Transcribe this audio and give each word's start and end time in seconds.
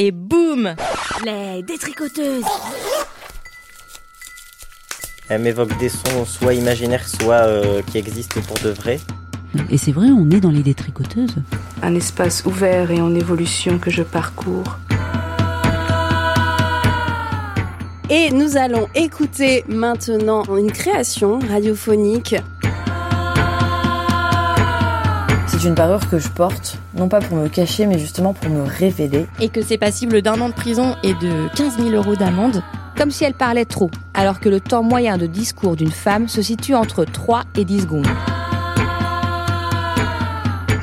et 0.00 0.12
boum 0.12 0.74
Les 1.26 1.62
détricoteuses 1.62 2.44
Elle 5.28 5.42
m'évoque 5.42 5.76
des 5.78 5.90
sons 5.90 6.24
soit 6.24 6.54
imaginaires, 6.54 7.06
soit 7.06 7.42
euh, 7.42 7.82
qui 7.82 7.98
existent 7.98 8.40
pour 8.40 8.56
de 8.64 8.70
vrai. 8.70 8.98
Et 9.68 9.76
c'est 9.76 9.92
vrai, 9.92 10.06
on 10.06 10.30
est 10.30 10.40
dans 10.40 10.50
les 10.50 10.62
détricoteuses. 10.62 11.36
Un 11.82 11.94
espace 11.94 12.46
ouvert 12.46 12.90
et 12.90 13.02
en 13.02 13.14
évolution 13.14 13.78
que 13.78 13.90
je 13.90 14.02
parcours. 14.02 14.78
Et 18.08 18.30
nous 18.30 18.56
allons 18.56 18.88
écouter 18.94 19.64
maintenant 19.68 20.44
une 20.56 20.72
création 20.72 21.40
radiophonique. 21.40 22.36
C'est 25.46 25.64
une 25.64 25.74
parure 25.74 26.08
que 26.08 26.18
je 26.18 26.28
porte, 26.28 26.79
non 27.00 27.08
pas 27.08 27.20
pour 27.20 27.38
me 27.38 27.48
cacher, 27.48 27.86
mais 27.86 27.98
justement 27.98 28.34
pour 28.34 28.50
me 28.50 28.62
révéler. 28.62 29.26
Et 29.40 29.48
que 29.48 29.62
c'est 29.62 29.78
passible 29.78 30.20
d'un 30.20 30.38
an 30.42 30.50
de 30.50 30.54
prison 30.54 30.96
et 31.02 31.14
de 31.14 31.48
15 31.56 31.78
000 31.78 31.88
euros 31.90 32.14
d'amende. 32.14 32.62
Comme 32.94 33.10
si 33.10 33.24
elle 33.24 33.32
parlait 33.32 33.64
trop, 33.64 33.90
alors 34.12 34.38
que 34.38 34.50
le 34.50 34.60
temps 34.60 34.82
moyen 34.82 35.16
de 35.16 35.24
discours 35.24 35.76
d'une 35.76 35.90
femme 35.90 36.28
se 36.28 36.42
situe 36.42 36.74
entre 36.74 37.06
3 37.06 37.44
et 37.56 37.64
10 37.64 37.80
secondes. 37.80 38.06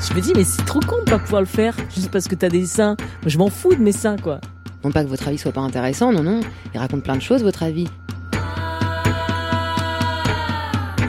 Je 0.00 0.14
me 0.14 0.20
dis, 0.20 0.32
mais 0.34 0.42
c'est 0.42 0.64
trop 0.64 0.80
con 0.80 0.96
de 1.06 1.10
pas 1.10 1.20
pouvoir 1.20 1.42
le 1.42 1.46
faire, 1.46 1.74
juste 1.94 2.10
parce 2.10 2.26
que 2.26 2.34
t'as 2.34 2.48
des 2.48 2.66
seins. 2.66 2.96
Moi, 3.22 3.28
je 3.28 3.38
m'en 3.38 3.48
fous 3.48 3.74
de 3.74 3.80
mes 3.80 3.92
seins, 3.92 4.16
quoi. 4.16 4.40
Non 4.82 4.90
pas 4.90 5.04
que 5.04 5.08
votre 5.08 5.28
avis 5.28 5.38
soit 5.38 5.52
pas 5.52 5.60
intéressant, 5.60 6.10
non, 6.10 6.24
non. 6.24 6.40
Il 6.74 6.80
raconte 6.80 7.04
plein 7.04 7.16
de 7.16 7.22
choses, 7.22 7.44
votre 7.44 7.62
avis. 7.62 7.86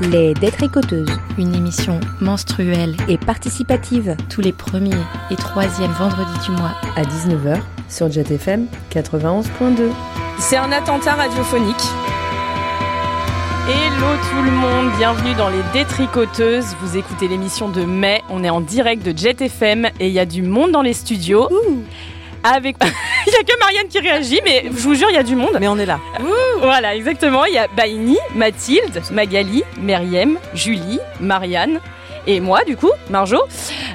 Les 0.01 0.33
détricoteuses. 0.33 1.11
Une 1.37 1.53
émission 1.53 1.99
menstruelle 2.21 2.95
et 3.09 3.17
participative. 3.17 4.15
tous 4.29 4.39
les 4.39 4.53
premiers 4.53 4.95
et 5.29 5.35
troisièmes 5.35 5.91
vendredis 5.91 6.39
du 6.45 6.51
mois. 6.51 6.71
À 6.95 7.03
19h, 7.03 7.59
sur 7.89 8.09
JetFM 8.09 8.67
91.2. 8.91 9.89
C'est 10.39 10.55
un 10.55 10.71
attentat 10.71 11.15
radiophonique. 11.15 11.75
Hello 13.67 14.15
tout 14.31 14.41
le 14.41 14.51
monde, 14.51 14.89
bienvenue 14.97 15.35
dans 15.35 15.49
les 15.49 15.61
Détricoteuses. 15.73 16.75
Vous 16.81 16.97
écoutez 16.97 17.27
l'émission 17.27 17.67
de 17.67 17.83
mai, 17.83 18.21
on 18.29 18.43
est 18.43 18.49
en 18.49 18.61
direct 18.61 19.05
de 19.05 19.15
Jet 19.15 19.41
FM 19.41 19.89
et 19.99 20.07
il 20.07 20.13
y 20.13 20.19
a 20.19 20.25
du 20.25 20.43
monde 20.43 20.71
dans 20.71 20.81
les 20.81 20.93
studios. 20.93 21.49
Avec, 22.43 22.77
il 23.27 23.33
y 23.33 23.35
a 23.35 23.43
que 23.43 23.59
Marianne 23.59 23.87
qui 23.87 23.99
réagit, 23.99 24.39
mais 24.43 24.63
je 24.65 24.81
vous 24.81 24.95
jure, 24.95 25.09
il 25.09 25.15
y 25.15 25.19
a 25.19 25.23
du 25.23 25.35
monde. 25.35 25.57
Mais 25.59 25.67
on 25.67 25.77
est 25.77 25.85
là. 25.85 25.99
Voilà, 26.61 26.95
exactement. 26.95 27.45
Il 27.45 27.53
y 27.53 27.57
a 27.57 27.67
Baini, 27.67 28.17
Mathilde, 28.35 29.01
Magali, 29.11 29.63
Meriem, 29.81 30.37
Julie, 30.53 30.99
Marianne. 31.19 31.79
Et 32.27 32.39
moi, 32.41 32.63
du 32.63 32.75
coup, 32.75 32.91
Marjo. 33.09 33.39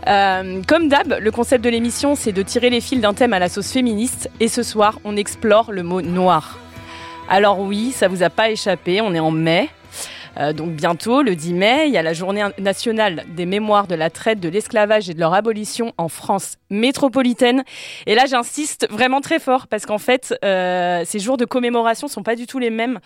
Euh, 0.06 0.60
comme 0.66 0.88
d'hab, 0.88 1.18
le 1.20 1.30
concept 1.30 1.64
de 1.64 1.70
l'émission, 1.70 2.14
c'est 2.14 2.32
de 2.32 2.42
tirer 2.42 2.70
les 2.70 2.80
fils 2.80 3.00
d'un 3.00 3.14
thème 3.14 3.32
à 3.32 3.38
la 3.38 3.48
sauce 3.48 3.70
féministe. 3.70 4.30
Et 4.40 4.48
ce 4.48 4.62
soir, 4.62 4.98
on 5.04 5.16
explore 5.16 5.72
le 5.72 5.82
mot 5.82 6.02
noir. 6.02 6.58
Alors 7.28 7.60
oui, 7.60 7.92
ça 7.92 8.08
vous 8.08 8.22
a 8.22 8.30
pas 8.30 8.50
échappé, 8.50 9.00
on 9.00 9.14
est 9.14 9.20
en 9.20 9.30
mai. 9.30 9.68
Euh, 10.38 10.52
donc 10.52 10.70
bientôt, 10.72 11.22
le 11.22 11.36
10 11.36 11.54
mai, 11.54 11.84
il 11.86 11.92
y 11.92 11.98
a 11.98 12.02
la 12.02 12.12
journée 12.12 12.42
nationale 12.58 13.24
des 13.28 13.46
mémoires 13.46 13.86
de 13.86 13.94
la 13.94 14.10
traite, 14.10 14.40
de 14.40 14.48
l'esclavage 14.48 15.08
et 15.10 15.14
de 15.14 15.20
leur 15.20 15.34
abolition 15.34 15.92
en 15.98 16.08
France 16.08 16.56
métropolitaine. 16.70 17.64
Et 18.06 18.14
là, 18.14 18.26
j'insiste 18.26 18.86
vraiment 18.90 19.20
très 19.20 19.38
fort 19.38 19.66
parce 19.68 19.86
qu'en 19.86 19.98
fait, 19.98 20.34
euh, 20.44 21.02
ces 21.04 21.18
jours 21.18 21.36
de 21.36 21.44
commémoration 21.44 22.08
sont 22.08 22.22
pas 22.22 22.36
du 22.36 22.46
tout 22.46 22.58
les 22.58 22.70
mêmes 22.70 22.98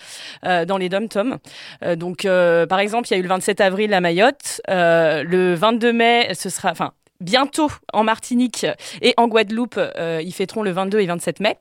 euh, 0.44 0.64
dans 0.64 0.78
les 0.78 0.88
dom-toms. 0.88 1.38
Euh, 1.84 1.96
donc, 1.96 2.24
euh, 2.24 2.66
par 2.66 2.80
exemple, 2.80 3.08
il 3.08 3.12
y 3.12 3.14
a 3.16 3.18
eu 3.18 3.22
le 3.22 3.28
27 3.28 3.60
avril 3.60 3.92
à 3.94 4.00
Mayotte, 4.00 4.60
Euh, 4.70 5.22
le 5.24 5.54
22 5.54 5.92
mai, 5.92 6.30
ce 6.34 6.48
sera, 6.50 6.70
enfin. 6.70 6.92
Bientôt 7.20 7.68
en 7.92 8.04
Martinique 8.04 8.64
et 9.02 9.12
en 9.16 9.26
Guadeloupe, 9.26 9.74
euh, 9.76 10.22
ils 10.24 10.32
fêteront 10.32 10.62
le 10.62 10.70
22 10.70 11.00
et 11.00 11.06
27 11.06 11.40
mai, 11.40 11.58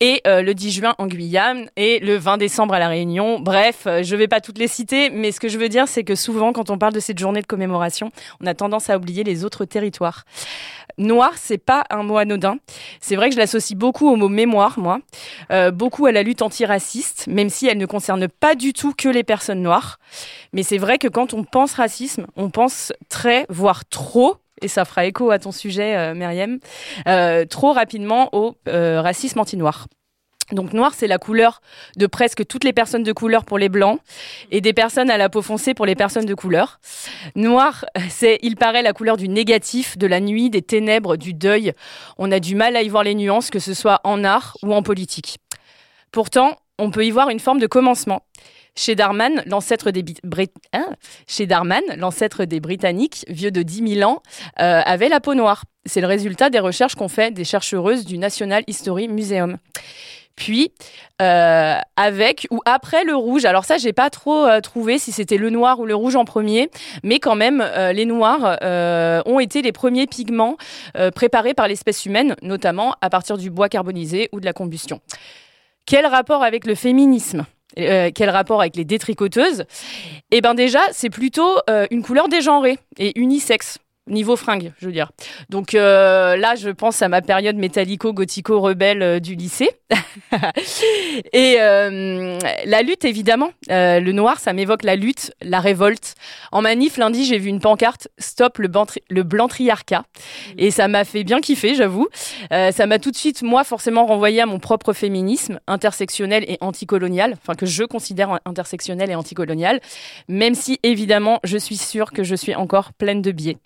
et 0.00 0.22
euh, 0.26 0.40
le 0.40 0.54
10 0.54 0.70
juin 0.72 0.94
en 0.96 1.06
Guyane 1.06 1.68
et 1.76 1.98
le 1.98 2.16
20 2.16 2.38
décembre 2.38 2.72
à 2.72 2.78
la 2.78 2.88
Réunion. 2.88 3.38
Bref, 3.38 3.82
euh, 3.86 4.02
je 4.02 4.16
vais 4.16 4.28
pas 4.28 4.40
toutes 4.40 4.56
les 4.56 4.66
citer, 4.66 5.10
mais 5.10 5.30
ce 5.30 5.40
que 5.40 5.48
je 5.48 5.58
veux 5.58 5.68
dire, 5.68 5.88
c'est 5.88 6.04
que 6.04 6.14
souvent, 6.14 6.54
quand 6.54 6.70
on 6.70 6.78
parle 6.78 6.94
de 6.94 7.00
cette 7.00 7.18
journée 7.18 7.42
de 7.42 7.46
commémoration, 7.46 8.12
on 8.40 8.46
a 8.46 8.54
tendance 8.54 8.88
à 8.88 8.96
oublier 8.96 9.24
les 9.24 9.44
autres 9.44 9.66
territoires. 9.66 10.24
Noir, 10.96 11.32
c'est 11.36 11.58
pas 11.58 11.84
un 11.90 12.02
mot 12.02 12.16
anodin. 12.16 12.56
C'est 13.00 13.16
vrai 13.16 13.28
que 13.28 13.34
je 13.34 13.40
l'associe 13.40 13.76
beaucoup 13.76 14.08
au 14.08 14.16
mot 14.16 14.28
mémoire, 14.28 14.78
moi, 14.78 15.00
Euh, 15.50 15.70
beaucoup 15.70 16.06
à 16.06 16.12
la 16.12 16.22
lutte 16.22 16.40
antiraciste, 16.40 17.26
même 17.26 17.50
si 17.50 17.66
elle 17.66 17.76
ne 17.76 17.86
concerne 17.86 18.28
pas 18.28 18.54
du 18.54 18.72
tout 18.72 18.94
que 18.96 19.08
les 19.08 19.24
personnes 19.24 19.60
noires. 19.60 19.98
Mais 20.52 20.62
c'est 20.62 20.78
vrai 20.78 20.96
que 20.98 21.08
quand 21.08 21.34
on 21.34 21.44
pense 21.44 21.74
racisme, 21.74 22.26
on 22.36 22.48
pense 22.48 22.92
très, 23.08 23.44
voire 23.48 23.84
trop, 23.84 24.36
et 24.64 24.68
ça 24.68 24.84
fera 24.84 25.04
écho 25.04 25.30
à 25.30 25.38
ton 25.38 25.52
sujet, 25.52 25.96
euh, 25.96 26.14
Myriam, 26.14 26.58
euh, 27.06 27.44
trop 27.44 27.72
rapidement 27.72 28.30
au 28.32 28.56
euh, 28.66 29.00
racisme 29.02 29.38
anti-noir. 29.38 29.86
Donc 30.52 30.72
noir, 30.72 30.92
c'est 30.94 31.06
la 31.06 31.18
couleur 31.18 31.60
de 31.96 32.06
presque 32.06 32.46
toutes 32.46 32.64
les 32.64 32.72
personnes 32.72 33.02
de 33.02 33.12
couleur 33.12 33.44
pour 33.44 33.58
les 33.58 33.68
blancs 33.68 33.98
et 34.50 34.60
des 34.60 34.72
personnes 34.72 35.10
à 35.10 35.16
la 35.16 35.28
peau 35.28 35.40
foncée 35.42 35.72
pour 35.72 35.86
les 35.86 35.94
personnes 35.94 36.26
de 36.26 36.34
couleur. 36.34 36.80
Noir, 37.34 37.84
c'est, 38.08 38.38
il 38.42 38.56
paraît, 38.56 38.82
la 38.82 38.92
couleur 38.92 39.16
du 39.16 39.28
négatif, 39.28 39.96
de 39.96 40.06
la 40.06 40.20
nuit, 40.20 40.50
des 40.50 40.62
ténèbres, 40.62 41.16
du 41.16 41.34
deuil. 41.34 41.72
On 42.18 42.30
a 42.32 42.40
du 42.40 42.54
mal 42.54 42.76
à 42.76 42.82
y 42.82 42.88
voir 42.88 43.04
les 43.04 43.14
nuances, 43.14 43.50
que 43.50 43.58
ce 43.58 43.74
soit 43.74 44.00
en 44.04 44.24
art 44.24 44.56
ou 44.62 44.74
en 44.74 44.82
politique. 44.82 45.38
Pourtant, 46.10 46.56
on 46.78 46.90
peut 46.90 47.04
y 47.04 47.10
voir 47.10 47.30
une 47.30 47.40
forme 47.40 47.58
de 47.58 47.66
commencement. 47.66 48.22
Chez 48.76 48.94
Darman, 48.96 49.42
l'ancêtre 49.46 49.90
des, 49.92 50.02
Bi- 50.02 50.16
Brit- 50.24 50.50
hein 50.72 50.86
Chez 51.28 51.46
Darman, 51.46 51.82
l'ancêtre 51.96 52.44
des 52.44 52.58
Britanniques, 52.60 53.24
vieux 53.28 53.50
de 53.52 53.62
10 53.62 53.94
000 54.00 54.10
ans, 54.10 54.20
euh, 54.60 54.80
avait 54.84 55.08
la 55.08 55.20
peau 55.20 55.34
noire. 55.34 55.64
C'est 55.86 56.00
le 56.00 56.06
résultat 56.08 56.50
des 56.50 56.58
recherches 56.58 56.94
qu'ont 56.96 57.08
fait 57.08 57.30
des 57.30 57.44
chercheuses 57.44 58.04
du 58.04 58.18
National 58.18 58.64
History 58.66 59.06
Museum. 59.08 59.58
Puis, 60.36 60.72
euh, 61.22 61.76
avec 61.96 62.48
ou 62.50 62.58
après 62.64 63.04
le 63.04 63.14
rouge. 63.14 63.44
Alors 63.44 63.64
ça, 63.64 63.78
j'ai 63.78 63.92
pas 63.92 64.10
trop 64.10 64.44
euh, 64.46 64.60
trouvé 64.60 64.98
si 64.98 65.12
c'était 65.12 65.36
le 65.36 65.50
noir 65.50 65.78
ou 65.78 65.86
le 65.86 65.94
rouge 65.94 66.16
en 66.16 66.24
premier, 66.24 66.68
mais 67.04 67.20
quand 67.20 67.36
même, 67.36 67.64
les 67.92 68.04
noirs 68.06 68.58
ont 69.26 69.38
été 69.38 69.62
les 69.62 69.70
premiers 69.70 70.08
pigments 70.08 70.56
préparés 71.14 71.54
par 71.54 71.68
l'espèce 71.68 72.04
humaine, 72.06 72.34
notamment 72.42 72.96
à 73.00 73.10
partir 73.10 73.38
du 73.38 73.50
bois 73.50 73.68
carbonisé 73.68 74.28
ou 74.32 74.40
de 74.40 74.44
la 74.44 74.52
combustion. 74.52 75.00
Quel 75.86 76.06
rapport 76.06 76.42
avec 76.42 76.66
le 76.66 76.74
féminisme? 76.74 77.44
Euh, 77.78 78.10
quel 78.14 78.30
rapport 78.30 78.60
avec 78.60 78.76
les 78.76 78.84
détricoteuses? 78.84 79.64
Eh 80.30 80.40
ben 80.40 80.54
déjà, 80.54 80.80
c'est 80.92 81.10
plutôt 81.10 81.56
euh, 81.68 81.86
une 81.90 82.02
couleur 82.02 82.28
dégenrée 82.28 82.78
et 82.98 83.18
unisexe. 83.18 83.78
Niveau 84.06 84.36
fringue, 84.36 84.72
je 84.78 84.86
veux 84.86 84.92
dire. 84.92 85.12
Donc 85.48 85.74
euh, 85.74 86.36
là, 86.36 86.56
je 86.56 86.68
pense 86.68 87.00
à 87.00 87.08
ma 87.08 87.22
période 87.22 87.56
métallico-gothico-rebelle 87.56 89.02
euh, 89.02 89.18
du 89.18 89.34
lycée. 89.34 89.70
Et 91.32 91.56
euh, 91.58 92.38
la 92.66 92.82
lutte, 92.82 93.06
évidemment. 93.06 93.50
Euh, 93.70 94.00
le 94.00 94.12
noir, 94.12 94.40
ça 94.40 94.52
m'évoque 94.52 94.82
la 94.82 94.96
lutte, 94.96 95.32
la 95.40 95.60
révolte. 95.60 96.16
En 96.52 96.60
manif, 96.60 96.98
lundi, 96.98 97.24
j'ai 97.24 97.38
vu 97.38 97.48
une 97.48 97.60
pancarte 97.60 98.08
«Stop 98.18 98.58
le, 98.58 98.70
le 99.08 99.22
blanc-triarcat». 99.22 100.04
Et 100.58 100.70
ça 100.70 100.86
m'a 100.86 101.04
fait 101.04 101.24
bien 101.24 101.40
kiffer, 101.40 101.74
j'avoue. 101.74 102.08
Euh, 102.52 102.72
ça 102.72 102.86
m'a 102.86 102.98
tout 102.98 103.10
de 103.10 103.16
suite, 103.16 103.42
moi, 103.42 103.64
forcément 103.64 104.04
renvoyé 104.04 104.42
à 104.42 104.46
mon 104.46 104.58
propre 104.58 104.92
féminisme 104.92 105.60
intersectionnel 105.66 106.44
et 106.46 106.58
anticolonial, 106.60 107.36
enfin 107.40 107.54
que 107.54 107.64
je 107.64 107.84
considère 107.84 108.38
intersectionnel 108.44 109.10
et 109.10 109.14
anticolonial, 109.14 109.80
même 110.28 110.54
si, 110.54 110.78
évidemment, 110.82 111.40
je 111.42 111.56
suis 111.56 111.78
sûre 111.78 112.12
que 112.12 112.22
je 112.22 112.34
suis 112.34 112.54
encore 112.54 112.92
pleine 112.92 113.22
de 113.22 113.32
biais. 113.32 113.56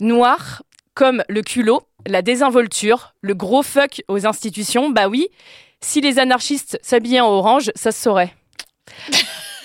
Noir, 0.00 0.62
comme 0.94 1.22
le 1.28 1.42
culot, 1.42 1.82
la 2.06 2.22
désinvolture, 2.22 3.14
le 3.20 3.34
gros 3.34 3.62
fuck 3.62 4.02
aux 4.08 4.26
institutions, 4.26 4.90
bah 4.90 5.08
oui, 5.08 5.28
si 5.80 6.00
les 6.00 6.18
anarchistes 6.18 6.78
s'habillaient 6.82 7.20
en 7.20 7.28
orange, 7.30 7.70
ça 7.74 7.92
se 7.92 8.02
saurait. 8.02 8.34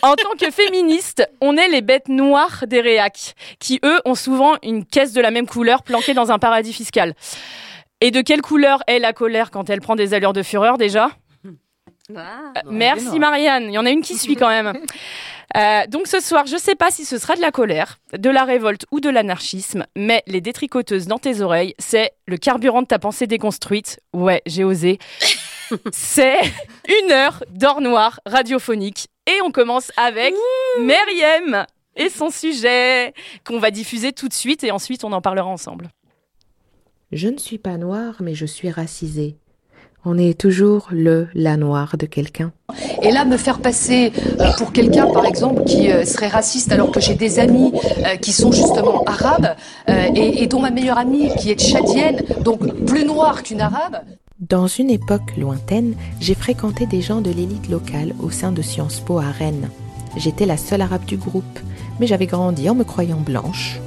En 0.02 0.16
tant 0.16 0.36
que 0.40 0.52
féministe, 0.52 1.28
on 1.42 1.58
est 1.58 1.68
les 1.68 1.82
bêtes 1.82 2.10
noires 2.10 2.66
des 2.68 2.80
réacs, 2.80 3.34
qui 3.60 3.80
eux 3.84 4.00
ont 4.06 4.14
souvent 4.14 4.56
une 4.62 4.86
caisse 4.86 5.14
de 5.14 5.22
la 5.22 5.32
même 5.32 5.48
couleur 5.48 5.82
planquée 5.84 6.14
dans 6.14 6.32
un 6.32 6.38
paradis 6.38 6.74
fiscal. 6.74 7.16
Et 8.02 8.12
de 8.12 8.22
quelle 8.22 8.42
couleur 8.42 8.84
est 8.88 9.00
la 9.00 9.14
colère 9.14 9.52
quand 9.52 9.70
elle 9.70 9.82
prend 9.82 9.96
des 9.96 10.14
allures 10.14 10.34
de 10.34 10.44
fureur 10.44 10.78
déjà? 10.78 11.10
Euh, 12.12 12.62
Merci 12.70 13.18
Marianne, 13.18 13.64
il 13.64 13.72
y 13.72 13.78
en 13.80 13.86
a 13.86 13.90
une 13.90 14.04
qui 14.04 14.16
suit 14.16 14.36
quand 14.36 14.50
même. 14.50 14.74
Euh, 15.56 15.88
donc 15.88 16.08
ce 16.08 16.20
soir, 16.20 16.46
je 16.48 16.58
sais 16.58 16.76
pas 16.76 16.92
si 16.92 17.06
ce 17.06 17.18
sera 17.18 17.36
de 17.36 17.42
la 17.42 17.52
colère, 17.52 18.00
de 18.18 18.30
la 18.30 18.44
révolte 18.44 18.86
ou 18.92 19.00
de 19.00 19.10
l'anarchisme, 19.10 19.86
mais 19.96 20.24
les 20.28 20.42
détricoteuses 20.42 21.08
dans 21.08 21.20
tes 21.20 21.42
oreilles, 21.42 21.76
c'est 21.80 22.12
le 22.28 22.38
carburant 22.38 22.82
de 22.82 22.88
ta 22.88 23.00
pensée 23.00 23.28
déconstruite. 23.28 24.00
Ouais, 24.14 24.42
j'ai 24.46 24.64
osé. 24.64 25.00
c'est 25.92 26.40
une 27.04 27.12
heure 27.12 27.44
d'or 27.52 27.82
noir 27.82 28.20
radiophonique. 28.26 29.08
Et 29.28 29.42
on 29.44 29.52
commence 29.52 29.92
avec 29.98 30.34
Meriem 30.80 31.66
et 31.96 32.10
son 32.10 32.30
sujet 32.30 33.14
qu'on 33.44 33.60
va 33.60 33.72
diffuser 33.72 34.14
tout 34.14 34.28
de 34.28 34.34
suite 34.34 34.64
et 34.64 34.72
ensuite 34.72 35.04
on 35.04 35.12
en 35.12 35.22
parlera 35.22 35.48
ensemble. 35.48 35.90
Je 37.12 37.30
ne 37.30 37.38
suis 37.38 37.58
pas 37.58 37.78
noire, 37.78 38.16
mais 38.20 38.36
je 38.36 38.46
suis 38.46 38.70
racisée. 38.70 39.38
On 40.08 40.20
est 40.20 40.40
toujours 40.40 40.90
le, 40.92 41.28
la 41.34 41.58
noire 41.58 41.98
de 41.98 42.06
quelqu'un. 42.06 42.52
Et 43.02 43.12
là, 43.12 43.26
me 43.26 43.38
faire 43.38 43.60
passer 43.60 44.14
euh, 44.40 44.52
pour 44.60 44.72
quelqu'un, 44.72 45.08
par 45.12 45.26
exemple, 45.26 45.64
qui 45.64 45.92
euh, 45.92 46.06
serait 46.06 46.28
raciste 46.28 46.72
alors 46.72 46.92
que 46.92 47.00
j'ai 47.00 47.16
des 47.16 47.40
amis 47.40 47.74
euh, 48.06 48.16
qui 48.18 48.32
sont 48.32 48.52
justement 48.52 49.04
arabes 49.06 49.56
et, 49.88 50.46
dont 50.46 50.62
ma 50.62 50.70
meilleure 50.70 51.00
amie 51.00 51.30
qui 51.38 51.50
est 51.50 51.60
tchadienne, 51.60 52.22
donc 52.42 52.86
plus 52.86 53.04
noire 53.04 53.42
qu'une 53.42 53.62
arabe. 53.62 53.98
Dans 54.40 54.68
une 54.68 54.92
époque 54.92 55.36
lointaine, 55.38 55.96
j'ai 56.20 56.36
fréquenté 56.36 56.86
des 56.86 57.02
gens 57.02 57.22
de 57.22 57.32
l'élite 57.32 57.68
locale 57.68 58.14
au 58.22 58.30
sein 58.30 58.52
de 58.52 58.62
Sciences 58.62 59.00
Po 59.00 59.18
à 59.18 59.32
Rennes. 59.32 59.70
J'étais 60.18 60.46
la 60.46 60.58
seule 60.58 60.82
arabe 60.82 61.06
du 61.06 61.18
groupe, 61.18 61.60
mais 62.00 62.06
j'avais 62.06 62.28
grandi 62.28 62.70
en 62.70 62.76
me 62.76 62.84
croyant 62.84 63.20
blanche. 63.20 63.80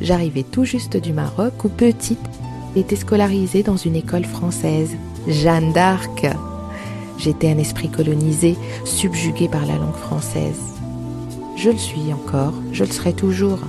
J'arrivais 0.00 0.42
tout 0.42 0.64
juste 0.64 0.96
du 0.96 1.12
Maroc 1.12 1.64
où 1.64 1.68
petite, 1.68 2.18
était 2.74 2.96
scolarisée 2.96 3.62
dans 3.62 3.76
une 3.76 3.96
école 3.96 4.24
française, 4.24 4.96
Jeanne 5.26 5.72
d'Arc. 5.72 6.26
J'étais 7.18 7.50
un 7.50 7.58
esprit 7.58 7.88
colonisé, 7.88 8.56
subjugué 8.84 9.48
par 9.48 9.66
la 9.66 9.76
langue 9.76 9.94
française. 9.94 10.60
Je 11.56 11.70
le 11.70 11.78
suis 11.78 12.12
encore, 12.12 12.54
je 12.72 12.84
le 12.84 12.90
serai 12.90 13.12
toujours. 13.12 13.60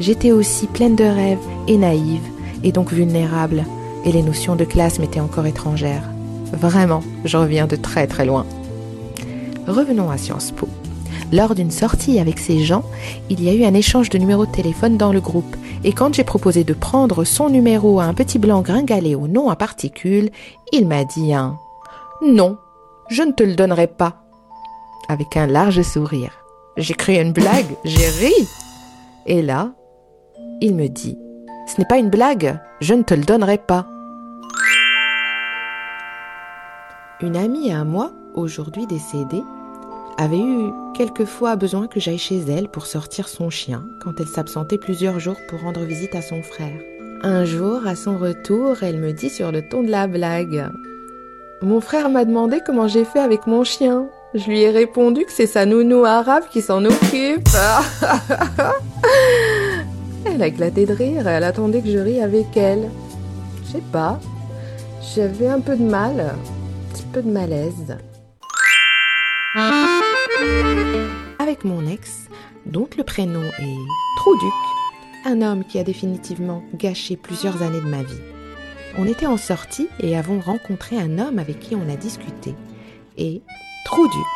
J'étais 0.00 0.32
aussi 0.32 0.66
pleine 0.66 0.96
de 0.96 1.04
rêves 1.04 1.38
et 1.68 1.78
naïve, 1.78 2.20
et 2.62 2.72
donc 2.72 2.92
vulnérable, 2.92 3.64
et 4.04 4.12
les 4.12 4.22
notions 4.22 4.56
de 4.56 4.64
classe 4.64 4.98
m'étaient 4.98 5.20
encore 5.20 5.46
étrangères. 5.46 6.10
Vraiment, 6.52 7.02
je 7.24 7.36
reviens 7.36 7.66
de 7.66 7.76
très 7.76 8.06
très 8.06 8.26
loin. 8.26 8.44
Revenons 9.66 10.10
à 10.10 10.18
Sciences 10.18 10.52
Po. 10.52 10.68
Lors 11.32 11.56
d'une 11.56 11.72
sortie 11.72 12.20
avec 12.20 12.38
ces 12.38 12.60
gens, 12.60 12.84
il 13.30 13.42
y 13.42 13.48
a 13.48 13.54
eu 13.54 13.64
un 13.64 13.74
échange 13.74 14.10
de 14.10 14.18
numéros 14.18 14.46
de 14.46 14.52
téléphone 14.52 14.96
dans 14.96 15.12
le 15.12 15.20
groupe, 15.20 15.56
et 15.82 15.92
quand 15.92 16.14
j'ai 16.14 16.22
proposé 16.22 16.62
de 16.62 16.72
prendre 16.72 17.24
son 17.24 17.48
numéro 17.48 17.98
à 17.98 18.04
un 18.04 18.14
petit 18.14 18.38
blanc 18.38 18.62
gringalé 18.62 19.14
au 19.16 19.26
nom 19.26 19.50
à 19.50 19.56
particules, 19.56 20.30
il 20.72 20.86
m'a 20.86 21.04
dit 21.04 21.34
un 21.34 21.58
Non, 22.22 22.58
je 23.10 23.22
ne 23.22 23.32
te 23.32 23.42
le 23.42 23.56
donnerai 23.56 23.88
pas. 23.88 24.22
Avec 25.08 25.36
un 25.36 25.46
large 25.46 25.82
sourire. 25.82 26.32
J'ai 26.76 26.94
créé 26.94 27.20
une 27.20 27.32
blague, 27.32 27.76
j'ai 27.84 28.08
ri. 28.08 28.34
Et 29.26 29.42
là, 29.42 29.72
il 30.60 30.74
me 30.76 30.88
dit 30.88 31.18
Ce 31.66 31.80
n'est 31.80 31.86
pas 31.86 31.98
une 31.98 32.10
blague, 32.10 32.60
je 32.80 32.94
ne 32.94 33.02
te 33.02 33.14
le 33.14 33.24
donnerai 33.24 33.58
pas. 33.58 33.86
Une 37.20 37.36
amie 37.36 37.72
à 37.72 37.82
moi, 37.82 38.12
aujourd'hui 38.34 38.86
décédée, 38.86 39.42
avait 40.18 40.40
eu 40.40 40.72
quelquefois 40.94 41.56
besoin 41.56 41.86
que 41.86 42.00
j'aille 42.00 42.18
chez 42.18 42.40
elle 42.48 42.68
pour 42.68 42.86
sortir 42.86 43.28
son 43.28 43.50
chien 43.50 43.84
quand 44.02 44.18
elle 44.18 44.28
s'absentait 44.28 44.78
plusieurs 44.78 45.20
jours 45.20 45.36
pour 45.48 45.60
rendre 45.60 45.84
visite 45.84 46.14
à 46.14 46.22
son 46.22 46.42
frère. 46.42 46.78
Un 47.22 47.44
jour, 47.44 47.86
à 47.86 47.96
son 47.96 48.18
retour, 48.18 48.82
elle 48.82 48.98
me 48.98 49.12
dit 49.12 49.30
sur 49.30 49.52
le 49.52 49.66
ton 49.66 49.82
de 49.82 49.90
la 49.90 50.06
blague 50.06 50.70
Mon 51.62 51.80
frère 51.80 52.08
m'a 52.08 52.24
demandé 52.24 52.60
comment 52.64 52.88
j'ai 52.88 53.04
fait 53.04 53.20
avec 53.20 53.46
mon 53.46 53.64
chien. 53.64 54.06
Je 54.34 54.46
lui 54.46 54.62
ai 54.62 54.70
répondu 54.70 55.24
que 55.24 55.32
c'est 55.32 55.46
sa 55.46 55.66
nounou 55.66 56.04
arabe 56.04 56.44
qui 56.50 56.60
s'en 56.60 56.84
occupe. 56.84 57.48
elle 60.26 60.42
a 60.42 60.46
éclaté 60.46 60.84
de 60.84 60.92
rire 60.92 61.26
et 61.26 61.32
elle 61.32 61.44
attendait 61.44 61.80
que 61.80 61.90
je 61.90 61.98
rie 61.98 62.20
avec 62.20 62.56
elle. 62.56 62.90
Je 63.64 63.72
sais 63.72 63.82
pas. 63.92 64.20
J'avais 65.14 65.48
un 65.48 65.60
peu 65.60 65.76
de 65.76 65.84
mal, 65.84 66.20
un 66.20 66.94
petit 66.94 67.06
peu 67.12 67.22
de 67.22 67.30
malaise. 67.30 67.96
Avec 71.46 71.62
mon 71.64 71.86
ex, 71.86 72.28
dont 72.64 72.88
le 72.98 73.04
prénom 73.04 73.44
est 73.44 73.76
Trouduc, 74.16 74.52
un 75.24 75.42
homme 75.42 75.62
qui 75.62 75.78
a 75.78 75.84
définitivement 75.84 76.64
gâché 76.74 77.16
plusieurs 77.16 77.62
années 77.62 77.80
de 77.80 77.88
ma 77.88 78.02
vie. 78.02 78.20
On 78.98 79.06
était 79.06 79.28
en 79.28 79.36
sortie 79.36 79.88
et 80.00 80.16
avons 80.16 80.40
rencontré 80.40 80.98
un 80.98 81.20
homme 81.20 81.38
avec 81.38 81.60
qui 81.60 81.76
on 81.76 81.88
a 81.88 81.94
discuté. 81.94 82.56
Et 83.16 83.42
Trouduc 83.84 84.26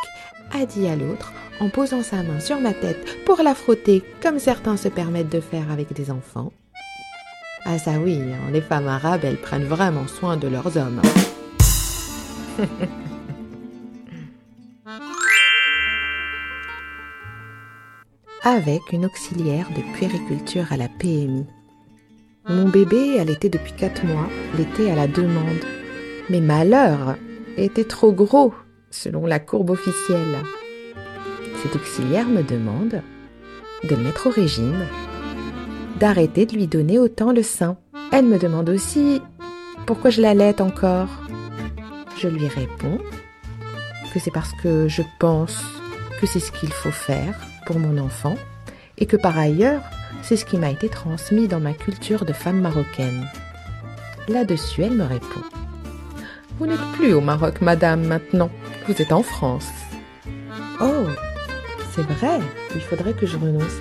a 0.52 0.64
dit 0.66 0.86
à 0.86 0.94
l'autre, 0.94 1.32
en 1.58 1.68
posant 1.68 2.04
sa 2.04 2.22
main 2.22 2.38
sur 2.38 2.60
ma 2.60 2.74
tête 2.74 3.24
pour 3.24 3.42
la 3.42 3.56
frotter 3.56 4.04
comme 4.22 4.38
certains 4.38 4.76
se 4.76 4.86
permettent 4.86 5.32
de 5.32 5.40
faire 5.40 5.68
avec 5.72 5.92
des 5.92 6.12
enfants. 6.12 6.52
Ah 7.64 7.80
ça 7.80 7.98
oui, 7.98 8.20
hein, 8.22 8.52
les 8.52 8.60
femmes 8.60 8.86
arabes, 8.86 9.24
elles 9.24 9.40
prennent 9.40 9.64
vraiment 9.64 10.06
soin 10.06 10.36
de 10.36 10.46
leurs 10.46 10.76
hommes. 10.76 11.02
avec 18.42 18.92
une 18.92 19.04
auxiliaire 19.04 19.68
de 19.70 19.82
puériculture 19.96 20.66
à 20.70 20.76
la 20.76 20.88
PMI. 20.88 21.46
Mon 22.48 22.68
bébé 22.68 23.20
allaitait 23.20 23.50
depuis 23.50 23.72
quatre 23.72 24.04
mois, 24.04 24.28
l'était 24.56 24.90
à 24.90 24.94
la 24.94 25.06
demande. 25.06 25.64
Mais 26.30 26.40
malheur 26.40 27.16
était 27.56 27.84
trop 27.84 28.12
gros, 28.12 28.54
selon 28.90 29.26
la 29.26 29.38
courbe 29.38 29.70
officielle. 29.70 30.38
Cette 31.62 31.76
auxiliaire 31.76 32.28
me 32.28 32.42
demande 32.42 33.02
de 33.84 33.94
le 33.94 34.02
mettre 34.02 34.28
au 34.28 34.30
régime, 34.30 34.86
d'arrêter 35.98 36.46
de 36.46 36.54
lui 36.54 36.66
donner 36.66 36.98
autant 36.98 37.32
le 37.32 37.42
sein. 37.42 37.76
Elle 38.10 38.26
me 38.26 38.38
demande 38.38 38.70
aussi 38.70 39.20
pourquoi 39.86 40.10
je 40.10 40.22
l'allaite 40.22 40.60
encore? 40.60 41.08
Je 42.18 42.28
lui 42.28 42.48
réponds 42.48 42.98
que 44.14 44.18
c'est 44.18 44.30
parce 44.32 44.52
que 44.62 44.88
je 44.88 45.02
pense 45.18 45.62
que 46.20 46.26
c'est 46.26 46.40
ce 46.40 46.52
qu'il 46.52 46.72
faut 46.72 46.90
faire 46.90 47.49
mon 47.78 47.98
enfant 47.98 48.36
et 48.98 49.06
que 49.06 49.16
par 49.16 49.38
ailleurs, 49.38 49.82
c'est 50.22 50.36
ce 50.36 50.44
qui 50.44 50.58
m'a 50.58 50.70
été 50.70 50.88
transmis 50.88 51.48
dans 51.48 51.60
ma 51.60 51.72
culture 51.72 52.24
de 52.24 52.32
femme 52.32 52.60
marocaine. 52.60 53.26
Là-dessus, 54.28 54.82
elle 54.82 54.94
me 54.94 55.04
répond 55.04 55.40
Vous 56.58 56.66
n'êtes 56.66 56.92
plus 56.92 57.14
au 57.14 57.20
Maroc, 57.20 57.60
madame, 57.60 58.06
maintenant. 58.06 58.50
Vous 58.86 59.00
êtes 59.00 59.12
en 59.12 59.22
France. 59.22 59.68
Oh, 60.80 61.06
c'est 61.92 62.02
vrai, 62.02 62.40
il 62.74 62.80
faudrait 62.80 63.14
que 63.14 63.26
je 63.26 63.36
renonce 63.36 63.76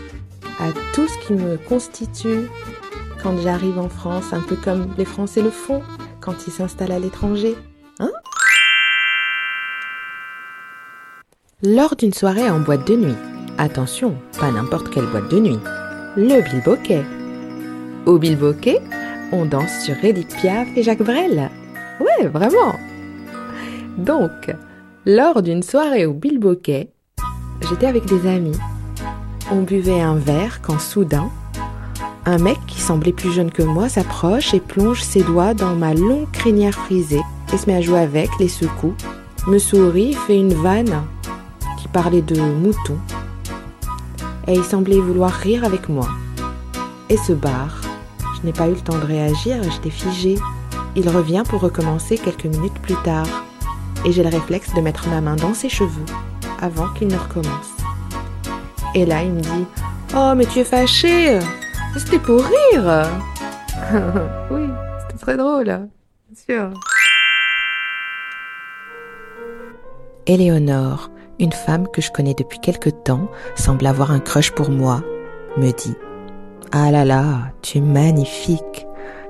à 0.60 0.72
tout 0.94 1.08
ce 1.08 1.28
qui 1.28 1.34
me 1.34 1.58
constitue 1.58 2.50
quand 3.22 3.38
j'arrive 3.42 3.80
en 3.80 3.90
France, 3.90 4.34
un 4.34 4.42
peu 4.42 4.56
comme 4.56 4.94
les 4.98 5.06
Français 5.06 5.42
le 5.42 5.52
font 5.52 5.82
quand 6.22 6.48
ils 6.48 6.52
s'installent 6.52 6.92
à 6.92 7.00
l'étranger. 7.00 7.56
Hein? 8.00 8.12
Lors 11.62 11.96
d'une 11.96 12.14
soirée 12.14 12.50
en 12.50 12.60
boîte 12.60 12.88
de 12.88 12.96
nuit, 12.96 13.16
Attention, 13.62 14.16
pas 14.40 14.52
n'importe 14.52 14.90
quelle 14.90 15.08
boîte 15.08 15.30
de 15.30 15.38
nuit. 15.38 15.60
Le 16.16 16.42
bilboquet. 16.50 17.04
Au 18.06 18.18
bilboquet, 18.18 18.80
on 19.34 19.44
danse 19.44 19.84
sur 19.84 19.96
Edith 20.02 20.34
Piaf 20.38 20.70
et 20.78 20.82
Jacques 20.82 21.04
Brel. 21.04 21.52
Ouais, 22.00 22.28
vraiment. 22.28 22.80
Donc, 23.98 24.32
lors 25.06 25.42
d'une 25.42 25.62
soirée 25.62 26.06
au 26.06 26.14
bilboquet, 26.14 26.94
j'étais 27.68 27.88
avec 27.88 28.06
des 28.06 28.30
amis. 28.30 28.58
On 29.52 29.64
buvait 29.64 30.00
un 30.00 30.16
verre 30.16 30.62
quand 30.62 30.80
soudain, 30.80 31.30
un 32.26 32.38
mec 32.38 32.60
qui 32.66 32.80
semblait 32.80 33.12
plus 33.12 33.34
jeune 33.34 33.52
que 33.52 33.64
moi 33.64 33.90
s'approche 33.90 34.54
et 34.54 34.62
plonge 34.62 35.04
ses 35.04 35.22
doigts 35.22 35.54
dans 35.54 35.76
ma 35.76 35.94
longue 35.94 36.32
crinière 36.32 36.76
frisée 36.76 37.24
et 37.52 37.58
se 37.58 37.70
met 37.70 37.76
à 37.76 37.82
jouer 37.82 38.00
avec, 38.00 38.30
les 38.40 38.48
secoue, 38.48 38.96
me 39.48 39.58
sourit, 39.58 40.14
fait 40.14 40.38
une 40.38 40.54
vanne 40.54 41.04
qui 41.78 41.90
parlait 41.90 42.22
de 42.22 42.40
moutons 42.40 43.00
et 44.48 44.54
il 44.54 44.64
semblait 44.64 45.00
vouloir 45.00 45.32
rire 45.32 45.64
avec 45.64 45.90
moi. 45.90 46.08
Et 47.10 47.18
se 47.18 47.34
barre. 47.34 47.82
Je 48.38 48.46
n'ai 48.46 48.54
pas 48.54 48.68
eu 48.68 48.74
le 48.74 48.80
temps 48.80 48.98
de 48.98 49.06
réagir 49.06 49.58
j'étais 49.64 49.90
figée. 49.90 50.38
Il 50.96 51.10
revient 51.10 51.44
pour 51.48 51.62
recommencer 51.62 52.18
quelques 52.18 52.46
minutes 52.46 52.80
plus 52.82 52.96
tard. 53.04 53.28
Et 54.06 54.12
j'ai 54.12 54.24
le 54.24 54.30
réflexe 54.30 54.74
de 54.74 54.82
mettre 54.82 55.08
ma 55.10 55.22
main 55.22 55.36
dans 55.36 55.54
ses 55.54 55.70
cheveux 55.70 56.06
avant 56.62 56.88
qu'il 56.94 57.08
ne 57.08 57.18
recommence. 57.18 57.74
Et 58.96 59.06
là, 59.06 59.24
il 59.24 59.32
me 59.32 59.42
dit 59.42 59.66
Oh, 60.16 60.34
mais 60.36 60.46
tu 60.46 60.60
es 60.60 60.64
fâché 60.64 61.40
C'était 61.98 62.20
pour 62.20 62.42
rire 62.42 63.08
Oui, 64.52 64.68
c'était 65.02 65.20
très 65.20 65.38
drôle, 65.38 65.66
bien 65.66 65.90
sûr. 66.36 66.72
Éléonore, 70.26 71.10
une 71.40 71.54
femme 71.54 71.88
que 71.88 72.02
je 72.02 72.12
connais 72.12 72.34
depuis 72.34 72.60
quelque 72.60 72.90
temps 72.90 73.28
semble 73.56 73.88
avoir 73.88 74.12
un 74.12 74.20
crush 74.20 74.52
pour 74.52 74.70
moi, 74.70 75.02
me 75.58 75.72
dit 75.72 75.96
Ah 76.72 76.92
là 76.92 77.06
là, 77.06 77.52
tu 77.62 77.78
es 77.78 77.82
magnifique, 77.82 78.86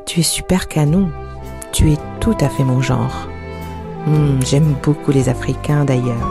tu 0.05 0.21
es 0.21 0.23
super 0.23 0.67
canon, 0.67 1.09
tu 1.71 1.91
es 1.91 1.97
tout 2.19 2.35
à 2.41 2.49
fait 2.49 2.63
mon 2.63 2.81
genre. 2.81 3.27
Hmm, 4.07 4.39
j'aime 4.41 4.75
beaucoup 4.83 5.11
les 5.11 5.29
Africains 5.29 5.85
d'ailleurs. 5.85 6.29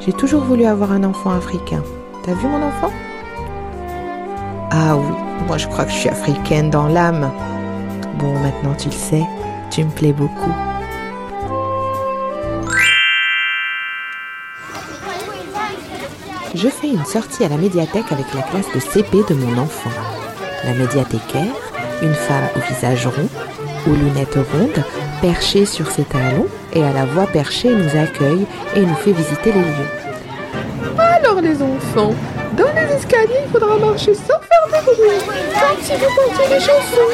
J'ai 0.00 0.12
toujours 0.12 0.42
voulu 0.42 0.64
avoir 0.64 0.92
un 0.92 1.04
enfant 1.04 1.30
africain. 1.30 1.82
T'as 2.24 2.32
vu 2.32 2.46
mon 2.46 2.62
enfant? 2.62 2.90
Ah 4.70 4.96
oui, 4.96 5.14
moi 5.46 5.58
je 5.58 5.66
crois 5.66 5.84
que 5.84 5.90
je 5.90 5.96
suis 5.96 6.08
africaine 6.08 6.70
dans 6.70 6.88
l'âme. 6.88 7.30
Bon, 8.18 8.32
maintenant 8.38 8.74
tu 8.74 8.88
le 8.88 8.94
sais, 8.94 9.24
tu 9.70 9.84
me 9.84 9.90
plais 9.90 10.12
beaucoup. 10.12 10.54
Je 16.62 16.68
fais 16.68 16.88
une 16.88 17.04
sortie 17.06 17.44
à 17.44 17.48
la 17.48 17.56
médiathèque 17.56 18.12
avec 18.12 18.26
la 18.34 18.42
classe 18.42 18.70
de 18.74 18.80
CP 18.80 19.24
de 19.28 19.34
mon 19.34 19.56
enfant. 19.62 19.90
La 20.64 20.74
médiathécaire, 20.74 21.54
une 22.02 22.12
femme 22.12 22.48
au 22.54 22.60
visage 22.60 23.06
rond, 23.06 23.28
aux 23.86 23.94
lunettes 23.94 24.34
rondes, 24.52 24.84
perchée 25.22 25.64
sur 25.64 25.90
ses 25.90 26.04
talons 26.04 26.48
et 26.74 26.84
à 26.84 26.92
la 26.92 27.06
voix 27.06 27.26
perchée 27.26 27.74
nous 27.74 27.98
accueille 27.98 28.46
et 28.76 28.80
nous 28.80 28.94
fait 28.94 29.12
visiter 29.12 29.52
les 29.52 29.60
lieux. 29.60 30.98
Alors 30.98 31.40
les 31.40 31.62
enfants, 31.62 32.14
dans 32.58 32.74
les 32.74 32.94
escaliers, 32.94 33.40
il 33.46 33.50
faudra 33.52 33.78
marcher 33.78 34.12
sans 34.12 34.40
faire 34.40 34.66
de 34.66 34.84
bruit, 34.84 35.18
comme 35.26 35.82
si 35.82 35.92
vous 35.92 36.14
portiez 36.14 36.54
les 36.54 36.60
chansons. 36.60 37.10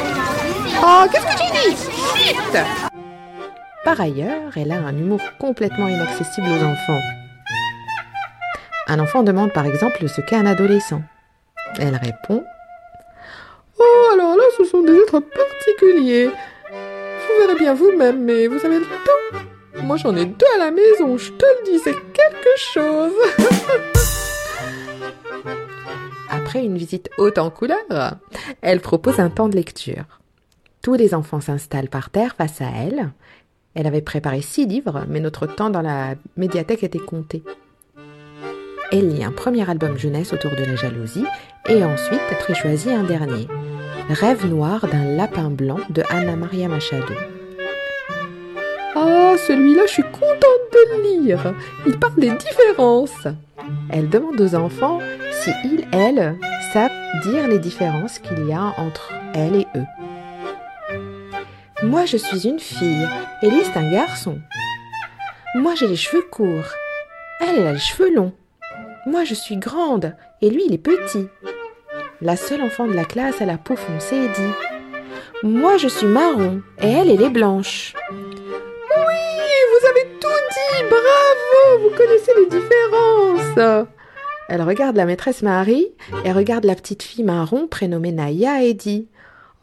Oh, 0.83 1.05
qu'est-ce 1.13 1.25
que 1.25 1.39
tu 1.39 1.71
dis? 1.71 1.77
Chut 2.27 2.59
Par 3.85 4.01
ailleurs, 4.01 4.51
elle 4.57 4.73
a 4.73 4.79
un 4.79 4.97
humour 4.97 5.21
complètement 5.39 5.87
inaccessible 5.87 6.49
aux 6.49 6.65
enfants. 6.65 7.26
Un 8.89 9.01
enfant 9.01 9.23
demande 9.25 9.53
par 9.53 9.67
exemple 9.67 10.09
ce 10.09 10.21
qu'est 10.21 10.37
un 10.37 10.47
adolescent. 10.47 11.03
Elle 11.79 11.97
répond 11.97 12.45
Oh, 13.79 14.11
alors 14.15 14.37
là, 14.37 14.45
ce 14.57 14.65
sont 14.65 14.83
des 14.83 14.95
êtres 14.95 15.21
particuliers. 15.21 16.29
Vous 16.29 17.47
verrez 17.47 17.59
bien 17.59 17.75
vous-même, 17.75 18.25
mais 18.25 18.47
vous 18.47 18.65
avez 18.65 18.79
le 18.79 18.85
temps. 18.85 19.83
Moi, 19.83 19.97
j'en 19.97 20.17
ai 20.17 20.25
deux 20.25 20.47
à 20.55 20.59
la 20.59 20.71
maison, 20.71 21.19
je 21.19 21.33
te 21.33 21.45
le 21.45 21.65
dis, 21.65 21.79
c'est 21.81 21.93
quelque 21.93 22.57
chose. 22.57 23.13
Après 26.31 26.65
une 26.65 26.79
visite 26.79 27.11
haute 27.19 27.39
en 27.39 27.51
couleur, 27.51 28.17
elle 28.63 28.81
propose 28.81 29.21
un 29.21 29.31
temps 29.31 29.49
de 29.49 29.57
lecture. 29.57 30.05
Tous 30.81 30.95
les 30.95 31.13
enfants 31.15 31.41
s'installent 31.41 31.89
par 31.89 32.11
terre 32.11 32.37
face 32.37 32.61
à 32.61 32.69
elle. 32.69 33.11
Elle 33.75 33.87
avait 33.87 34.01
préparé 34.01 34.41
six 34.41 34.67
livres, 34.67 35.05
mais 35.09 35.21
notre 35.21 35.47
temps 35.47 35.71
dans 35.71 35.83
la 35.83 36.15
médiathèque 36.37 36.85
était 36.85 36.99
compté. 36.99 37.43
Elle 38.93 39.09
lit 39.09 39.25
un 39.25 39.33
premier 39.33 39.69
album 39.69 39.99
jeunesse 39.99 40.33
autour 40.33 40.53
de 40.53 40.65
la 40.65 40.77
jalousie 40.77 41.25
et 41.69 41.85
ensuite 41.85 42.21
très 42.39 42.55
choisi 42.55 42.91
un 42.91 43.03
dernier. 43.03 43.49
Rêve 44.09 44.47
noir 44.47 44.87
d'un 44.87 45.17
lapin 45.17 45.51
blanc 45.51 45.81
de 45.91 46.03
Anna 46.09 46.37
Maria 46.37 46.69
Machado. 46.69 47.15
Ah, 48.95 49.35
celui-là, 49.47 49.83
je 49.87 49.93
suis 49.93 50.03
contente 50.05 50.41
de 50.73 50.79
le 50.93 51.23
lire. 51.25 51.55
Il 51.87 51.99
parle 51.99 52.21
des 52.21 52.31
différences. 52.31 53.27
Elle 53.91 54.09
demande 54.09 54.41
aux 54.41 54.55
enfants 54.55 55.01
si 55.33 55.51
ils, 55.65 55.87
elles, 55.93 56.37
savent 56.73 56.91
dire 57.25 57.49
les 57.49 57.59
différences 57.59 58.21
qu'il 58.21 58.47
y 58.47 58.53
a 58.53 58.73
entre 58.79 59.13
elle 59.35 59.57
et 59.57 59.67
eux. 59.75 59.85
Moi, 61.83 62.07
je 62.07 62.17
suis 62.17 62.49
une 62.49 62.61
fille 62.61 63.09
et 63.43 63.51
lui, 63.51 63.63
c'est 63.65 63.79
un 63.79 63.91
garçon. 63.91 64.39
Moi, 65.57 65.75
j'ai 65.75 65.89
les 65.89 65.97
cheveux 65.97 66.25
courts. 66.31 66.73
Elle, 67.41 67.59
elle 67.59 67.67
a 67.67 67.73
les 67.73 67.79
cheveux 67.79 68.15
longs. 68.15 68.33
Moi, 69.07 69.23
je 69.23 69.35
suis 69.35 69.57
grande 69.57 70.17
et 70.43 70.51
lui, 70.51 70.65
il 70.67 70.75
est 70.75 70.79
petit. 70.79 71.29
La 72.21 72.35
seule 72.35 72.61
enfant 72.61 72.89
de 72.89 72.93
la 72.93 73.05
classe 73.05 73.41
a 73.41 73.47
la 73.47 73.57
peau 73.57 73.77
foncée 73.77 74.29
dit 74.29 75.45
Moi, 75.45 75.77
je 75.77 75.87
suis 75.87 76.09
marron 76.09 76.61
et 76.83 76.89
elle, 76.89 77.11
elle 77.11 77.23
est 77.23 77.31
blanche. 77.31 77.95
Oui, 78.11 79.15
vous 79.71 79.87
avez 79.87 80.09
tout 80.19 80.29
dit, 80.29 80.85
bravo, 80.91 81.83
vous 81.85 81.97
connaissez 81.97 82.33
les 82.37 82.47
différences. 82.47 83.87
Elle 84.49 84.63
regarde 84.63 84.97
la 84.97 85.07
maîtresse 85.07 85.43
Marie 85.43 85.89
et 86.25 86.33
regarde 86.33 86.65
la 86.65 86.75
petite 86.75 87.05
fille 87.05 87.25
marron 87.25 87.69
prénommée 87.69 88.13
Naya 88.13 88.65
et 88.65 88.75
dit 88.75 89.09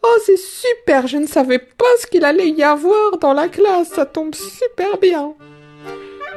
Oh, 0.02 0.18
c'est 0.24 0.38
super, 0.38 1.06
je 1.06 1.18
ne 1.18 1.26
savais 1.26 1.58
pas 1.58 1.84
ce 2.00 2.06
qu'il 2.06 2.24
allait 2.24 2.50
y 2.50 2.62
avoir 2.62 3.18
dans 3.18 3.34
la 3.34 3.48
classe, 3.48 3.88
ça 3.88 4.06
tombe 4.06 4.34
super 4.34 4.96
bien. 4.98 5.34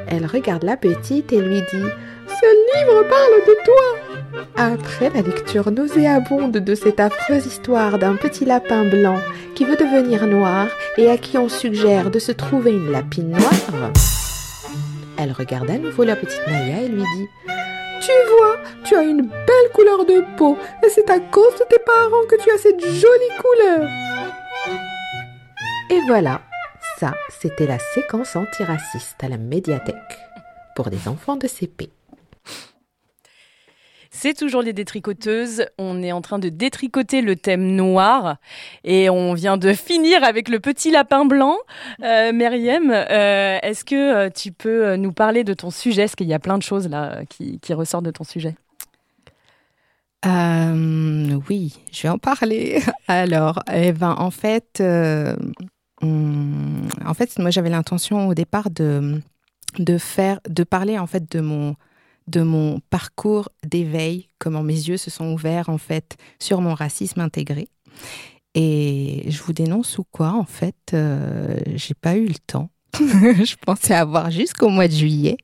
Elle 0.09 0.25
regarde 0.25 0.63
la 0.63 0.75
petite 0.75 1.31
et 1.31 1.39
lui 1.39 1.61
dit 1.61 1.89
Ce 2.27 2.45
livre 2.77 3.03
parle 3.07 3.45
de 3.47 3.55
toi. 3.63 4.43
Après 4.55 5.09
la 5.09 5.21
lecture 5.21 5.71
nauséabonde 5.71 6.57
de 6.57 6.75
cette 6.75 6.99
affreuse 6.99 7.45
histoire 7.45 7.97
d'un 7.97 8.15
petit 8.15 8.45
lapin 8.45 8.85
blanc 8.85 9.19
qui 9.55 9.65
veut 9.65 9.75
devenir 9.75 10.27
noir 10.27 10.67
et 10.97 11.09
à 11.09 11.17
qui 11.17 11.37
on 11.37 11.49
suggère 11.49 12.11
de 12.11 12.19
se 12.19 12.31
trouver 12.31 12.71
une 12.71 12.91
lapine 12.91 13.29
noire, 13.29 13.91
elle 15.17 15.31
regarde 15.31 15.69
à 15.69 15.77
nouveau 15.77 16.03
la 16.03 16.15
petite 16.15 16.45
Naya 16.47 16.83
et 16.83 16.87
lui 16.89 17.01
dit 17.15 17.27
Tu 18.01 18.11
vois, 18.37 18.57
tu 18.83 18.95
as 18.95 19.03
une 19.03 19.23
belle 19.23 19.71
couleur 19.73 20.05
de 20.05 20.23
peau 20.37 20.57
et 20.85 20.89
c'est 20.89 21.09
à 21.09 21.19
cause 21.19 21.53
de 21.55 21.65
tes 21.69 21.79
parents 21.79 22.27
que 22.29 22.35
tu 22.41 22.51
as 22.51 22.57
cette 22.57 22.81
jolie 22.81 23.37
couleur. 23.41 23.89
Et 25.89 25.99
voilà, 26.07 26.41
ça, 26.99 27.13
c'était 27.29 27.67
la 27.67 27.79
séquence 27.79 28.35
antiraciste 28.35 29.23
à 29.23 29.29
la 29.29 29.37
médiathèque 29.37 29.95
pour 30.75 30.89
des 30.89 31.07
enfants 31.07 31.37
de 31.37 31.47
CP. 31.47 31.89
C'est 34.19 34.33
toujours 34.33 34.63
les 34.63 34.73
détricoteuses. 34.73 35.67
On 35.77 36.01
est 36.01 36.11
en 36.11 36.21
train 36.21 36.39
de 36.39 36.49
détricoter 36.49 37.21
le 37.21 37.35
thème 37.35 37.75
noir 37.75 38.37
et 38.83 39.11
on 39.11 39.35
vient 39.35 39.57
de 39.57 39.73
finir 39.73 40.23
avec 40.23 40.49
le 40.49 40.59
petit 40.59 40.89
lapin 40.89 41.23
blanc. 41.25 41.55
Euh, 42.01 42.31
euh, 42.33 43.59
est-ce 43.61 43.85
que 43.85 43.95
euh, 43.95 44.29
tu 44.31 44.51
peux 44.51 44.95
nous 44.95 45.11
parler 45.11 45.43
de 45.43 45.53
ton 45.53 45.69
sujet? 45.69 46.05
Parce 46.05 46.15
qu'il 46.15 46.25
y 46.25 46.33
a 46.33 46.39
plein 46.39 46.57
de 46.57 46.63
choses 46.63 46.89
là 46.89 47.19
qui, 47.29 47.59
ressortent 47.75 48.05
de 48.05 48.11
ton 48.11 48.23
sujet. 48.23 48.55
Euh, 50.25 51.39
oui, 51.47 51.75
je 51.91 52.01
vais 52.01 52.09
en 52.09 52.17
parler. 52.17 52.81
Alors, 53.07 53.61
eh 53.71 53.91
ben, 53.91 54.15
en 54.17 54.31
fait, 54.31 54.79
euh, 54.81 55.35
hum, 56.01 56.87
en 57.05 57.13
fait, 57.13 57.37
moi, 57.37 57.51
j'avais 57.51 57.69
l'intention 57.69 58.29
au 58.29 58.33
départ 58.33 58.71
de 58.71 59.21
de 59.77 59.99
faire, 59.99 60.39
de 60.49 60.63
parler 60.63 60.97
en 60.97 61.05
fait 61.05 61.31
de 61.31 61.39
mon 61.39 61.75
de 62.27 62.41
mon 62.41 62.79
parcours 62.89 63.49
d'éveil, 63.65 64.29
comment 64.39 64.63
mes 64.63 64.73
yeux 64.73 64.97
se 64.97 65.09
sont 65.09 65.31
ouverts 65.33 65.69
en 65.69 65.77
fait 65.77 66.17
sur 66.39 66.61
mon 66.61 66.73
racisme 66.73 67.21
intégré. 67.21 67.67
Et 68.55 69.25
je 69.27 69.41
vous 69.43 69.53
dénonce 69.53 69.97
ou 69.97 70.03
quoi 70.11 70.31
En 70.33 70.43
fait, 70.45 70.75
euh, 70.93 71.57
j'ai 71.75 71.93
pas 71.93 72.15
eu 72.15 72.25
le 72.25 72.35
temps. 72.45 72.69
je 72.99 73.55
pensais 73.63 73.93
avoir 73.93 74.31
jusqu'au 74.31 74.69
mois 74.69 74.87
de 74.87 74.93
juillet. 74.93 75.37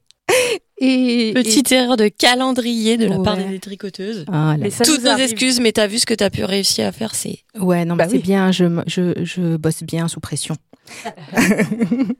Et, 0.78 1.32
Petite 1.34 1.70
et- 1.70 1.76
erreur 1.76 1.96
de 1.96 2.08
calendrier 2.08 2.96
de 2.96 3.06
la 3.06 3.18
part 3.20 3.36
des 3.36 3.44
détricoteuses. 3.44 4.24
Ah 4.30 4.56
là. 4.58 4.66
Toutes 4.84 5.04
nos 5.04 5.16
excuses, 5.16 5.60
mais 5.60 5.70
t'as 5.70 5.86
vu 5.86 5.98
ce 6.00 6.06
que 6.06 6.14
t'as 6.14 6.30
pu 6.30 6.44
réussir 6.44 6.86
à 6.88 6.92
faire, 6.92 7.14
c'est. 7.14 7.38
Ouais, 7.58 7.84
non, 7.84 7.94
Bah 7.94 8.04
mais 8.06 8.10
c'est 8.10 8.16
oui. 8.16 8.22
bien, 8.22 8.50
je, 8.50 8.64
je, 8.88 9.12
je 9.24 9.56
bosse 9.56 9.84
bien 9.84 10.08
sous 10.08 10.18
pression. 10.20 10.56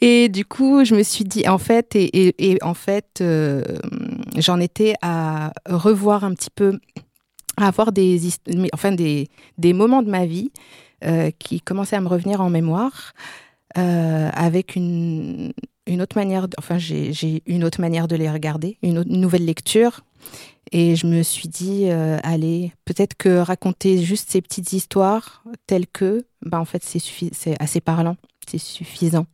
et 0.00 0.28
du 0.28 0.44
coup, 0.44 0.84
je 0.84 0.94
me 0.94 1.02
suis 1.02 1.24
dit, 1.24 1.48
en 1.48 1.58
fait, 1.58 1.94
et, 1.94 2.58
en 2.62 2.74
fait, 2.74 3.20
euh, 3.20 3.62
j'en 4.36 4.60
étais 4.60 4.94
à 5.02 5.52
revoir 5.68 6.24
un 6.24 6.34
petit 6.34 6.50
peu, 6.50 6.78
à 7.56 7.68
avoir 7.68 7.92
des, 7.92 8.20
enfin, 8.72 8.92
des, 8.92 9.28
des 9.58 9.72
moments 9.72 10.02
de 10.02 10.10
ma 10.10 10.26
vie 10.26 10.50
euh, 11.04 11.30
qui 11.38 11.60
commençaient 11.60 11.96
à 11.96 12.00
me 12.00 12.08
revenir 12.08 12.40
en 12.40 12.50
mémoire 12.50 13.12
euh, 13.78 14.30
avec 14.32 14.76
une, 14.76 15.52
une 15.86 16.02
autre 16.02 16.16
manière, 16.16 16.48
de- 16.48 16.54
enfin, 16.58 16.78
j'ai 16.78 17.42
une 17.46 17.64
autre 17.64 17.80
manière 17.80 18.08
de 18.08 18.16
les 18.16 18.30
regarder, 18.30 18.78
une, 18.82 18.98
autre- 18.98 19.10
une 19.10 19.20
nouvelle 19.20 19.44
lecture. 19.44 20.00
Et 20.72 20.96
je 20.96 21.06
me 21.06 21.22
suis 21.22 21.48
dit, 21.48 21.84
euh, 21.88 22.18
allez, 22.24 22.72
peut-être 22.84 23.14
que 23.16 23.38
raconter 23.38 23.98
juste 24.02 24.30
ces 24.30 24.42
petites 24.42 24.72
histoires 24.72 25.44
telles 25.68 25.86
que, 25.86 26.26
bah 26.42 26.58
en 26.60 26.64
fait, 26.64 26.82
c'est 26.82 27.62
assez 27.62 27.80
parlant, 27.80 28.16
c'est 28.48 28.58
suffisant. 28.58 29.26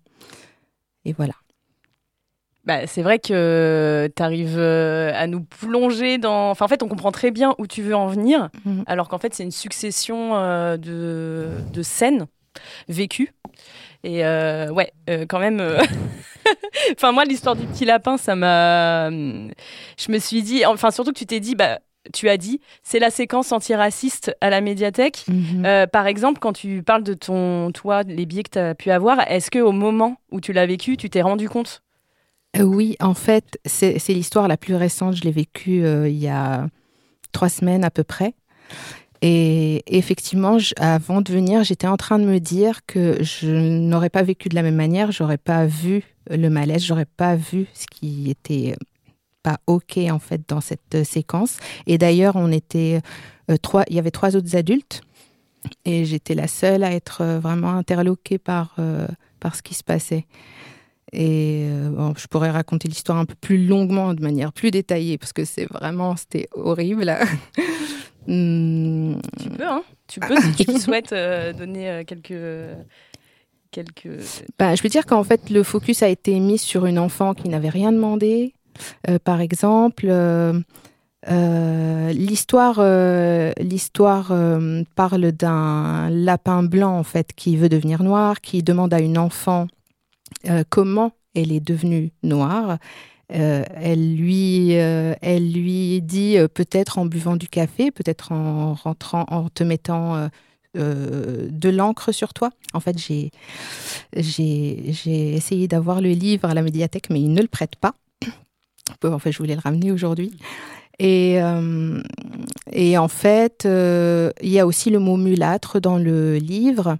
Et 1.06 1.14
voilà. 1.14 1.32
Bah, 2.64 2.86
c'est 2.86 3.02
vrai 3.02 3.18
que 3.18 4.12
tu 4.14 4.22
arrives 4.22 4.58
à 4.58 5.26
nous 5.26 5.40
plonger 5.42 6.18
dans. 6.18 6.50
Enfin, 6.50 6.66
en 6.66 6.68
fait, 6.68 6.82
on 6.82 6.88
comprend 6.88 7.10
très 7.10 7.30
bien 7.32 7.54
où 7.58 7.66
tu 7.66 7.82
veux 7.82 7.96
en 7.96 8.06
venir, 8.06 8.50
Mhm. 8.64 8.84
alors 8.86 9.08
qu'en 9.08 9.18
fait, 9.18 9.34
c'est 9.34 9.42
une 9.42 9.50
succession 9.50 10.36
euh, 10.36 10.76
de, 10.76 11.48
de 11.72 11.82
scènes 11.82 12.26
vécues. 12.88 13.32
Et 14.04 14.24
euh, 14.24 14.70
ouais, 14.70 14.92
euh, 15.08 15.26
quand 15.28 15.38
même. 15.38 15.60
euh, 15.60 15.78
enfin, 16.96 17.12
moi, 17.12 17.24
l'histoire 17.24 17.56
du 17.56 17.66
petit 17.66 17.84
lapin, 17.84 18.16
ça 18.16 18.34
m'a. 18.34 19.10
Je 19.10 20.10
me 20.10 20.18
suis 20.18 20.42
dit. 20.42 20.64
Enfin, 20.66 20.90
surtout 20.90 21.12
que 21.12 21.18
tu 21.18 21.26
t'es 21.26 21.40
dit, 21.40 21.54
bah. 21.54 21.80
Tu 22.12 22.28
as 22.28 22.36
dit, 22.36 22.60
c'est 22.82 22.98
la 22.98 23.10
séquence 23.10 23.52
antiraciste 23.52 24.36
à 24.40 24.50
la 24.50 24.60
médiathèque. 24.60 25.24
Mhm. 25.28 25.64
Euh, 25.64 25.86
par 25.86 26.08
exemple, 26.08 26.40
quand 26.40 26.52
tu 26.52 26.82
parles 26.82 27.04
de 27.04 27.14
ton, 27.14 27.70
toi, 27.70 28.02
les 28.02 28.26
billets 28.26 28.42
que 28.42 28.50
tu 28.50 28.58
as 28.58 28.74
pu 28.74 28.90
avoir, 28.90 29.20
est-ce 29.30 29.52
que 29.52 29.60
au 29.60 29.70
moment 29.70 30.16
où 30.32 30.40
tu 30.40 30.52
l'as 30.52 30.66
vécu, 30.66 30.96
tu 30.96 31.08
t'es 31.10 31.22
rendu 31.22 31.48
compte? 31.48 31.84
Oui, 32.58 32.96
en 32.98 33.14
fait, 33.14 33.56
c'est 33.64 34.00
c'est 34.00 34.14
l'histoire 34.14 34.48
la 34.48 34.56
plus 34.56 34.74
récente. 34.74 35.14
Je 35.14 35.22
l'ai 35.22 35.30
vécue 35.30 35.86
il 35.86 36.18
y 36.18 36.26
a 36.26 36.66
trois 37.30 37.48
semaines 37.48 37.84
à 37.84 37.90
peu 37.90 38.02
près. 38.02 38.34
Et 39.24 39.84
effectivement, 39.86 40.58
avant 40.78 41.20
de 41.20 41.32
venir, 41.32 41.62
j'étais 41.62 41.86
en 41.86 41.96
train 41.96 42.18
de 42.18 42.24
me 42.24 42.40
dire 42.40 42.84
que 42.86 43.22
je 43.22 43.48
n'aurais 43.48 44.10
pas 44.10 44.24
vécu 44.24 44.48
de 44.48 44.56
la 44.56 44.62
même 44.62 44.74
manière, 44.74 45.12
j'aurais 45.12 45.38
pas 45.38 45.64
vu 45.64 46.02
le 46.28 46.48
malaise, 46.48 46.84
j'aurais 46.84 47.06
pas 47.06 47.36
vu 47.36 47.66
ce 47.72 47.86
qui 47.86 48.28
était 48.30 48.74
pas 49.44 49.58
ok 49.66 49.98
en 50.10 50.18
fait 50.18 50.42
dans 50.48 50.60
cette 50.60 50.94
euh, 50.94 51.04
séquence. 51.04 51.58
Et 51.86 51.98
d'ailleurs, 51.98 52.34
on 52.34 52.50
était 52.50 53.00
euh, 53.50 53.56
trois, 53.56 53.84
il 53.88 53.96
y 53.96 53.98
avait 54.00 54.10
trois 54.10 54.36
autres 54.36 54.56
adultes 54.56 55.02
et 55.84 56.04
j'étais 56.04 56.34
la 56.34 56.48
seule 56.48 56.82
à 56.82 56.92
être 56.92 57.20
euh, 57.22 57.38
vraiment 57.38 57.70
interloquée 57.70 58.38
par 58.38 58.76
par 59.38 59.56
ce 59.56 59.62
qui 59.62 59.74
se 59.74 59.84
passait. 59.84 60.26
Et 61.12 61.66
je 62.16 62.26
pourrais 62.28 62.50
raconter 62.50 62.88
l'histoire 62.88 63.18
un 63.18 63.26
peu 63.26 63.34
plus 63.34 63.66
longuement, 63.66 64.14
de 64.14 64.22
manière 64.22 64.50
plus 64.50 64.70
détaillée, 64.70 65.18
parce 65.18 65.34
que 65.34 65.44
c'est 65.44 65.66
vraiment, 65.66 66.16
c'était 66.16 66.48
horrible. 66.52 67.14
Hum, 68.28 69.20
Tu 69.40 69.50
peux, 69.50 69.66
hein 69.66 69.82
Tu 70.06 70.20
peux 70.20 70.40
si 70.56 70.64
tu 70.64 70.78
souhaites 70.78 71.12
euh, 71.12 71.52
donner 71.52 71.90
euh, 71.90 72.04
quelques. 72.04 72.34
quelques... 73.70 74.08
Ben, 74.58 74.74
je 74.74 74.82
veux 74.82 74.88
dire 74.88 75.06
qu'en 75.06 75.24
fait, 75.24 75.50
le 75.50 75.62
focus 75.62 76.02
a 76.02 76.08
été 76.08 76.38
mis 76.38 76.58
sur 76.58 76.86
une 76.86 76.98
enfant 76.98 77.34
qui 77.34 77.48
n'avait 77.48 77.68
rien 77.68 77.92
demandé. 77.92 78.54
Euh, 79.08 79.18
par 79.18 79.40
exemple, 79.40 80.06
euh, 80.08 80.52
l'histoire, 82.12 82.80
l'histoire 83.60 84.32
parle 84.94 85.32
d'un 85.32 86.10
lapin 86.10 86.62
blanc 86.62 86.96
en 86.98 87.04
fait 87.04 87.32
qui 87.34 87.56
veut 87.56 87.68
devenir 87.68 88.02
noir, 88.02 88.40
qui 88.40 88.62
demande 88.62 88.94
à 88.94 89.00
une 89.00 89.18
enfant 89.18 89.66
comment 90.70 91.12
elle 91.34 91.52
est 91.52 91.60
devenue 91.60 92.12
noire. 92.22 92.78
Euh, 93.34 93.64
elle 93.74 94.14
lui, 94.14 94.76
euh, 94.76 95.14
elle 95.22 95.52
lui 95.52 96.02
dit 96.02 96.36
euh, 96.36 96.48
peut-être 96.48 96.98
en 96.98 97.06
buvant 97.06 97.36
du 97.36 97.48
café, 97.48 97.90
peut-être 97.90 98.32
en 98.32 98.74
rentrant, 98.74 99.24
en 99.28 99.48
te 99.48 99.64
mettant 99.64 100.28
de 100.74 101.68
l'encre 101.68 102.12
sur 102.12 102.32
toi. 102.32 102.50
En 102.72 102.80
fait, 102.80 102.96
j'ai, 102.98 103.30
essayé 104.16 105.68
d'avoir 105.68 106.00
le 106.00 106.10
livre 106.10 106.48
à 106.48 106.54
la 106.54 106.62
médiathèque, 106.62 107.10
mais 107.10 107.20
il 107.20 107.32
ne 107.32 107.42
le 107.42 107.48
prête 107.48 107.76
pas. 107.76 107.94
En 109.04 109.18
fait, 109.18 109.32
je 109.32 109.38
voulais 109.38 109.54
le 109.54 109.60
ramener 109.60 109.92
aujourd'hui. 109.92 110.32
Et, 110.98 111.38
et 112.72 112.98
en 112.98 113.08
fait, 113.08 113.66
il 113.66 114.48
y 114.48 114.58
a 114.58 114.66
aussi 114.66 114.88
le 114.88 114.98
mot 114.98 115.18
mulâtre 115.18 115.78
dans 115.78 115.98
le 115.98 116.38
livre 116.38 116.96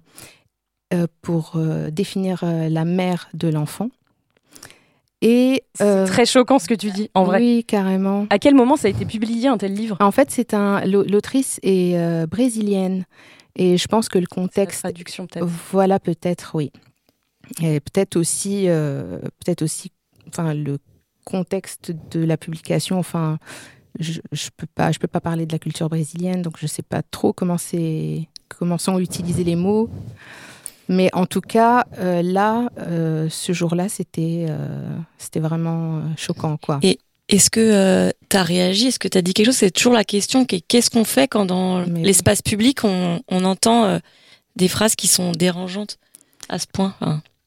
pour 1.23 1.59
définir 1.91 2.43
la 2.43 2.85
mère 2.85 3.29
de 3.33 3.47
l'enfant. 3.47 3.89
Et 5.25 5.63
euh, 5.81 6.05
C'est 6.05 6.11
très 6.11 6.25
choquant 6.25 6.59
ce 6.59 6.67
que 6.67 6.73
tu 6.73 6.91
dis, 6.91 7.09
en 7.13 7.23
vrai. 7.23 7.39
Oui, 7.39 7.63
carrément. 7.65 8.27
À 8.29 8.39
quel 8.39 8.55
moment 8.55 8.75
ça 8.75 8.87
a 8.87 8.91
été 8.91 9.05
publié 9.05 9.47
un 9.47 9.57
tel 9.57 9.73
livre? 9.73 9.95
En 10.01 10.11
fait, 10.11 10.29
c'est 10.31 10.53
un 10.53 10.83
l'au- 10.85 11.03
l'autrice 11.05 11.59
est 11.63 11.97
euh, 11.97 12.27
brésilienne 12.27 13.05
et 13.55 13.77
je 13.77 13.87
pense 13.87 14.09
que 14.09 14.19
le 14.19 14.25
contexte 14.27 14.81
traduction 14.81 15.25
peut-être. 15.27 15.45
Voilà 15.71 15.99
peut-être 15.99 16.51
oui. 16.55 16.71
Et 17.61 17.79
peut-être 17.79 18.17
aussi 18.17 18.65
euh, 18.67 19.19
peut-être 19.39 19.61
aussi 19.61 19.91
enfin 20.27 20.53
le 20.53 20.77
contexte 21.23 21.93
de 22.11 22.23
la 22.23 22.35
publication 22.35 22.99
enfin 22.99 23.37
je, 23.99 24.19
je 24.33 24.49
peux 24.57 24.67
pas 24.75 24.91
je 24.91 24.99
peux 24.99 25.07
pas 25.07 25.21
parler 25.21 25.45
de 25.45 25.51
la 25.53 25.59
culture 25.59 25.87
brésilienne 25.89 26.41
donc 26.41 26.55
je 26.59 26.67
sais 26.67 26.81
pas 26.83 27.01
trop 27.01 27.31
comment 27.33 27.57
c'est 27.57 28.27
comment 28.49 28.77
sont 28.77 28.97
utilisés 28.99 29.43
les 29.43 29.55
mots 29.55 29.89
mais 30.87 31.09
en 31.13 31.25
tout 31.25 31.41
cas 31.41 31.85
euh, 31.97 32.21
là 32.21 32.69
euh, 32.79 33.27
ce 33.29 33.53
jour-là 33.53 33.89
c'était 33.89 34.45
euh, 34.49 34.97
c'était 35.17 35.39
vraiment 35.39 36.01
choquant 36.17 36.57
quoi. 36.57 36.79
Et 36.81 36.99
est-ce 37.29 37.49
que 37.49 38.11
tu 38.29 38.37
as 38.37 38.43
réagi? 38.43 38.87
Est-ce 38.87 38.99
que 38.99 39.07
tu 39.07 39.17
as 39.17 39.21
dit 39.21 39.33
quelque 39.33 39.47
chose? 39.47 39.55
C'est 39.55 39.71
toujours 39.71 39.93
la 39.93 40.03
question 40.03 40.45
qu'est-ce 40.45 40.89
qu'on 40.89 41.05
fait 41.05 41.27
quand 41.27 41.45
dans 41.45 41.81
l'espace 41.81 42.41
public 42.41 42.83
on, 42.83 43.21
on 43.29 43.45
entend 43.45 43.99
des 44.55 44.67
phrases 44.67 44.95
qui 44.95 45.07
sont 45.07 45.31
dérangeantes 45.31 45.97
à 46.49 46.59
ce 46.59 46.67
point? 46.67 46.95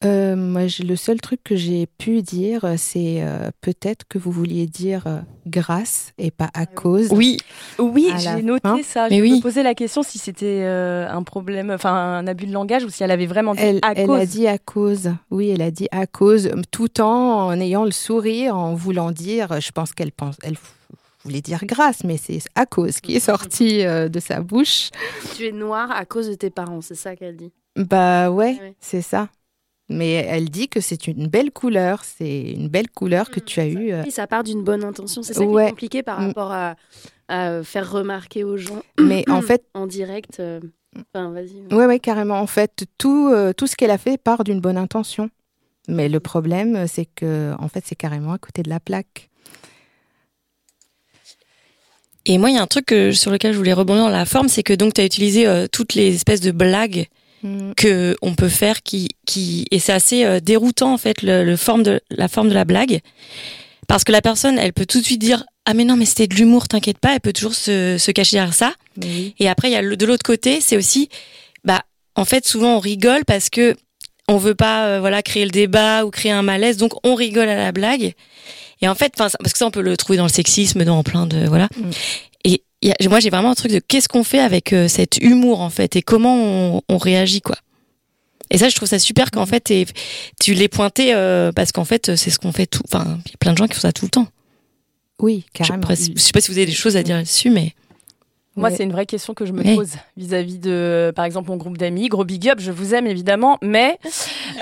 Euh, 0.04 0.36
moi, 0.36 0.66
je- 0.66 0.82
le 0.82 0.94
seul 0.94 1.18
truc 1.22 1.40
que 1.42 1.56
j'ai 1.56 1.86
pu 1.86 2.20
dire, 2.20 2.66
euh, 2.66 2.74
c'est 2.76 3.22
euh, 3.22 3.50
peut-être 3.62 4.04
que 4.06 4.18
vous 4.18 4.30
vouliez 4.30 4.66
dire 4.66 5.04
euh, 5.06 5.20
grâce 5.46 6.12
et 6.18 6.30
pas 6.30 6.50
à 6.52 6.66
cause. 6.66 7.08
Oui, 7.12 7.38
oui, 7.78 8.10
j'ai 8.18 8.42
noté 8.42 8.60
fin. 8.68 8.78
ça. 8.82 9.08
Je 9.08 9.14
me 9.14 9.40
posais 9.40 9.62
la 9.62 9.74
question 9.74 10.02
si 10.02 10.18
c'était 10.18 10.60
euh, 10.64 11.08
un 11.08 11.22
problème, 11.22 11.70
enfin 11.70 11.94
un 11.94 12.26
abus 12.26 12.44
de 12.44 12.52
langage 12.52 12.84
ou 12.84 12.90
si 12.90 13.02
elle 13.04 13.10
avait 13.10 13.24
vraiment 13.24 13.54
dit 13.54 13.62
Elle, 13.62 13.78
à 13.82 13.92
elle 13.96 14.06
cause. 14.06 14.20
a 14.20 14.26
dit 14.26 14.46
à 14.46 14.58
cause. 14.58 15.10
Oui, 15.30 15.48
elle 15.48 15.62
a 15.62 15.70
dit 15.70 15.88
à 15.90 16.06
cause, 16.06 16.50
tout 16.70 17.00
en, 17.00 17.46
en 17.46 17.58
ayant 17.58 17.86
le 17.86 17.90
sourire, 17.90 18.54
en 18.54 18.74
voulant 18.74 19.12
dire. 19.12 19.58
Je 19.62 19.70
pense 19.72 19.94
qu'elle 19.94 20.12
pense, 20.12 20.36
elle 20.42 20.56
voulait 21.24 21.40
dire 21.40 21.60
grâce, 21.64 22.04
mais 22.04 22.18
c'est 22.18 22.40
à 22.54 22.66
cause 22.66 23.00
qui 23.00 23.16
est 23.16 23.20
sorti 23.20 23.82
euh, 23.86 24.10
de 24.10 24.20
sa 24.20 24.40
bouche. 24.42 24.90
Tu 25.34 25.46
es 25.46 25.52
noire 25.52 25.90
à 25.90 26.04
cause 26.04 26.28
de 26.28 26.34
tes 26.34 26.50
parents, 26.50 26.82
c'est 26.82 26.94
ça 26.94 27.16
qu'elle 27.16 27.36
dit? 27.36 27.50
Bah 27.76 28.30
ouais, 28.30 28.58
Ouais. 28.60 28.74
c'est 28.78 29.02
ça. 29.02 29.28
Mais 29.88 30.12
elle 30.14 30.50
dit 30.50 30.68
que 30.68 30.80
c'est 30.80 31.06
une 31.06 31.28
belle 31.28 31.52
couleur, 31.52 32.02
c'est 32.04 32.50
une 32.52 32.68
belle 32.68 32.90
couleur 32.90 33.30
que 33.30 33.38
tu 33.38 33.60
as 33.60 33.66
eue. 33.68 33.92
euh, 33.92 34.02
Oui, 34.04 34.10
ça 34.10 34.26
part 34.26 34.42
d'une 34.42 34.64
bonne 34.64 34.82
intention. 34.82 35.22
C'est 35.22 35.32
ça 35.34 35.46
qui 35.46 35.52
est 35.52 35.68
compliqué 35.70 36.02
par 36.02 36.20
Mm. 36.20 36.26
rapport 36.26 36.50
à, 36.52 36.74
à 37.28 37.62
faire 37.62 37.90
remarquer 37.90 38.42
aux 38.42 38.56
gens. 38.56 38.82
Mais 39.00 39.24
en 39.30 39.42
fait- 39.42 39.64
en 39.74 39.86
direct. 39.86 40.40
euh, 40.40 40.60
Enfin, 41.14 41.30
vas-y. 41.30 41.62
Ouais, 41.74 41.84
ouais, 41.84 41.98
carrément. 42.00 42.40
En 42.40 42.46
fait, 42.46 42.86
tout, 42.96 43.28
euh, 43.30 43.52
tout 43.52 43.66
ce 43.66 43.76
qu'elle 43.76 43.90
a 43.90 43.98
fait 43.98 44.16
part 44.16 44.44
d'une 44.44 44.60
bonne 44.60 44.78
intention. 44.78 45.28
Mais 45.88 46.08
le 46.08 46.20
problème, 46.20 46.74
euh, 46.74 46.86
c'est 46.88 47.04
que, 47.04 47.52
en 47.58 47.68
fait, 47.68 47.84
c'est 47.86 47.94
carrément 47.94 48.32
à 48.32 48.38
côté 48.38 48.62
de 48.62 48.70
la 48.70 48.80
plaque. 48.80 49.28
Et 52.24 52.38
moi, 52.38 52.50
il 52.50 52.54
y 52.56 52.58
a 52.58 52.62
un 52.62 52.66
truc 52.66 52.86
que- 52.86 53.12
sur 53.12 53.30
lequel 53.30 53.52
je 53.52 53.58
voulais 53.58 53.72
rebondir 53.72 54.04
dans 54.04 54.08
la 54.10 54.24
forme, 54.24 54.48
c'est 54.48 54.62
que 54.64 54.72
donc 54.72 54.94
tu 54.94 55.00
as 55.00 55.04
utilisé 55.04 55.46
euh, 55.46 55.66
toutes 55.70 55.94
les 55.94 56.14
espèces 56.14 56.40
de 56.40 56.50
blagues 56.50 57.06
Mm. 57.42 57.72
que 57.76 58.16
on 58.22 58.34
peut 58.34 58.48
faire 58.48 58.82
qui 58.82 59.08
qui 59.26 59.66
et 59.70 59.78
c'est 59.78 59.92
assez 59.92 60.24
euh, 60.24 60.40
déroutant 60.40 60.94
en 60.94 60.98
fait 60.98 61.22
le, 61.22 61.44
le 61.44 61.56
forme 61.56 61.82
de 61.82 62.00
la 62.10 62.28
forme 62.28 62.48
de 62.48 62.54
la 62.54 62.64
blague. 62.64 63.00
Parce 63.88 64.04
que 64.04 64.12
la 64.12 64.22
personne 64.22 64.58
elle 64.58 64.72
peut 64.72 64.86
tout 64.86 65.00
de 65.00 65.04
suite 65.04 65.20
dire 65.20 65.44
ah 65.66 65.74
mais 65.74 65.84
non 65.84 65.96
mais 65.96 66.06
c'était 66.06 66.26
de 66.26 66.34
l'humour 66.34 66.66
t'inquiète 66.66 66.98
pas 66.98 67.12
elle 67.12 67.20
peut 67.20 67.34
toujours 67.34 67.54
se, 67.54 67.98
se 67.98 68.10
cacher 68.10 68.36
derrière 68.36 68.54
ça. 68.54 68.72
Et 69.38 69.48
après 69.48 69.68
il 69.68 69.72
y 69.72 69.76
a 69.76 69.82
le, 69.82 69.96
de 69.96 70.06
l'autre 70.06 70.24
côté 70.24 70.60
c'est 70.62 70.76
aussi 70.76 71.10
bah 71.64 71.82
en 72.14 72.24
fait 72.24 72.46
souvent 72.46 72.76
on 72.76 72.80
rigole 72.80 73.24
parce 73.26 73.50
que 73.50 73.76
on 74.28 74.38
veut 74.38 74.54
pas 74.54 74.86
euh, 74.86 75.00
voilà 75.00 75.22
créer 75.22 75.44
le 75.44 75.50
débat 75.50 76.04
ou 76.06 76.10
créer 76.10 76.32
un 76.32 76.42
malaise. 76.42 76.78
Donc 76.78 76.94
on 77.04 77.14
rigole 77.14 77.48
à 77.48 77.56
la 77.56 77.70
blague. 77.70 78.14
Et 78.80 78.88
en 78.88 78.94
fait 78.94 79.12
parce 79.16 79.36
que 79.36 79.58
ça 79.58 79.66
on 79.66 79.70
peut 79.70 79.82
le 79.82 79.96
trouver 79.96 80.16
dans 80.16 80.24
le 80.24 80.30
sexisme 80.30 80.84
dans 80.84 81.02
plein 81.02 81.26
de 81.26 81.46
voilà. 81.46 81.68
Y 81.76 82.35
a- 82.84 83.08
moi 83.08 83.20
j'ai 83.20 83.30
vraiment 83.30 83.50
un 83.50 83.54
truc 83.54 83.72
de 83.72 83.78
qu'est-ce 83.80 84.08
qu'on 84.08 84.24
fait 84.24 84.38
avec 84.40 84.72
euh, 84.72 84.88
cet 84.88 85.18
humour 85.18 85.60
en 85.60 85.70
fait 85.70 85.96
et 85.96 86.02
comment 86.02 86.36
on, 86.36 86.82
on 86.88 86.98
réagit 86.98 87.40
quoi. 87.40 87.56
Et 88.50 88.58
ça 88.58 88.68
je 88.68 88.76
trouve 88.76 88.88
ça 88.88 88.98
super 88.98 89.30
qu'en 89.30 89.46
fait 89.46 89.60
t'aies- 89.60 89.86
tu 90.40 90.54
l'aies 90.54 90.68
pointé 90.68 91.14
euh, 91.14 91.52
parce 91.52 91.72
qu'en 91.72 91.84
fait 91.84 92.14
c'est 92.16 92.30
ce 92.30 92.38
qu'on 92.38 92.52
fait 92.52 92.66
tout 92.66 92.82
enfin 92.86 93.18
il 93.26 93.30
y 93.30 93.34
a 93.34 93.38
plein 93.38 93.52
de 93.52 93.58
gens 93.58 93.66
qui 93.66 93.74
font 93.74 93.80
ça 93.80 93.92
tout 93.92 94.04
le 94.04 94.10
temps. 94.10 94.28
Oui, 95.20 95.46
carrément. 95.54 95.80
je 96.14 96.20
sais 96.20 96.32
pas 96.32 96.40
si 96.42 96.50
vous 96.50 96.58
avez 96.58 96.66
des 96.66 96.72
choses 96.72 96.96
à 96.96 97.02
dire 97.02 97.16
là-dessus 97.16 97.50
mais 97.50 97.72
Moi, 98.56 98.70
c'est 98.70 98.84
une 98.84 98.92
vraie 98.92 99.04
question 99.06 99.34
que 99.34 99.44
je 99.44 99.52
me 99.52 99.62
pose 99.76 99.92
vis-à-vis 100.16 100.58
de, 100.58 101.12
par 101.14 101.24
exemple, 101.26 101.50
mon 101.50 101.56
groupe 101.56 101.76
d'amis. 101.76 102.08
Gros 102.08 102.24
big 102.24 102.48
up, 102.48 102.58
je 102.58 102.72
vous 102.72 102.94
aime 102.94 103.06
évidemment, 103.06 103.58
mais 103.62 103.98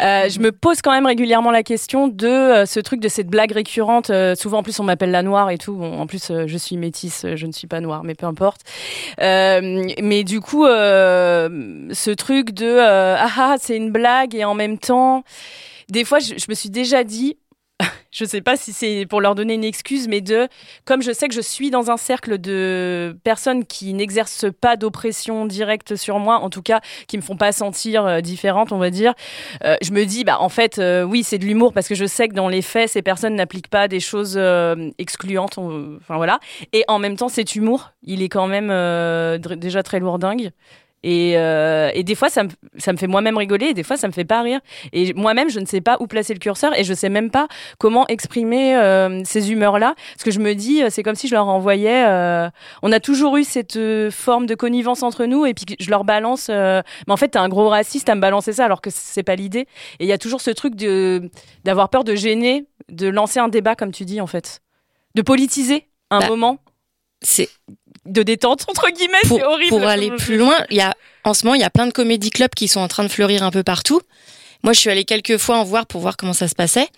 euh, 0.02 0.28
je 0.28 0.40
me 0.40 0.50
pose 0.50 0.83
quand 0.83 0.90
même 0.90 1.07
régulièrement 1.07 1.52
la 1.52 1.62
question 1.62 2.09
de 2.09 2.26
euh, 2.26 2.66
ce 2.66 2.80
truc 2.80 3.00
de 3.00 3.09
cette 3.09 3.28
blague 3.28 3.52
récurrente. 3.52 4.11
euh, 4.11 4.35
souvent, 4.35 4.59
en 4.59 4.62
plus, 4.64 4.80
on 4.80 4.85
m'appelle 4.85 5.12
la 5.12 5.22
noire 5.22 5.50
et 5.50 5.59
tout. 5.59 5.74
Bon, 5.74 6.00
en 6.00 6.07
plus, 6.07 6.30
euh, 6.30 6.44
je 6.48 6.57
suis 6.57 6.76
métisse, 6.76 7.24
je 7.35 7.46
ne 7.46 7.52
suis 7.52 7.68
pas 7.68 7.80
noire, 7.80 8.02
mais 8.02 8.14
peu 8.14 8.26
importe. 8.26 8.62
Euh, 9.20 9.87
mais 10.02 10.24
du 10.24 10.40
coup, 10.40 10.66
euh, 10.66 11.88
ce 11.92 12.11
truc 12.11 12.50
de 12.50 12.66
euh, 12.66 13.16
ah 13.18 13.30
ah, 13.38 13.54
c'est 13.61 13.76
une 13.76 13.92
blague 13.92 14.35
et 14.35 14.44
en 14.44 14.54
même 14.54 14.78
temps, 14.78 15.22
des 15.88 16.04
fois, 16.04 16.18
je, 16.18 16.35
je 16.37 16.46
me 16.48 16.54
suis 16.54 16.70
déjà 16.70 17.04
dit. 17.04 17.37
Je 18.14 18.24
sais 18.24 18.40
pas 18.40 18.57
si 18.57 18.72
c'est 18.72 19.07
pour 19.07 19.20
leur 19.20 19.35
donner 19.35 19.55
une 19.55 19.64
excuse, 19.64 20.07
mais 20.07 20.20
de 20.20 20.46
comme 20.85 21.03
je 21.03 21.11
sais 21.11 21.27
que 21.27 21.35
je 21.35 21.40
suis 21.40 21.70
dans 21.70 21.90
un 21.90 21.96
cercle 21.96 22.38
de 22.38 23.16
personnes 23.24 23.64
qui 23.64 23.92
n'exercent 23.92 24.46
pas 24.61 24.77
d'oppression 24.77 25.46
directe 25.46 25.96
sur 25.96 26.20
moi, 26.20 26.37
en 26.37 26.48
tout 26.48 26.62
cas 26.62 26.81
qui 27.09 27.16
me 27.16 27.22
font 27.22 27.37
pas 27.37 27.50
sentir 27.50 28.07
euh, 28.07 28.20
différente, 28.20 28.70
on 28.70 28.79
va 28.79 28.90
dire, 28.90 29.14
euh, 29.64 29.74
je 29.83 29.90
me 29.90 30.05
dis 30.05 30.22
bah 30.22 30.40
en 30.40 30.48
fait 30.48 30.79
euh, 30.79 31.03
oui 31.03 31.24
c'est 31.24 31.38
de 31.38 31.44
l'humour 31.44 31.72
parce 31.72 31.88
que 31.88 31.96
je 31.96 32.05
sais 32.05 32.29
que 32.29 32.35
dans 32.35 32.48
les 32.48 32.62
faits 32.62 32.90
ces 32.90 33.03
personnes 33.03 33.35
n'appliquent 33.35 33.68
pas 33.68 33.88
des 33.88 34.00
choses 34.00 34.40
excluantes, 34.98 35.59
enfin 35.59 36.16
voilà, 36.16 36.38
et 36.72 36.85
en 36.87 37.00
même 37.00 37.16
temps 37.16 37.29
cet 37.29 37.57
humour 37.57 37.90
il 38.05 38.22
est 38.22 38.29
quand 38.29 38.46
même 38.46 38.68
déjà 39.59 39.83
très 39.83 39.98
lourdingue. 39.98 40.53
Et, 41.06 41.34
euh, 41.36 41.90
et 41.92 42.02
des 42.02 42.14
fois, 42.14 42.30
ça 42.30 42.44
me, 42.44 42.48
ça 42.78 42.90
me 42.94 42.96
fait 42.96 43.06
moi-même 43.06 43.36
rigoler, 43.36 43.66
et 43.66 43.74
des 43.74 43.82
fois, 43.82 43.98
ça 43.98 44.08
me 44.08 44.12
fait 44.12 44.24
pas 44.24 44.40
rire. 44.40 44.60
Et 44.94 45.12
moi-même, 45.12 45.50
je 45.50 45.60
ne 45.60 45.66
sais 45.66 45.82
pas 45.82 45.98
où 46.00 46.06
placer 46.06 46.32
le 46.32 46.38
curseur, 46.38 46.76
et 46.78 46.82
je 46.82 46.94
sais 46.94 47.10
même 47.10 47.30
pas 47.30 47.46
comment 47.78 48.06
exprimer 48.08 48.74
euh, 48.76 49.20
ces 49.24 49.52
humeurs-là. 49.52 49.94
Parce 50.14 50.24
que 50.24 50.30
je 50.30 50.40
me 50.40 50.54
dis, 50.54 50.82
euh, 50.82 50.88
c'est 50.90 51.02
comme 51.02 51.14
si 51.14 51.28
je 51.28 51.34
leur 51.34 51.46
envoyais. 51.46 52.04
euh, 52.06 52.48
on 52.82 52.90
a 52.90 53.00
toujours 53.00 53.36
eu 53.36 53.44
cette 53.44 53.76
euh, 53.76 54.10
forme 54.10 54.46
de 54.46 54.54
connivence 54.54 55.02
entre 55.02 55.26
nous, 55.26 55.44
et 55.44 55.52
puis 55.52 55.66
je 55.78 55.90
leur 55.90 56.04
balance. 56.04 56.46
euh, 56.48 56.80
mais 57.06 57.12
en 57.12 57.18
fait, 57.18 57.28
t'es 57.28 57.38
un 57.38 57.50
gros 57.50 57.68
raciste 57.68 58.08
à 58.08 58.14
me 58.14 58.20
balancer 58.22 58.54
ça, 58.54 58.64
alors 58.64 58.80
que 58.80 58.88
c'est 58.90 59.22
pas 59.22 59.36
l'idée. 59.36 59.66
Et 60.00 60.04
il 60.04 60.06
y 60.06 60.12
a 60.12 60.18
toujours 60.18 60.40
ce 60.40 60.50
truc 60.50 60.74
de 60.74 61.30
d'avoir 61.64 61.90
peur 61.90 62.04
de 62.04 62.14
gêner, 62.14 62.64
de 62.90 63.08
lancer 63.08 63.40
un 63.40 63.48
débat, 63.48 63.74
comme 63.74 63.92
tu 63.92 64.06
dis, 64.06 64.22
en 64.22 64.26
fait, 64.26 64.60
de 65.14 65.20
politiser 65.22 65.88
un 66.10 66.20
Bah, 66.20 66.28
moment. 66.28 66.58
C'est 67.24 67.48
de 68.06 68.22
détente 68.22 68.64
entre 68.68 68.88
guillemets. 68.90 69.18
pour, 69.26 69.38
c'est 69.38 69.44
horrible. 69.44 69.68
pour 69.70 69.82
aller 69.84 70.10
plus 70.12 70.37
loin, 70.37 70.56
il 70.70 70.76
y 70.76 70.80
a 70.80 70.94
en 71.24 71.34
ce 71.34 71.44
moment 71.44 71.54
il 71.54 71.60
y 71.60 71.64
a 71.64 71.70
plein 71.70 71.87
de 71.87 71.92
comédie 71.92 72.30
clubs 72.30 72.54
qui 72.54 72.68
sont 72.68 72.80
en 72.80 72.88
train 72.88 73.02
de 73.02 73.08
fleurir 73.08 73.42
un 73.42 73.50
peu 73.50 73.62
partout. 73.62 74.00
Moi, 74.62 74.72
je 74.72 74.80
suis 74.80 74.88
allée 74.88 75.04
quelques 75.04 75.37
fois 75.37 75.58
en 75.58 75.64
voir 75.64 75.84
pour 75.87 76.00
voir 76.00 76.16
comment 76.16 76.32
ça 76.32 76.48
se 76.48 76.54
passait. 76.54 76.88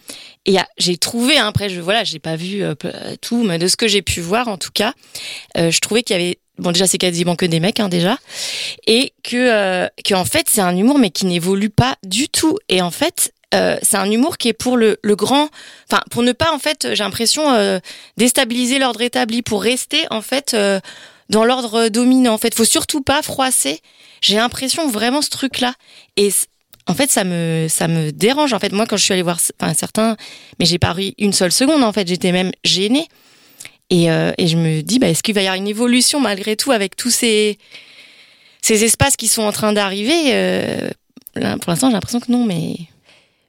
Et 0.45 0.57
j'ai 0.79 0.97
trouvé, 0.99 1.37
hein, 1.37 1.49
après, 1.49 1.69
je 1.69 1.81
voilà, 1.81 2.05
j'ai 2.05 2.21
pas 2.21 2.37
vu 2.37 2.63
euh, 2.63 2.77
peu- 2.77 2.93
tout, 3.21 3.43
mais 3.43 3.59
de 3.59 3.67
ce 3.67 3.77
que 3.77 3.89
j'ai 3.89 4.03
pu 4.03 4.21
voir, 4.21 4.47
en 4.47 4.57
tout 4.57 4.71
cas, 4.73 4.93
euh, 5.57 5.73
je 5.73 5.81
trouvais 5.81 6.05
qu'il 6.05 6.15
y 6.15 6.21
avait, 6.21 6.39
bon, 6.59 6.71
déjà, 6.71 6.87
c'est 6.87 6.97
quasiment 6.99 7.35
que 7.35 7.45
des 7.45 7.59
mecs, 7.59 7.81
hein, 7.81 7.89
déjà, 7.89 8.19
et 8.87 9.13
que, 9.25 9.37
euh, 9.37 9.89
que 10.05 10.15
en 10.15 10.25
fait, 10.25 10.47
c'est 10.49 10.61
un 10.61 10.77
humour, 10.77 11.01
mais 11.01 11.11
qui 11.11 11.27
n'évolue 11.27 11.71
pas 11.71 11.97
du 12.05 12.29
tout. 12.29 12.57
Et 12.69 12.81
en 12.83 12.93
fait, 12.93 13.33
euh, 13.55 13.77
c'est 13.83 13.97
un 13.97 14.11
humour 14.11 14.39
qui 14.39 14.49
est 14.49 14.53
pour 14.53 14.77
le, 14.77 14.99
grand, 15.05 15.49
enfin, 15.91 16.03
pour 16.11 16.23
ne 16.23 16.33
pas, 16.33 16.53
en 16.53 16.59
fait, 16.59 16.89
j'ai 16.95 17.05
l'impression, 17.05 17.53
euh, 17.53 17.79
déstabiliser 18.17 18.79
l'ordre 18.79 19.03
établi, 19.03 19.43
pour 19.43 19.63
rester, 19.63 20.05
en 20.11 20.21
fait, 20.21 20.55
euh, 20.55 20.81
dans 21.31 21.45
l'ordre 21.45 21.89
dominant. 21.89 22.35
En 22.35 22.39
fait, 22.39 22.55
faut 22.55 22.65
surtout 22.65 23.03
pas 23.03 23.23
froisser. 23.23 23.81
J'ai 24.21 24.37
l'impression 24.37 24.89
vraiment 24.89 25.23
ce 25.23 25.31
truc-là. 25.31 25.75
Et 26.17 26.31
en 26.87 26.95
fait, 26.95 27.11
ça 27.11 27.25
me, 27.25 27.67
ça 27.69 27.87
me 27.87 28.11
dérange. 28.11 28.53
En 28.53 28.59
fait, 28.59 28.73
moi, 28.73 28.87
quand 28.87 28.97
je 28.97 29.05
suis 29.05 29.13
allée 29.13 29.23
voir, 29.23 29.39
certains, 29.75 30.17
mais 30.59 30.67
j'ai 30.67 30.79
pas 30.79 30.93
ri 30.93 31.15
une 31.19 31.33
seule 31.33 31.53
seconde. 31.53 31.83
En 31.85 31.93
fait, 31.93 32.09
j'étais 32.09 32.33
même 32.33 32.51
gênée. 32.65 33.09
Et, 33.91 34.07
je 34.07 34.57
me 34.57 34.81
dis, 34.83 34.99
bah, 34.99 35.09
est-ce 35.09 35.23
qu'il 35.23 35.35
va 35.35 35.43
y 35.43 35.47
avoir 35.47 35.57
une 35.57 35.69
évolution 35.69 36.19
malgré 36.19 36.57
tout 36.57 36.73
avec 36.73 36.97
tous 36.97 37.11
ces, 37.11 37.59
ces 38.61 38.83
espaces 38.83 39.17
qui 39.17 39.29
sont 39.29 39.43
en 39.43 39.53
train 39.53 39.73
d'arriver? 39.73 40.33
Pour 41.35 41.71
l'instant, 41.71 41.89
j'ai 41.89 41.95
l'impression 41.95 42.19
que 42.19 42.33
non, 42.33 42.45
mais 42.45 42.77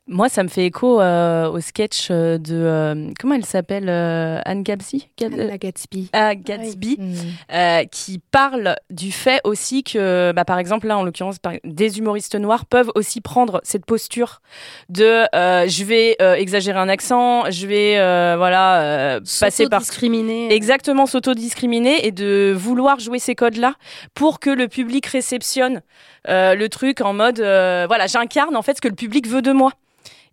Moi, 0.09 0.29
ça 0.29 0.41
me 0.43 0.47
fait 0.47 0.65
écho 0.65 1.01
euh, 1.01 1.49
au 1.49 1.59
sketch 1.59 2.07
euh, 2.11 2.37
de 2.37 2.55
euh, 2.55 3.09
comment 3.19 3.35
elle 3.35 3.45
s'appelle 3.45 3.89
euh, 3.89 4.39
Anne 4.45 4.63
Gatsby, 4.63 5.09
Anna 5.21 5.57
Gatsby. 5.57 6.09
Ah, 6.13 6.33
Gatsby, 6.33 6.95
Mm. 6.97 7.13
euh, 7.53 7.83
qui 7.91 8.19
parle 8.31 8.77
du 8.89 9.11
fait 9.11 9.41
aussi 9.43 9.83
que, 9.83 10.31
bah, 10.31 10.45
par 10.45 10.59
exemple, 10.59 10.87
là, 10.87 10.97
en 10.97 11.03
l'occurrence, 11.03 11.37
des 11.65 11.99
humoristes 11.99 12.35
noirs 12.35 12.65
peuvent 12.65 12.89
aussi 12.95 13.19
prendre 13.19 13.59
cette 13.63 13.85
posture 13.85 14.41
de 14.87 15.25
euh, 15.35 15.67
je 15.67 15.83
vais 15.83 16.15
euh, 16.21 16.35
exagérer 16.35 16.79
un 16.79 16.87
accent, 16.89 17.49
je 17.51 17.67
vais 17.67 17.97
euh, 17.97 18.35
voilà 18.37 18.81
euh, 18.81 19.19
passer 19.41 19.67
par 19.67 19.81
discriminer. 19.81 20.53
exactement 20.53 21.05
s'auto-discriminer 21.05 22.07
et 22.07 22.11
de 22.11 22.53
vouloir 22.55 22.99
jouer 22.99 23.19
ces 23.19 23.35
codes-là 23.35 23.73
pour 24.13 24.39
que 24.39 24.49
le 24.49 24.67
public 24.69 25.05
réceptionne 25.05 25.81
euh, 26.29 26.55
le 26.55 26.69
truc 26.69 27.01
en 27.01 27.13
mode 27.13 27.39
euh, 27.39 27.85
voilà 27.87 28.07
j'incarne 28.07 28.55
en 28.55 28.61
fait 28.61 28.77
ce 28.77 28.81
que 28.81 28.87
le 28.87 28.95
public 28.95 29.27
veut 29.27 29.41
de 29.41 29.51
moi. 29.51 29.71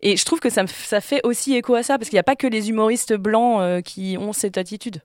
Et 0.05 0.17
je 0.17 0.25
trouve 0.25 0.39
que 0.39 0.51
ça, 0.51 0.63
me 0.63 0.69
f- 0.69 0.87
ça 0.87 1.01
fait 1.01 1.21
aussi 1.25 1.55
écho 1.57 1.75
à 1.75 1.83
ça, 1.83 1.99
parce 1.99 2.09
qu'il 2.11 2.17
n'y 2.17 2.21
a 2.21 2.25
pas 2.25 2.37
que 2.37 2.47
les 2.47 2.69
humoristes 2.69 3.15
blancs 3.15 3.61
euh, 3.61 3.81
qui 3.81 4.17
ont 4.21 4.33
cette 4.33 4.59
attitude. 4.59 5.01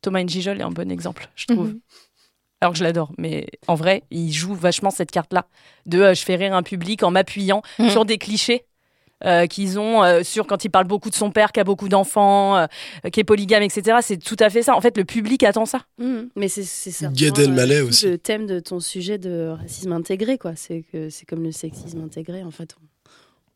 Thomas 0.00 0.22
Njijol 0.22 0.60
est 0.60 0.64
un 0.64 0.70
bon 0.70 0.90
exemple, 0.90 1.28
je 1.36 1.46
trouve. 1.46 1.68
Mhm. 1.68 1.80
Alors 2.60 2.72
que 2.72 2.78
je 2.78 2.84
l'adore, 2.84 3.12
mais 3.18 3.46
en 3.66 3.74
vrai, 3.74 4.02
il 4.10 4.32
joue 4.32 4.54
vachement 4.54 4.90
cette 4.90 5.10
carte-là, 5.10 5.46
de 5.86 6.00
euh, 6.00 6.14
je 6.14 6.24
fais 6.24 6.36
rire 6.36 6.54
un 6.54 6.62
public 6.62 7.02
en 7.02 7.10
m'appuyant 7.10 7.62
Mhm. 7.78 7.90
sur 7.90 8.04
des 8.04 8.16
clichés 8.18 8.64
euh, 9.24 9.46
qu'ils 9.46 9.80
ont 9.80 10.04
euh, 10.04 10.22
sur 10.22 10.46
quand 10.46 10.64
il 10.64 10.68
parle 10.68 10.86
beaucoup 10.86 11.10
de 11.10 11.14
son 11.16 11.32
père, 11.32 11.50
qui 11.50 11.58
a 11.58 11.64
beaucoup 11.64 11.88
d'enfants, 11.88 12.56
euh, 12.56 12.66
qui 13.12 13.18
est 13.18 13.24
polygame, 13.24 13.64
etc. 13.64 13.98
C'est 14.02 14.16
tout 14.18 14.36
à 14.38 14.48
fait 14.50 14.62
ça. 14.62 14.76
En 14.76 14.80
fait, 14.80 14.96
le 14.96 15.04
public 15.04 15.42
attend 15.42 15.66
ça. 15.66 15.82
Mhm. 15.98 16.30
Mais 16.36 16.46
c'est 16.46 16.62
c'est 16.62 16.92
ça. 16.92 17.08
Gad 17.12 17.36
Elmaleh 17.40 17.80
aussi. 17.80 18.06
Le 18.08 18.18
thème 18.18 18.46
de 18.46 18.60
ton 18.60 18.78
sujet 18.78 19.18
de 19.18 19.54
racisme 19.60 19.90
intégré, 19.92 20.38
quoi. 20.38 20.52
C'est 20.54 20.84
que 20.92 21.10
c'est 21.10 21.26
comme 21.26 21.42
le 21.42 21.50
sexisme 21.50 22.00
intégré. 22.04 22.44
En 22.44 22.52
fait, 22.52 22.76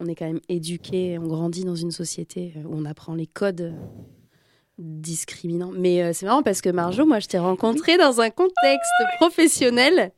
on, 0.02 0.06
est 0.06 0.14
quand 0.14 0.26
même 0.26 0.40
éduqué, 0.48 1.18
on 1.18 1.26
grandit 1.26 1.64
dans 1.64 1.74
une 1.74 1.90
société 1.90 2.54
où 2.64 2.74
on 2.74 2.84
apprend 2.84 3.14
les 3.14 3.26
codes 3.26 3.60
euh, 3.60 3.72
discriminants. 4.78 5.72
Mais 5.72 6.02
euh, 6.02 6.12
c'est 6.12 6.26
marrant 6.26 6.42
parce 6.42 6.60
que 6.60 6.70
Marjo, 6.70 7.04
moi, 7.06 7.20
je 7.20 7.28
t'ai 7.28 7.38
rencontré 7.38 7.96
dans 7.96 8.20
un 8.20 8.30
contexte 8.30 8.92
professionnel 9.18 10.12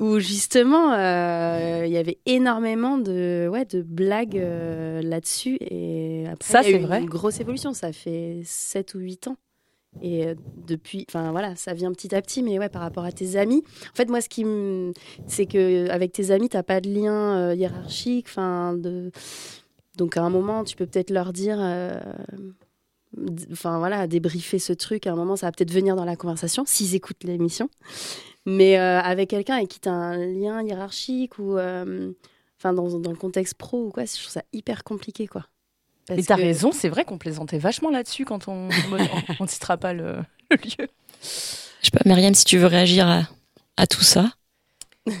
où 0.00 0.18
justement 0.18 0.92
euh, 0.92 1.84
il 1.86 1.92
y 1.92 1.96
avait 1.96 2.18
énormément 2.26 2.98
de 2.98 3.48
ouais 3.50 3.64
de 3.64 3.82
blagues 3.82 4.36
euh, 4.36 5.00
là-dessus 5.02 5.56
et 5.60 6.24
après 6.26 6.52
Ça, 6.52 6.62
c'est 6.62 6.78
vrai. 6.78 7.00
une 7.00 7.08
grosse 7.08 7.40
évolution 7.40 7.72
ça 7.72 7.92
fait 7.92 8.40
7 8.44 8.94
ou 8.94 8.98
8 8.98 9.28
ans 9.28 9.36
et 10.02 10.26
euh, 10.26 10.34
depuis 10.66 11.06
enfin 11.08 11.30
voilà 11.30 11.56
ça 11.56 11.74
vient 11.74 11.92
petit 11.92 12.14
à 12.14 12.22
petit 12.22 12.42
mais 12.42 12.58
ouais 12.58 12.68
par 12.68 12.82
rapport 12.82 13.04
à 13.04 13.12
tes 13.12 13.36
amis. 13.36 13.62
En 13.92 13.94
fait 13.94 14.08
moi 14.08 14.20
ce 14.20 14.28
qui 14.28 14.44
me 14.44 14.92
c'est 15.26 15.46
que 15.46 15.88
avec 15.90 16.12
tes 16.12 16.30
amis 16.30 16.48
t'as 16.48 16.62
pas 16.62 16.80
de 16.80 16.90
lien 16.90 17.38
euh, 17.38 17.54
hiérarchique 17.54 18.26
enfin 18.28 18.76
donc 19.96 20.16
à 20.16 20.22
un 20.22 20.30
moment 20.30 20.64
tu 20.64 20.76
peux 20.76 20.86
peut-être 20.86 21.10
leur 21.10 21.32
dire 21.32 21.58
euh, 21.60 22.00
enfin 23.52 23.78
voilà 23.78 24.06
débriefer 24.06 24.58
ce 24.58 24.72
truc. 24.72 25.06
À 25.06 25.12
un 25.12 25.16
moment 25.16 25.36
ça 25.36 25.46
va 25.46 25.52
peut-être 25.52 25.72
venir 25.72 25.96
dans 25.96 26.04
la 26.04 26.16
conversation 26.16 26.64
s'ils 26.66 26.94
écoutent 26.94 27.24
l'émission. 27.24 27.68
Mais 28.46 28.76
avec 28.76 29.30
quelqu'un 29.30 29.56
avec 29.56 29.68
qui 29.68 29.80
tu 29.80 29.88
as 29.88 29.92
un 29.92 30.18
lien 30.18 30.62
hiérarchique 30.62 31.38
ou 31.38 31.52
enfin 31.54 32.72
dans, 32.72 32.98
dans 32.98 33.10
le 33.10 33.16
contexte 33.16 33.54
pro 33.54 33.86
ou 33.86 33.90
quoi, 33.90 34.04
je 34.04 34.14
trouve 34.14 34.28
ça 34.28 34.42
hyper 34.52 34.84
compliqué 34.84 35.26
quoi. 35.26 35.46
Mais 36.10 36.16
Parce 36.16 36.26
t'as 36.26 36.36
que- 36.36 36.42
raison, 36.42 36.70
c'est 36.72 36.88
vrai 36.88 37.04
qu'on 37.04 37.18
plaisantait 37.18 37.58
vachement 37.58 37.90
là-dessus 37.90 38.24
quand 38.24 38.48
on 38.48 38.68
on 39.40 39.44
ne 39.44 39.48
citera 39.48 39.76
pas 39.76 39.92
le, 39.92 40.16
le 40.50 40.56
lieu. 40.56 40.88
Je 41.22 41.26
sais 41.86 41.90
pas, 41.92 42.00
Myriam, 42.06 42.34
si 42.34 42.44
tu 42.44 42.58
veux 42.58 42.66
réagir 42.66 43.08
à, 43.08 43.22
à 43.76 43.86
tout 43.86 44.02
ça. 44.04 44.30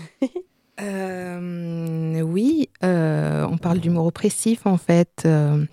Euh, 0.80 2.20
oui, 2.22 2.68
euh, 2.82 3.46
on 3.48 3.58
parle 3.58 3.78
d'humour 3.78 4.06
oppressif 4.06 4.66
en 4.66 4.76
fait, 4.76 5.22
euh, 5.24 5.64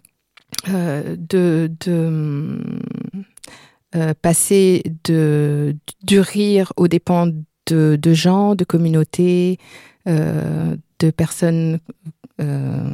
euh, 0.70 1.16
de, 1.18 1.72
de 1.86 2.62
euh, 3.96 4.14
passer 4.22 4.84
de, 5.04 5.76
du 6.04 6.20
rire 6.20 6.72
aux 6.78 6.88
dépens 6.88 7.28
de, 7.66 7.98
de 8.00 8.14
gens, 8.14 8.54
de 8.54 8.64
communautés, 8.64 9.58
euh, 10.08 10.76
de 11.00 11.10
personnes, 11.10 11.80
euh, 12.40 12.90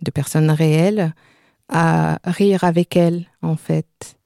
de 0.00 0.10
personnes 0.10 0.50
réelles, 0.50 1.12
à 1.70 2.18
rire 2.24 2.64
avec 2.64 2.96
elles 2.96 3.24
en 3.42 3.56
fait. 3.56 4.16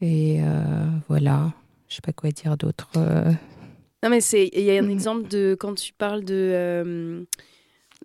Et 0.00 0.38
euh, 0.40 0.86
voilà, 1.08 1.52
je 1.88 1.94
sais 1.96 2.00
pas 2.02 2.12
quoi 2.12 2.30
dire 2.30 2.56
d'autre. 2.56 2.88
euh. 2.96 3.32
Non 4.02 4.10
mais 4.10 4.20
c'est 4.20 4.50
il 4.52 4.62
y 4.62 4.70
a 4.76 4.80
un 4.82 4.88
exemple 4.88 5.26
de 5.28 5.56
quand 5.58 5.74
tu 5.74 5.92
parles 5.94 6.22
de 6.24 6.34
euh, 6.54 7.22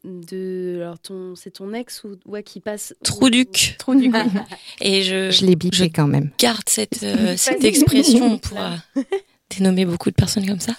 de 0.05 0.79
alors 0.81 0.99
ton 0.99 1.35
c'est 1.35 1.51
ton 1.51 1.73
ex 1.73 2.03
ou 2.05 2.15
ouais 2.25 2.43
qui 2.43 2.59
passe 2.61 2.95
Trouduc. 3.03 3.75
Trouduc. 3.77 4.13
Et 4.81 5.03
je, 5.03 5.29
Je 5.31 5.45
l'ai 5.45 5.55
bipé 5.55 5.89
quand 5.89 6.07
même. 6.07 6.31
garde 6.39 6.63
cette, 6.67 7.03
euh, 7.03 7.33
cette 7.37 7.63
expression 7.65 8.37
pour 8.39 8.57
euh, 8.59 9.01
dénommer 9.49 9.85
beaucoup 9.85 10.09
de 10.09 10.15
personnes 10.15 10.47
comme 10.47 10.61
ça. 10.61 10.73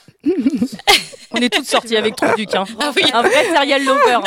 On 1.30 1.36
est 1.36 1.50
toutes 1.52 1.66
sorties 1.66 1.96
avec 1.96 2.16
Trouduc, 2.16 2.54
hein. 2.54 2.64
Ah 2.80 2.90
oui. 2.96 3.02
un 3.12 3.22
vrai 3.22 3.44
serial 3.54 3.84
lover. 3.84 4.18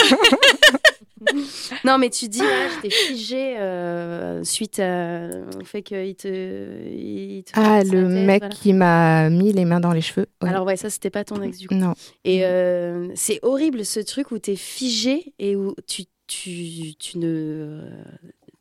Non 1.86 1.98
mais 1.98 2.10
tu 2.10 2.28
dis 2.28 2.40
voilà, 2.40 2.70
j'étais 2.76 2.90
figée 2.96 3.58
euh, 3.60 4.44
suite 4.44 4.80
à, 4.80 5.28
au 5.62 5.66
fait 5.66 5.82
qu'il 5.82 6.16
te, 6.16 6.28
il 6.28 7.44
te 7.44 7.52
Ah, 7.56 7.84
le 7.84 8.08
mec 8.08 8.42
voilà. 8.44 8.56
qui 8.56 8.74
m'a 8.74 9.30
mis 9.30 9.54
les 9.54 9.66
mains 9.66 9.80
dans 9.80 9.92
les 9.94 10.02
cheveux. 10.02 10.28
ouais. 10.42 10.50
Alors 10.50 10.66
ouais, 10.66 10.78
ça 10.78 10.90
c'était 10.90 11.10
pas 11.10 11.24
ton 11.24 11.42
ex 11.42 11.58
du 11.58 11.68
coup. 11.68 11.76
non. 11.76 11.94
Et 12.24 12.46
euh, 12.46 13.10
c'est 13.16 13.40
horrible 13.44 13.86
ce 13.86 14.00
truc 14.00 14.32
où 14.32 14.40
t'es 14.40 14.56
figé 14.56 15.34
et 15.40 15.56
où 15.56 15.76
tu, 15.88 16.04
tu, 16.28 16.96
tu 17.00 17.18
ne 17.20 17.82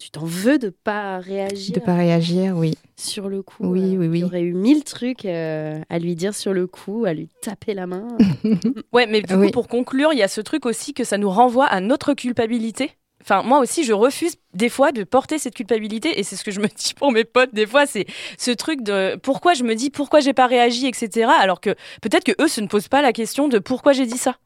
tu 0.04 0.10
t'en 0.10 0.26
veux 0.26 0.58
de 0.58 0.68
pas 0.68 1.18
réagir 1.18 1.74
De 1.74 1.80
pas 1.80 1.94
réagir, 1.94 2.54
oui. 2.58 2.74
sur 2.94 3.30
le 3.30 3.42
coup. 3.42 3.64
Oui, 3.66 3.94
euh, 3.94 4.00
oui, 4.00 4.06
oui. 4.08 4.18
Il 4.18 4.24
aurait 4.26 4.42
eu 4.42 4.52
mille 4.52 4.84
trucs 4.84 5.24
euh, 5.24 5.80
à 5.88 5.98
lui 5.98 6.14
dire 6.14 6.34
sur 6.34 6.52
le 6.52 6.66
coup, 6.66 7.06
à 7.06 7.14
lui 7.14 7.28
taper 7.40 7.72
la 7.72 7.86
main. 7.86 8.06
Ouais, 8.92 9.06
mais 9.06 9.22
du 9.22 9.34
Oui. 9.34 9.46
coup, 9.46 9.52
pour 9.52 9.68
conclure, 9.68 10.12
il 10.12 10.18
y 10.18 10.22
a 10.22 10.28
ce 10.28 10.42
truc 10.42 10.66
aussi 10.66 10.92
que 10.92 11.04
ça 11.04 11.16
nous 11.16 11.30
renvoie 11.30 11.64
à 11.64 11.80
notre 11.80 12.12
culpabilité. 12.12 12.90
Enfin, 13.22 13.42
moi 13.42 13.60
aussi, 13.60 13.84
je 13.84 13.94
refuse 13.94 14.34
des 14.52 14.68
fois 14.68 14.92
de 14.92 15.04
porter 15.04 15.38
cette 15.38 15.54
culpabilité, 15.54 16.20
et 16.20 16.22
c'est 16.22 16.36
ce 16.36 16.44
que 16.44 16.50
je 16.50 16.60
me 16.60 16.66
dis 16.66 16.92
pour 16.94 17.10
mes 17.10 17.24
potes 17.24 17.54
des 17.54 17.66
fois, 17.66 17.86
c'est 17.86 18.04
ce 18.36 18.50
truc 18.50 18.82
de 18.82 19.16
pourquoi 19.22 19.54
je 19.54 19.64
me 19.64 19.74
dis 19.74 19.88
pourquoi 19.88 20.20
j'ai 20.20 20.34
pas 20.34 20.46
réagi, 20.46 20.86
etc. 20.86 21.30
Alors 21.40 21.62
que 21.62 21.70
peut-être 22.02 22.24
que 22.24 22.42
eux 22.42 22.48
se 22.48 22.60
ne 22.60 22.66
posent 22.66 22.88
pas 22.88 23.00
la 23.00 23.14
question 23.14 23.48
de 23.48 23.58
pourquoi 23.58 23.94
j'ai 23.94 24.04
dit 24.04 24.18
ça? 24.18 24.36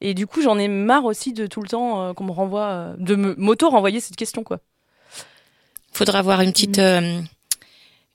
Et 0.00 0.14
du 0.14 0.26
coup, 0.28 0.40
j'en 0.40 0.58
ai 0.58 0.68
marre 0.68 1.04
aussi 1.04 1.32
de 1.32 1.46
tout 1.46 1.60
le 1.60 1.68
temps 1.68 2.00
euh, 2.02 2.12
qu'on 2.14 2.24
me 2.24 2.30
renvoie, 2.30 2.66
euh, 2.68 2.94
de 2.98 3.16
me- 3.16 3.34
m'auto-renvoyer 3.36 3.98
cette 4.00 4.16
question, 4.16 4.44
quoi. 4.44 4.60
Faudra 5.92 6.20
avoir 6.20 6.40
une 6.40 6.52
petite, 6.52 6.78
euh, 6.78 7.20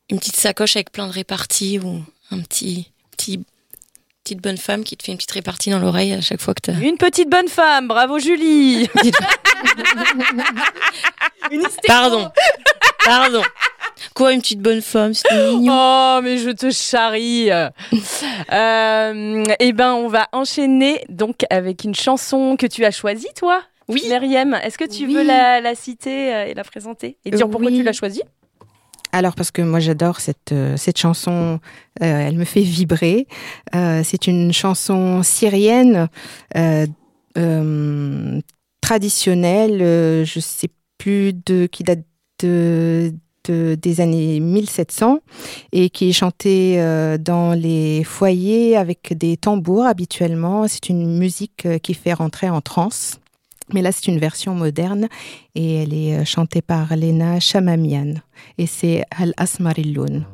une 0.09 0.19
petite 0.19 0.35
sacoche 0.35 0.75
avec 0.75 0.91
plein 0.91 1.07
de 1.07 1.11
réparties 1.13 1.79
ou 1.79 2.01
un 2.31 2.39
petit, 2.39 2.91
petit, 3.11 3.43
petite 4.23 4.41
bonne 4.41 4.57
femme 4.57 4.83
qui 4.83 4.97
te 4.97 5.03
fait 5.03 5.11
une 5.11 5.17
petite 5.17 5.33
répartie 5.33 5.69
dans 5.69 5.79
l'oreille 5.79 6.13
à 6.13 6.21
chaque 6.21 6.41
fois 6.41 6.53
que 6.53 6.61
t'as. 6.61 6.79
Une 6.79 6.97
petite 6.97 7.29
bonne 7.29 7.47
femme, 7.47 7.87
bravo 7.87 8.17
Julie. 8.19 8.89
Pardon. 11.87 12.31
Pardon. 13.03 13.43
Quoi, 14.13 14.33
une 14.33 14.41
petite 14.41 14.61
bonne 14.61 14.81
femme 14.81 15.13
mignon. 15.31 15.73
Oh, 15.73 16.19
mais 16.23 16.37
je 16.37 16.49
te 16.51 16.71
charrie. 16.71 17.49
Euh, 18.51 19.43
eh 19.59 19.73
ben, 19.73 19.93
on 19.93 20.07
va 20.07 20.27
enchaîner 20.31 21.03
donc 21.09 21.45
avec 21.49 21.83
une 21.83 21.95
chanson 21.95 22.55
que 22.57 22.67
tu 22.67 22.85
as 22.85 22.91
choisie, 22.91 23.27
toi. 23.35 23.61
Oui. 23.87 24.03
Myriam, 24.09 24.53
est-ce 24.63 24.77
que 24.77 24.85
tu 24.89 25.05
Oui. 25.05 25.13
veux 25.15 25.23
la, 25.23 25.61
la 25.61 25.75
citer 25.75 26.33
euh, 26.33 26.45
et 26.47 26.53
la 26.53 26.63
présenter 26.63 27.17
et 27.25 27.31
dire 27.31 27.49
pourquoi 27.49 27.69
Oui. 27.69 27.77
tu 27.77 27.83
l'as 27.83 27.93
choisie? 27.93 28.23
Alors, 29.11 29.33
parce 29.35 29.51
que 29.51 29.61
moi, 29.61 29.79
j'adore 29.79 30.19
cette, 30.19 30.51
euh, 30.51 30.75
cette 30.75 30.97
chanson, 30.97 31.59
euh, 32.01 32.05
elle 32.27 32.35
me 32.37 32.43
fait 32.43 32.61
vibrer. 32.61 33.27
Euh, 33.73 34.01
c'est 34.03 34.27
une 34.27 34.51
chanson 34.51 35.23
syrienne, 35.23 36.09
euh, 36.57 38.41
traditionnelle, 38.81 40.25
je 40.25 40.39
sais 40.39 40.67
plus 40.97 41.33
de 41.33 41.65
qui 41.67 41.83
date 41.83 42.03
de, 42.41 43.13
de- 43.45 43.75
des 43.81 44.01
années 44.01 44.39
1700 44.39 45.19
et 45.71 45.89
qui 45.89 46.09
est 46.09 46.13
chantée 46.13 46.77
dans 47.19 47.53
les 47.53 48.03
foyers 48.03 48.75
avec 48.77 49.13
des 49.17 49.37
tambours 49.37 49.85
habituellement. 49.85 50.67
C'est 50.67 50.89
une 50.89 51.17
musique 51.17 51.67
qui 51.81 51.93
fait 51.93 52.13
rentrer 52.13 52.49
en 52.49 52.61
transe. 52.61 53.19
Mais 53.73 53.81
là, 53.81 53.91
c'est 53.91 54.07
une 54.07 54.19
version 54.19 54.53
moderne 54.53 55.07
et 55.55 55.83
elle 55.83 55.93
est 55.93 56.19
euh, 56.19 56.25
chantée 56.25 56.61
par 56.61 56.95
Lena 56.95 57.39
Chamamian 57.39 58.15
et 58.57 58.67
c'est 58.67 59.03
Al 59.11 59.33
Asmarilloun. 59.37 60.25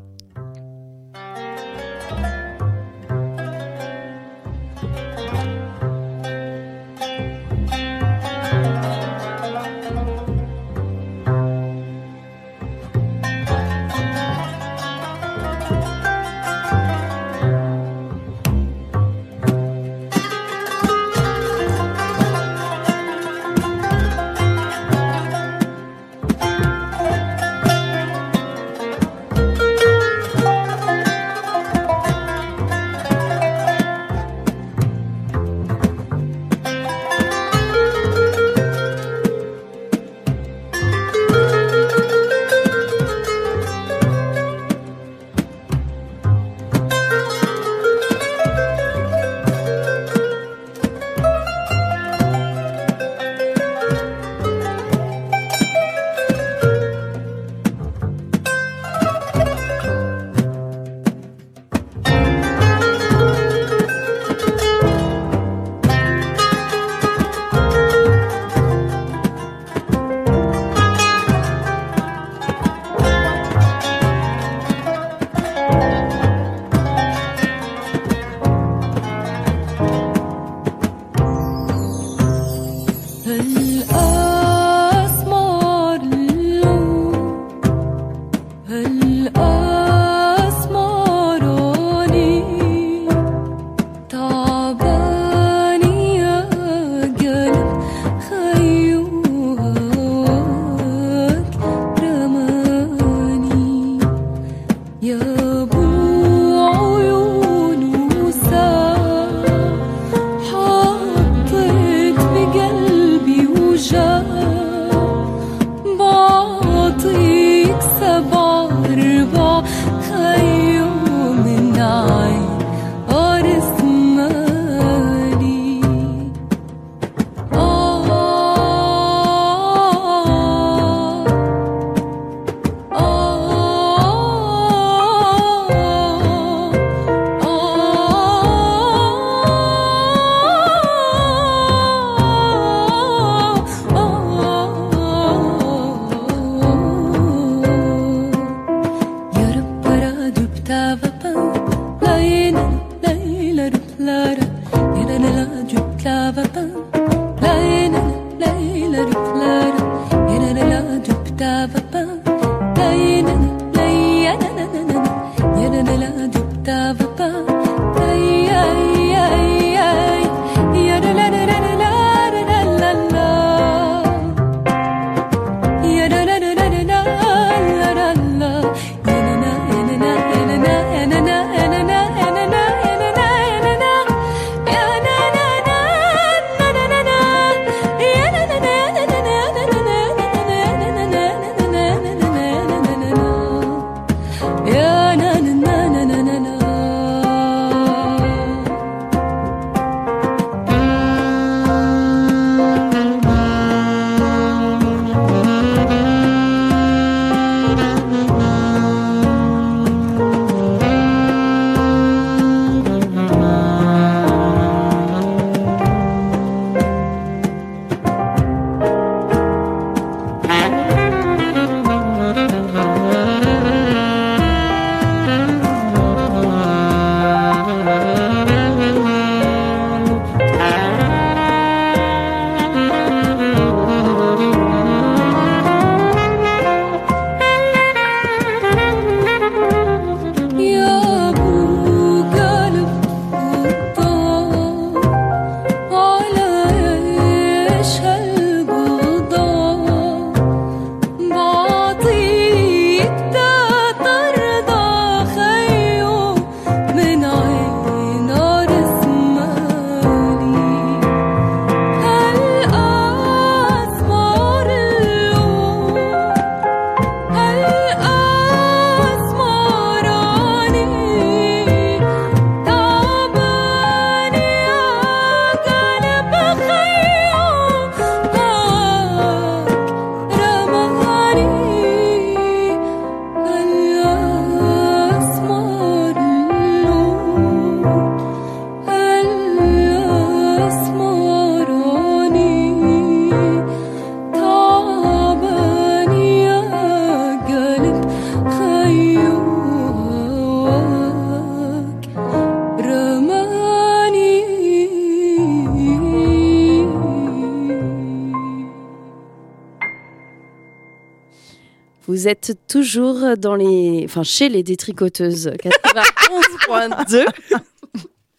Vous 312.22 312.28
êtes 312.28 312.56
toujours 312.68 313.36
dans 313.36 313.56
les, 313.56 314.04
enfin 314.06 314.22
chez 314.22 314.48
les 314.48 314.62
détricoteuses 314.62 315.48
91.2. 315.48 317.26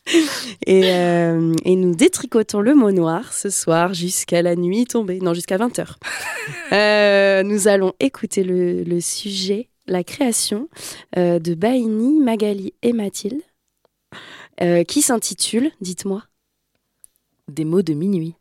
Et, 0.67 0.93
euh, 0.93 1.53
et 1.65 1.75
nous 1.75 1.95
détricotons 1.95 2.61
le 2.61 2.77
mot 2.77 2.93
noir 2.93 3.33
ce 3.33 3.51
soir 3.51 3.93
jusqu'à 3.93 4.41
la 4.43 4.55
nuit 4.55 4.85
tombée, 4.85 5.19
non 5.21 5.35
jusqu'à 5.35 5.59
20h. 5.59 5.87
Euh, 6.73 7.43
nous 7.43 7.69
allons 7.69 7.93
écouter 8.01 8.43
le, 8.45 8.83
le 8.83 9.01
sujet, 9.01 9.69
la 9.87 10.03
création 10.03 10.69
euh, 11.17 11.39
de 11.39 11.55
Baini, 11.55 12.21
Magali 12.21 12.75
et 12.83 12.93
Mathilde, 12.93 13.43
euh, 14.61 14.83
qui 14.85 15.03
s'intitule, 15.03 15.71
dites-moi, 15.81 16.23
Des 17.49 17.65
mots 17.65 17.83
de 17.83 17.95
minuit. 17.95 18.35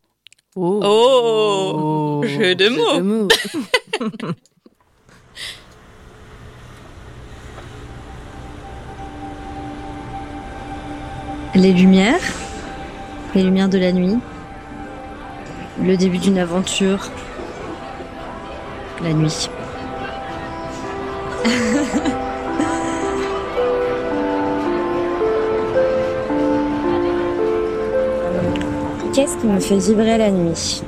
Oh, 0.56 2.24
jeu 2.26 2.56
de 2.56 2.70
mots. 2.70 3.28
Les 11.54 11.74
lumières, 11.74 12.22
les 13.36 13.44
lumières 13.44 13.68
de 13.68 13.78
la 13.78 13.92
nuit, 13.92 14.18
le 15.84 15.98
début 15.98 16.18
d'une 16.18 16.38
aventure, 16.38 17.10
la 19.04 19.12
nuit. 19.12 19.50
Qu'est-ce 29.14 29.38
qui 29.38 29.48
me 29.48 29.60
fait 29.60 29.78
vibrer 29.78 30.18
la 30.18 30.32
nuit? 30.32 30.82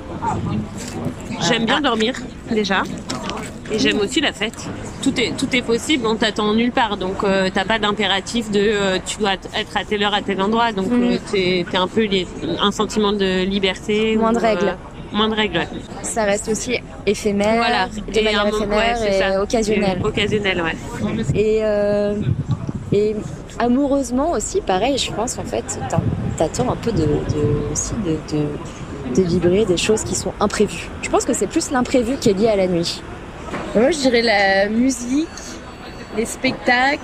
J'aime 1.42 1.66
bien 1.66 1.82
dormir, 1.82 2.16
déjà. 2.50 2.84
Et 3.70 3.80
j'aime 3.80 4.00
aussi 4.00 4.22
la 4.22 4.32
fête. 4.32 4.70
Tout 5.04 5.20
est, 5.20 5.34
tout 5.38 5.54
est 5.54 5.62
possible, 5.62 6.08
on 6.08 6.16
t'attend 6.16 6.54
nulle 6.54 6.72
part. 6.72 6.96
Donc, 6.98 7.24
euh, 7.24 7.50
t'as 7.54 7.66
pas 7.66 7.78
d'impératif 7.78 8.50
de 8.50 8.60
euh, 8.62 8.98
tu 9.06 9.18
dois 9.18 9.34
être 9.34 9.76
à 9.78 9.84
telle 9.84 10.02
heure 10.02 10.14
à 10.14 10.22
tel 10.22 10.42
endroit. 10.42 10.72
Donc, 10.72 10.88
euh, 10.92 11.18
t'es 11.32 11.66
un 11.78 11.88
peu 11.88 12.08
un 12.60 12.72
sentiment 12.72 13.12
de 13.12 13.44
liberté. 13.44 14.16
Moins 14.16 14.32
de 14.32 14.40
règles. 14.40 14.76
moins 15.12 15.28
de 15.30 15.36
règles, 15.36 15.58
ouais. 15.58 15.68
Ça 16.04 16.24
reste 16.24 16.48
aussi 16.48 16.80
éphémère, 17.06 17.56
Voilà. 17.58 17.88
de 17.88 18.18
Et 18.18 18.24
manière 18.24 18.48
éphémère 18.48 18.98
ouais, 19.00 19.10
et 19.10 19.20
ça. 19.20 19.42
occasionnelle. 19.44 20.00
Et 20.02 20.06
Occasionnelle, 20.08 20.64
ouais. 20.64 21.16
Et, 21.36 21.60
euh, 21.64 22.16
et 22.94 23.16
amoureusement 23.60 24.32
aussi, 24.32 24.62
pareil, 24.62 24.98
je 24.98 25.12
pense 25.12 25.38
en 25.38 25.44
fait, 25.44 25.66
t'en- 25.90 26.02
t'attends 26.38 26.72
un 26.72 26.76
peu 26.78 26.92
de, 26.92 27.04
de- 27.06 27.72
aussi 27.72 27.94
de, 28.06 28.18
de, 28.36 29.22
de 29.22 29.22
vibrer 29.28 29.66
des 29.66 29.78
choses 29.78 30.04
qui 30.04 30.16
sont 30.16 30.32
imprévues. 30.40 30.88
Je 31.02 31.10
pense 31.10 31.26
que 31.26 31.34
c'est 31.34 31.48
plus 31.48 31.72
l'imprévu 31.72 32.16
qui 32.20 32.30
est 32.30 32.34
lié 32.34 32.48
à 32.48 32.56
la 32.56 32.68
nuit. 32.68 33.02
Moi, 33.76 33.90
je 33.90 33.98
dirais 33.98 34.22
la 34.22 34.70
musique, 34.70 35.28
les 36.16 36.26
spectacles 36.26 37.02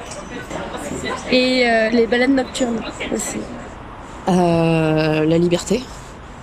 et 1.32 1.68
euh, 1.68 1.90
les 1.90 2.06
balades 2.06 2.30
nocturnes 2.30 2.80
aussi. 3.12 3.40
Euh, 4.28 5.26
la 5.26 5.38
liberté. 5.40 5.82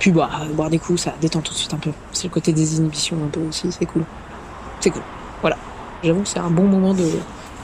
Puis 0.01 0.11
bah, 0.11 0.29
boire 0.53 0.69
des 0.69 0.81
coups, 0.81 1.03
ça 1.03 1.15
détend 1.21 1.41
tout 1.41 1.53
de 1.53 1.59
suite 1.59 1.73
un 1.75 1.79
peu. 1.79 1.91
C'est 2.11 2.25
le 2.25 2.33
côté 2.33 2.53
des 2.53 2.77
inhibitions 2.77 3.17
un 3.25 3.29
peu 3.29 3.41
aussi, 3.49 3.71
c'est 3.71 3.87
cool. 3.87 4.05
C'est 4.81 4.91
cool. 4.91 5.03
Voilà. 5.41 5.57
J'avoue 6.03 6.23
que 6.23 6.29
c'est 6.29 6.41
un 6.41 6.51
bon 6.51 6.65
moment 6.65 6.93
de 6.93 7.09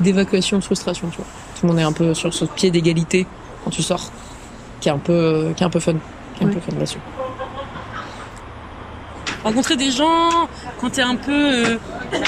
d'évacuation 0.01 0.59
de 0.59 0.65
frustration, 0.65 1.09
tu 1.09 1.17
vois. 1.17 1.27
Tout 1.55 1.67
le 1.67 1.69
monde 1.69 1.81
est 1.81 1.85
un 1.85 1.93
peu 1.93 2.15
sur 2.15 2.33
ce 2.33 2.45
pied 2.45 2.71
d'égalité 2.71 3.27
quand 3.65 3.71
tu 3.71 3.83
sors, 3.83 4.11
qui 4.81 4.89
est 4.89 4.93
un 4.93 4.99
peu, 4.99 5.53
qui 5.57 5.63
est 5.63 5.67
un 5.67 5.71
peu 5.71 5.81
fun, 5.81 5.95
qui 6.37 6.45
est 6.45 6.47
un 6.47 6.51
peu 6.51 6.61
fun 6.61 6.73
là-dessus. 6.75 6.99
Rencontrer 9.45 9.77
des 9.77 9.91
gens 9.91 10.49
quand 10.81 10.91
t'es 10.91 11.03
un 11.03 11.17
peu 11.17 11.33
euh, 11.33 11.79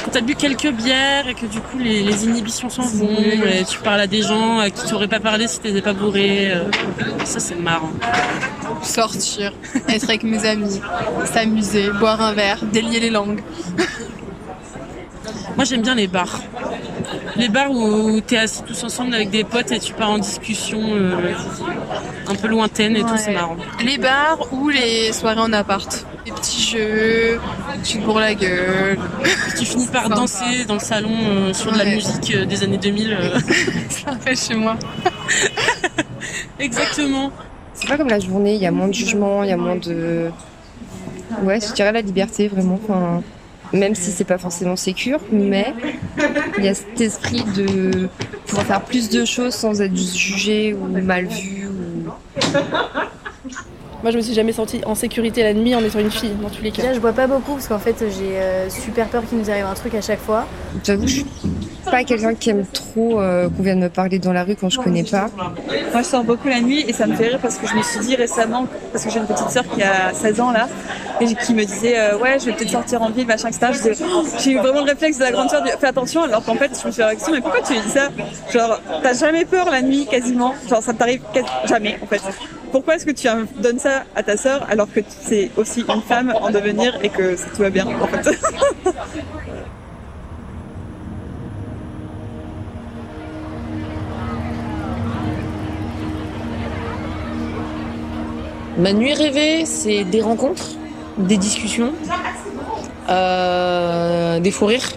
quand 0.04 0.10
t'as 0.12 0.20
bu 0.20 0.34
quelques 0.34 0.70
bières 0.70 1.28
et 1.28 1.34
que 1.34 1.46
du 1.46 1.60
coup 1.60 1.78
les, 1.78 2.02
les 2.02 2.24
inhibitions 2.24 2.68
s'en 2.68 2.82
vont 2.82 3.16
et 3.46 3.64
tu 3.64 3.78
parles 3.78 4.00
à 4.00 4.06
des 4.06 4.22
gens 4.22 4.58
à 4.58 4.70
qui 4.70 4.86
t'aurais 4.88 5.08
pas 5.08 5.20
parlé 5.20 5.46
si 5.46 5.60
t'étais 5.60 5.82
pas 5.82 5.92
bourré 5.92 6.50
euh, 6.52 6.64
ça 7.24 7.40
c'est 7.40 7.56
marrant 7.56 7.92
sortir, 8.82 9.52
être 9.88 10.04
avec 10.04 10.22
mes 10.24 10.44
amis, 10.44 10.80
s'amuser, 11.24 11.90
boire 11.90 12.20
un 12.20 12.32
verre, 12.32 12.64
délier 12.64 13.00
les 13.00 13.10
langues. 13.10 13.42
moi 15.56 15.64
j'aime 15.64 15.82
bien 15.82 15.94
les 15.94 16.06
bars 16.06 16.40
les 17.36 17.48
bars 17.48 17.70
où 17.70 18.20
t'es 18.20 18.36
assis 18.38 18.62
tous 18.62 18.82
ensemble 18.84 19.14
avec 19.14 19.30
des 19.30 19.44
potes 19.44 19.72
et 19.72 19.78
tu 19.78 19.92
pars 19.92 20.10
en 20.10 20.18
discussion 20.18 20.80
euh, 20.82 21.32
un 22.28 22.34
peu 22.34 22.48
lointaine 22.48 22.96
et 22.96 23.00
tout 23.00 23.16
c'est 23.16 23.32
marrant 23.32 23.56
Les 23.84 23.98
bars 23.98 24.52
ou 24.52 24.68
les 24.68 25.12
soirées 25.12 25.40
en 25.40 25.52
appart. 25.52 26.06
Jeux, 26.52 27.40
tu 27.82 27.98
te 27.98 28.04
bourres 28.04 28.20
la 28.20 28.34
gueule. 28.34 28.98
tu 29.58 29.64
finis 29.64 29.86
par 29.86 30.04
Sympa. 30.04 30.14
danser 30.16 30.64
dans 30.66 30.74
le 30.74 30.80
salon 30.80 31.10
euh, 31.12 31.52
sur 31.54 31.72
de 31.72 31.78
la 31.78 31.84
Ouais. 31.84 31.94
musique 31.94 32.34
euh, 32.34 32.44
des 32.44 32.62
années 32.62 32.76
2000 32.78 33.12
euh. 33.12 33.38
Ça 33.88 34.12
fait 34.18 34.36
chez 34.36 34.54
moi. 34.54 34.76
exactement 36.60 37.30
C'est 37.72 37.88
pas 37.88 37.96
comme 37.96 38.08
la 38.08 38.20
journée, 38.20 38.54
il 38.54 38.60
y 38.60 38.66
a 38.66 38.70
moins 38.70 38.88
de 38.88 38.94
jugement, 38.94 39.42
il 39.42 39.48
y 39.50 39.52
a 39.52 39.56
moins 39.56 39.76
de. 39.76 40.30
Ouais, 41.42 41.58
je 41.60 41.72
dirais 41.72 41.92
la 41.92 42.02
liberté 42.02 42.48
vraiment. 42.48 42.78
Enfin, 42.82 43.22
même 43.72 43.94
si 43.94 44.10
c'est 44.12 44.24
pas 44.24 44.38
forcément 44.38 44.76
sécure, 44.76 45.20
mais 45.32 45.74
il 46.58 46.64
y 46.64 46.68
a 46.68 46.74
cet 46.74 47.00
esprit 47.00 47.42
de 47.56 48.08
pouvoir 48.46 48.66
faire 48.66 48.80
plus 48.82 49.08
de 49.08 49.24
choses 49.24 49.54
sans 49.54 49.80
être 49.80 49.96
jugé 49.96 50.74
ou 50.74 50.86
mal 50.86 51.26
vu. 51.26 51.66
Ou... 51.68 52.10
Moi, 54.04 54.10
je 54.10 54.18
me 54.18 54.22
suis 54.22 54.34
jamais 54.34 54.52
sentie 54.52 54.82
en 54.84 54.94
sécurité 54.94 55.42
la 55.42 55.54
nuit 55.54 55.74
en 55.74 55.82
étant 55.82 55.98
une 55.98 56.10
fille, 56.10 56.34
dans 56.42 56.50
tous 56.50 56.62
les 56.62 56.70
cas. 56.70 56.82
Déjà, 56.82 56.92
je 56.92 57.00
bois 57.00 57.14
pas 57.14 57.26
beaucoup 57.26 57.52
parce 57.54 57.68
qu'en 57.68 57.78
fait, 57.78 57.96
j'ai 58.00 58.36
euh, 58.38 58.68
super 58.68 59.06
peur 59.08 59.22
qu'il 59.26 59.38
nous 59.38 59.48
arrive 59.50 59.64
un 59.64 59.72
truc 59.72 59.94
à 59.94 60.02
chaque 60.02 60.20
fois. 60.20 60.44
J'avoue 60.84 61.06
je 61.06 61.12
suis 61.14 61.26
pas 61.90 62.04
quelqu'un 62.04 62.34
qui 62.34 62.50
aime 62.50 62.66
trop 62.70 63.18
euh, 63.18 63.48
qu'on 63.48 63.62
vienne 63.62 63.80
me 63.80 63.88
parler 63.88 64.18
dans 64.18 64.34
la 64.34 64.44
rue 64.44 64.56
quand 64.56 64.68
je 64.68 64.78
connais 64.78 65.04
pas. 65.04 65.30
Moi, 65.38 66.02
je 66.02 66.06
sors 66.06 66.22
beaucoup 66.22 66.48
la 66.48 66.60
nuit 66.60 66.84
et 66.86 66.92
ça 66.92 67.06
me 67.06 67.14
fait 67.14 67.28
rire 67.28 67.38
parce 67.40 67.56
que 67.56 67.66
je 67.66 67.74
me 67.74 67.82
suis 67.82 68.00
dit 68.00 68.14
récemment, 68.14 68.66
parce 68.92 69.06
que 69.06 69.10
j'ai 69.10 69.20
une 69.20 69.26
petite 69.26 69.48
sœur 69.48 69.64
qui 69.74 69.82
a 69.82 70.12
16 70.12 70.38
ans 70.38 70.50
là, 70.50 70.68
et 71.22 71.24
qui 71.34 71.54
me 71.54 71.64
disait 71.64 71.98
euh, 71.98 72.18
ouais, 72.18 72.38
je 72.38 72.44
vais 72.44 72.52
peut-être 72.52 72.72
sortir 72.72 73.00
en 73.00 73.08
ville, 73.08 73.26
machin, 73.26 73.48
etc. 73.48 73.68
Oh, 74.04 74.22
J'ai 74.38 74.50
eu 74.50 74.58
vraiment 74.58 74.80
le 74.84 74.90
réflexe 74.90 75.16
de 75.16 75.22
la 75.22 75.32
grande 75.32 75.48
sœur, 75.48 75.62
du 75.62 75.70
fais 75.80 75.86
attention, 75.86 76.24
alors 76.24 76.44
qu'en 76.44 76.56
fait, 76.56 76.78
je 76.78 76.86
me 76.86 76.92
suis 76.92 77.02
réaction, 77.02 77.32
mais 77.32 77.40
pourquoi 77.40 77.62
tu 77.62 77.72
dis 77.72 77.88
ça? 77.88 78.10
Genre, 78.52 78.82
t'as 79.02 79.14
jamais 79.14 79.46
peur 79.46 79.70
la 79.70 79.80
nuit 79.80 80.04
quasiment? 80.10 80.54
Genre, 80.68 80.82
ça 80.82 80.92
t'arrive 80.92 81.22
quasi- 81.32 81.46
jamais 81.66 81.96
en 82.02 82.06
fait. 82.06 82.20
Pourquoi 82.74 82.96
est-ce 82.96 83.06
que 83.06 83.12
tu 83.12 83.28
donnes 83.62 83.78
ça 83.78 84.02
à 84.16 84.24
ta 84.24 84.36
sœur 84.36 84.66
alors 84.68 84.92
que 84.92 84.98
c'est 85.08 85.52
aussi 85.56 85.84
une 85.88 86.02
femme 86.02 86.34
en 86.34 86.50
devenir 86.50 86.98
et 87.04 87.08
que 87.08 87.36
tout 87.54 87.62
va 87.62 87.70
bien 87.70 87.86
en 87.86 88.08
fait 88.08 88.28
Ma 98.78 98.92
nuit 98.92 99.14
rêvée, 99.14 99.66
c'est 99.66 100.02
des 100.02 100.20
rencontres, 100.20 100.70
des 101.16 101.36
discussions, 101.36 101.92
euh, 103.08 104.40
des 104.40 104.50
fous 104.50 104.66
rires 104.66 104.90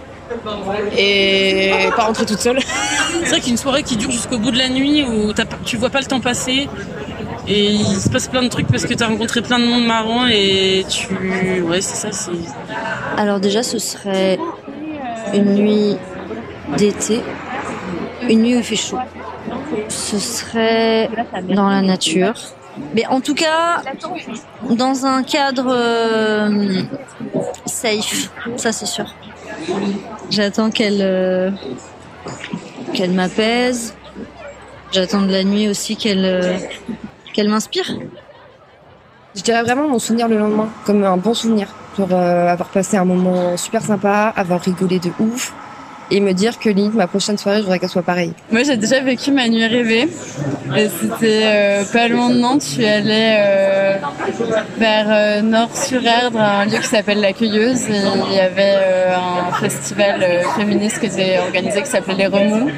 et 0.96 1.70
pas 1.96 2.06
rentrer 2.06 2.26
toute 2.26 2.40
seule. 2.40 2.58
C'est 3.22 3.30
vrai 3.30 3.40
qu'une 3.40 3.56
soirée 3.56 3.84
qui 3.84 3.96
dure 3.96 4.10
jusqu'au 4.10 4.38
bout 4.38 4.50
de 4.50 4.58
la 4.58 4.68
nuit 4.68 5.04
où 5.04 5.32
tu 5.64 5.76
vois 5.76 5.90
pas 5.90 6.00
le 6.00 6.06
temps 6.06 6.18
passer 6.20 6.68
et 7.48 7.70
il 7.70 8.00
se 8.00 8.10
passe 8.10 8.28
plein 8.28 8.42
de 8.42 8.48
trucs 8.48 8.68
parce 8.68 8.84
que 8.84 8.94
t'as 8.94 9.06
rencontré 9.06 9.40
plein 9.40 9.58
de 9.58 9.64
monde 9.64 9.86
marrant 9.86 10.26
et 10.26 10.84
tu. 10.88 11.62
Ouais, 11.62 11.80
c'est 11.80 11.96
ça, 11.96 12.12
c'est. 12.12 12.32
Alors 13.16 13.40
déjà, 13.40 13.62
ce 13.62 13.78
serait 13.78 14.38
une 15.32 15.54
nuit 15.54 15.96
d'été, 16.76 17.22
une 18.28 18.42
nuit 18.42 18.54
où 18.54 18.58
il 18.58 18.64
fait 18.64 18.76
chaud. 18.76 18.98
Ce 19.88 20.18
serait 20.18 21.08
dans 21.48 21.68
la 21.68 21.80
nature. 21.80 22.34
Mais 22.94 23.06
en 23.06 23.20
tout 23.20 23.34
cas, 23.34 23.82
dans 24.70 25.04
un 25.04 25.22
cadre 25.22 25.66
euh, 25.68 26.82
safe, 27.66 28.30
ça 28.56 28.72
c'est 28.72 28.86
sûr. 28.86 29.06
J'attends 30.30 30.70
qu'elle 30.70 31.00
euh, 31.00 31.50
qu'elle 32.92 33.10
m'apaise. 33.10 33.94
J'attends 34.92 35.22
de 35.22 35.32
la 35.32 35.44
nuit 35.44 35.68
aussi 35.68 35.96
qu'elle 35.96 36.24
euh, 36.24 36.56
qu'elle 37.38 37.50
m'inspire. 37.50 37.88
Je 39.36 39.42
dirais 39.42 39.62
vraiment 39.62 39.86
mon 39.86 40.00
souvenir 40.00 40.26
le 40.26 40.38
lendemain, 40.38 40.68
comme 40.84 41.04
un 41.04 41.16
bon 41.16 41.34
souvenir. 41.34 41.68
Genre 41.96 42.08
euh, 42.10 42.48
avoir 42.48 42.68
passé 42.68 42.96
un 42.96 43.04
moment 43.04 43.56
super 43.56 43.80
sympa, 43.80 44.32
avoir 44.34 44.60
rigolé 44.60 44.98
de 44.98 45.12
ouf, 45.20 45.54
et 46.10 46.20
me 46.20 46.32
dire 46.32 46.58
que 46.58 46.68
limite 46.68 46.94
ma 46.94 47.06
prochaine 47.06 47.38
soirée, 47.38 47.58
je 47.58 47.62
voudrais 47.62 47.78
qu'elle 47.78 47.88
soit 47.88 48.02
pareille. 48.02 48.32
Moi, 48.50 48.62
j'ai 48.62 48.76
déjà 48.76 49.00
vécu 49.00 49.30
ma 49.30 49.48
nuit 49.48 49.66
rêvée. 49.66 50.08
Et 50.76 50.88
c'était 50.88 51.40
euh, 51.44 51.84
pas 51.92 52.08
loin 52.08 52.30
de 52.30 52.36
Nantes. 52.36 52.62
Je 52.62 52.66
suis 52.66 52.86
allée 52.86 53.36
euh, 53.38 53.96
vers 54.78 55.06
euh, 55.08 55.42
Nord-sur-Erdre, 55.42 56.40
un 56.40 56.66
lieu 56.66 56.78
qui 56.78 56.86
s'appelle 56.86 57.20
La 57.20 57.32
Cueilleuse. 57.32 57.86
Il 57.88 58.34
y 58.34 58.40
avait 58.40 58.76
un 59.14 59.52
festival 59.54 60.24
féministe 60.56 61.00
qui 61.00 61.06
était 61.06 61.38
organisé 61.38 61.82
qui 61.82 61.88
s'appelait 61.88 62.14
Les 62.14 62.26
Remous. 62.26 62.68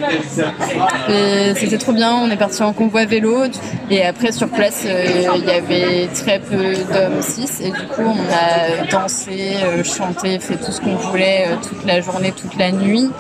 Et 1.09 1.55
c'était 1.57 1.79
trop 1.79 1.93
bien, 1.93 2.15
on 2.15 2.31
est 2.31 2.37
parti 2.37 2.63
en 2.63 2.73
convoi 2.73 3.05
vélo 3.05 3.45
et 3.91 4.05
après 4.05 4.33
sur 4.33 4.49
place 4.49 4.85
il 4.85 5.45
y 5.45 5.51
avait 5.51 6.09
très 6.09 6.39
peu 6.39 6.75
d'hommes 6.93 7.23
cis 7.23 7.49
et 7.63 7.71
du 7.71 7.87
coup 7.87 8.03
on 8.03 8.33
a 8.33 8.87
dansé, 8.91 9.55
chanté, 9.85 10.39
fait 10.39 10.57
tout 10.57 10.73
ce 10.73 10.81
qu'on 10.81 10.97
voulait 10.97 11.47
toute 11.67 11.85
la 11.85 12.01
journée, 12.01 12.33
toute 12.33 12.57
la 12.57 12.73
nuit 12.73 13.11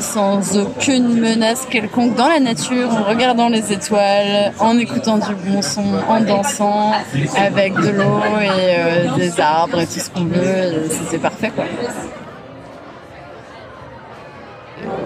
sans 0.00 0.56
aucune 0.58 1.20
menace 1.20 1.66
quelconque 1.70 2.14
dans 2.14 2.28
la 2.28 2.40
nature, 2.40 2.92
en 2.92 3.04
regardant 3.04 3.48
les 3.48 3.72
étoiles, 3.72 4.52
en 4.58 4.78
écoutant 4.78 5.18
du 5.18 5.34
bon 5.46 5.62
son, 5.62 5.84
en 6.08 6.20
dansant 6.20 6.92
avec 7.36 7.74
de 7.74 7.90
l'eau 7.90 8.20
et 8.40 8.50
euh, 8.50 9.16
des 9.16 9.40
arbres 9.40 9.80
et 9.80 9.86
tout 9.86 10.00
ce 10.00 10.10
qu'on 10.10 10.24
veut. 10.24 10.88
C'était 10.90 11.18
parfait 11.18 11.50
quoi. 11.54 11.64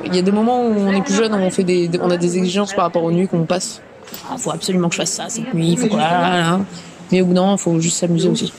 Il 0.05 0.15
y 0.15 0.19
a 0.19 0.23
des 0.23 0.33
moments 0.33 0.63
où 0.65 0.75
on 0.75 0.93
est 0.93 1.03
plus 1.03 1.15
jeune, 1.15 1.35
on 1.35 1.51
fait 1.51 1.65
des, 1.65 1.91
on 2.03 2.11
a 2.11 2.17
des 2.17 2.37
exigences 2.37 2.73
par 2.75 2.85
rapport 2.85 3.05
aux 3.05 3.13
nuits 3.13 3.29
qu'on 3.29 3.45
passe. 3.45 3.81
Il 4.33 4.39
faut 4.39 4.51
absolument 4.51 4.89
que 4.89 4.95
je 4.95 5.01
fasse 5.01 5.13
ça 5.13 5.29
cette 5.29 5.55
nuit, 5.55 5.77
faut 5.77 5.97
là. 5.97 6.59
Mais 7.13 7.21
au 7.21 7.27
bout 7.27 7.35
d'un 7.35 7.43
moment, 7.43 7.57
faut 7.57 7.81
juste 7.81 7.99
s'amuser 7.99 8.29
aussi. 8.29 8.53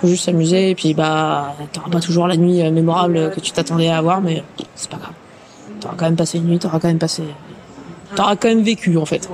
faut 0.00 0.06
juste 0.06 0.24
s'amuser 0.24 0.70
et 0.70 0.74
puis 0.74 0.94
bah 0.94 1.54
t'auras 1.72 1.90
pas 1.90 2.00
toujours 2.00 2.26
la 2.26 2.36
nuit 2.36 2.62
euh, 2.62 2.70
mémorable 2.70 3.30
que 3.30 3.40
tu 3.40 3.52
t'attendais 3.52 3.88
à 3.88 3.98
avoir, 3.98 4.20
mais 4.20 4.42
c'est 4.74 4.90
pas 4.90 4.96
grave. 4.96 5.12
T'auras 5.80 5.94
quand 5.96 6.06
même 6.06 6.16
passé 6.16 6.38
une 6.38 6.46
nuit, 6.46 6.58
t'auras 6.58 6.78
quand 6.78 6.88
même 6.88 6.98
passé, 6.98 7.22
t'auras 8.14 8.36
quand 8.36 8.48
même 8.48 8.62
vécu 8.62 8.96
en 8.96 9.06
fait. 9.06 9.28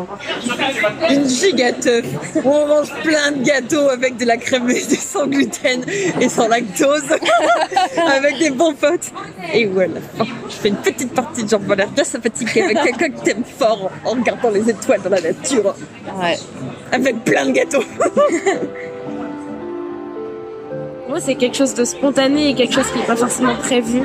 Une 1.10 1.28
giga 1.28 1.72
teuf. 1.72 2.04
On 2.44 2.66
mange 2.66 2.92
plein 3.02 3.32
de 3.32 3.42
gâteaux 3.42 3.88
avec 3.88 4.16
de 4.16 4.24
la 4.24 4.36
crème 4.36 4.70
sans 4.70 5.26
gluten 5.26 5.84
et 6.20 6.28
sans 6.28 6.48
lactose, 6.48 7.04
avec 8.16 8.38
des 8.38 8.50
bons 8.50 8.74
potes. 8.74 9.12
Et 9.52 9.66
voilà, 9.66 10.00
je 10.48 10.54
fais 10.54 10.68
une 10.68 10.76
petite 10.76 11.12
partie 11.12 11.44
de 11.44 11.48
jambes 11.48 11.70
en 11.70 11.74
l'air 11.74 11.90
bien 11.90 12.04
sympathique 12.04 12.56
avec 12.56 12.82
quelqu'un 12.82 13.08
que 13.10 13.24
t'aimes 13.24 13.44
fort 13.58 13.90
en 14.04 14.10
regardant 14.10 14.50
les 14.50 14.68
étoiles 14.68 15.02
dans 15.02 15.10
la 15.10 15.20
nature. 15.20 15.74
Ouais. 16.20 16.38
Avec 16.92 17.24
plein 17.24 17.46
de 17.46 17.52
gâteaux. 17.52 17.84
Moi, 21.08 21.20
c'est 21.20 21.36
quelque 21.36 21.56
chose 21.56 21.74
de 21.74 21.84
spontané 21.84 22.50
et 22.50 22.54
quelque 22.54 22.74
chose 22.74 22.86
qui 22.90 22.98
n'est 22.98 23.04
pas 23.04 23.16
forcément 23.16 23.54
prévu. 23.54 24.02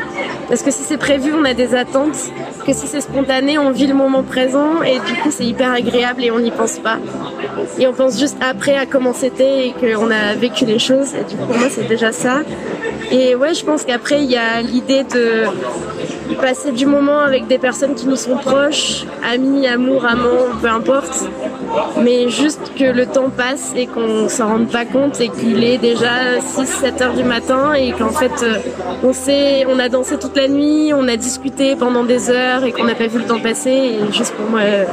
Parce 0.47 0.61
que 0.61 0.69
si 0.69 0.83
c'est 0.83 0.97
prévu, 0.97 1.33
on 1.33 1.43
a 1.45 1.53
des 1.53 1.73
attentes. 1.73 2.29
Que 2.65 2.73
si 2.73 2.85
c'est 2.85 3.01
spontané, 3.01 3.57
on 3.57 3.71
vit 3.71 3.87
le 3.87 3.95
moment 3.95 4.21
présent 4.21 4.83
et 4.83 4.99
du 4.99 5.15
coup, 5.21 5.31
c'est 5.31 5.45
hyper 5.45 5.71
agréable 5.71 6.23
et 6.23 6.29
on 6.29 6.39
n'y 6.39 6.51
pense 6.51 6.77
pas. 6.77 6.99
Et 7.79 7.87
on 7.87 7.93
pense 7.93 8.19
juste 8.19 8.37
après 8.39 8.75
à 8.75 8.85
comment 8.85 9.13
c'était 9.13 9.67
et 9.67 9.73
qu'on 9.73 10.11
a 10.11 10.35
vécu 10.35 10.65
les 10.65 10.77
choses. 10.77 11.15
Et 11.15 11.23
du 11.23 11.35
coup, 11.35 11.47
pour 11.47 11.57
moi, 11.57 11.69
c'est 11.71 11.87
déjà 11.87 12.11
ça. 12.11 12.41
Et 13.11 13.33
ouais, 13.35 13.55
je 13.55 13.65
pense 13.65 13.83
qu'après, 13.83 14.23
il 14.23 14.29
y 14.29 14.37
a 14.37 14.61
l'idée 14.61 15.03
de 15.03 15.45
passer 16.39 16.71
du 16.71 16.85
moment 16.85 17.19
avec 17.19 17.47
des 17.47 17.57
personnes 17.57 17.95
qui 17.95 18.07
nous 18.07 18.15
sont 18.15 18.37
proches, 18.37 19.05
amis, 19.23 19.67
amour, 19.67 20.05
amants, 20.05 20.47
peu 20.61 20.67
importe. 20.67 21.29
Mais 22.03 22.29
juste 22.29 22.71
que 22.77 22.83
le 22.83 23.05
temps 23.05 23.29
passe 23.29 23.73
et 23.75 23.87
qu'on 23.87 24.27
s'en 24.27 24.47
rende 24.47 24.69
pas 24.69 24.85
compte 24.85 25.21
et 25.21 25.29
qu'il 25.29 25.63
est 25.63 25.77
déjà 25.77 26.39
6-7 26.39 27.03
heures 27.03 27.13
du 27.13 27.23
matin 27.23 27.73
et 27.73 27.91
qu'en 27.91 28.09
fait 28.09 28.43
euh, 28.43 28.57
on 29.03 29.13
sait, 29.13 29.65
on 29.67 29.79
a 29.79 29.87
dansé 29.87 30.17
toute 30.17 30.35
la 30.35 30.47
nuit, 30.47 30.91
on 30.93 31.07
a 31.07 31.15
discuté 31.15 31.75
pendant 31.75 32.03
des 32.03 32.29
heures 32.29 32.65
et 32.65 32.71
qu'on 32.71 32.83
n'a 32.83 32.95
pas 32.95 33.07
vu 33.07 33.19
le 33.19 33.25
temps 33.25 33.39
passer. 33.39 33.69
Et 33.69 34.11
juste 34.11 34.33
pour 34.33 34.49
moi, 34.49 34.61
euh, 34.61 34.85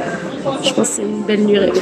je 0.63 0.73
pense 0.73 0.89
que 0.89 0.95
c'est 0.95 1.01
une 1.01 1.23
belle 1.23 1.43
nuit 1.45 1.59
rêvée. 1.59 1.81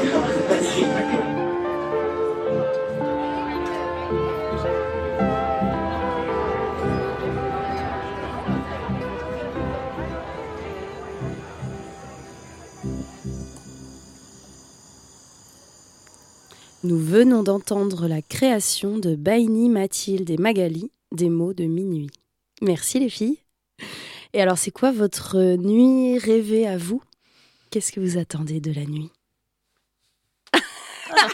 Nous 16.88 16.98
venons 16.98 17.44
d'entendre 17.44 18.08
la 18.08 18.22
création 18.22 18.98
de 18.98 19.14
Baini, 19.16 19.68
Mathilde 19.68 20.30
et 20.30 20.38
Magali, 20.38 20.90
des 21.12 21.30
mots 21.30 21.54
de 21.54 21.66
minuit. 21.66 22.10
Merci 22.62 23.02
les 23.02 23.10
filles. 23.10 23.40
Et 24.32 24.42
alors, 24.42 24.58
c'est 24.58 24.72
quoi 24.72 24.94
votre 24.94 25.58
nuit 25.58 26.18
rêvée 26.18 26.66
à 26.66 26.78
vous? 26.78 27.04
Qu'est-ce 27.72 27.92
que 27.92 28.00
vous 28.00 28.18
attendez 28.18 28.62
de 28.62 28.72
la 28.72 28.86
nuit? 28.86 29.12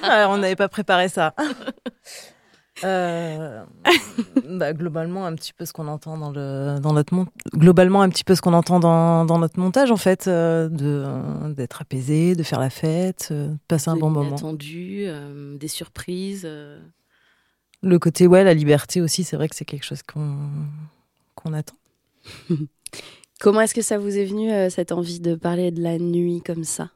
Ah, 0.02 0.26
on 0.32 0.40
n'avait 0.40 0.56
pas 0.56 0.70
préparé 0.70 1.08
ça. 1.08 1.36
Euh, 2.84 3.64
bah, 4.50 4.74
globalement, 4.74 5.26
un 5.26 5.36
petit 5.36 5.54
peu 5.54 5.66
ce 5.66 5.74
qu'on 5.74 5.88
entend 5.88 6.18
dans 6.18 6.32
le 6.32 6.80
dans 6.82 6.94
notre 6.94 7.14
globalement 7.56 8.02
un 8.02 8.10
petit 8.10 8.24
peu 8.24 8.34
ce 8.36 8.42
qu'on 8.42 8.54
entend 8.54 8.80
dans, 8.80 9.26
dans 9.26 9.38
notre 9.38 9.60
montage 9.60 9.92
en 9.92 9.98
fait, 9.98 10.28
euh, 10.28 10.70
de 10.70 11.54
d'être 11.54 11.82
apaisé, 11.82 12.36
de 12.36 12.44
faire 12.44 12.60
la 12.60 12.72
fête, 12.72 13.30
euh, 13.32 13.50
de 13.50 13.58
passer 13.68 13.90
un 13.90 13.96
bon 13.96 14.10
moment. 14.10 14.30
Inattendu, 14.30 15.04
euh, 15.06 15.56
des 15.58 15.68
surprises. 15.68 16.50
Le 17.84 18.00
côté 18.00 18.28
ouais, 18.28 18.44
la 18.44 18.54
liberté 18.54 19.02
aussi, 19.02 19.24
c'est 19.24 19.36
vrai 19.36 19.50
que 19.50 19.56
c'est 19.56 19.66
quelque 19.66 19.86
chose 19.86 20.02
qu'on 20.02 20.38
qu'on 21.36 21.54
attend. 21.54 21.78
Comment 23.40 23.62
est-ce 23.62 23.76
que 23.76 23.82
ça 23.82 23.98
vous 23.98 24.18
est 24.18 24.26
venu 24.26 24.50
cette 24.70 24.92
envie 24.92 25.20
de 25.20 25.36
parler 25.36 25.70
de 25.72 25.82
la 25.82 26.00
nuit 26.00 26.42
comme 26.42 26.64
ça? 26.64 26.90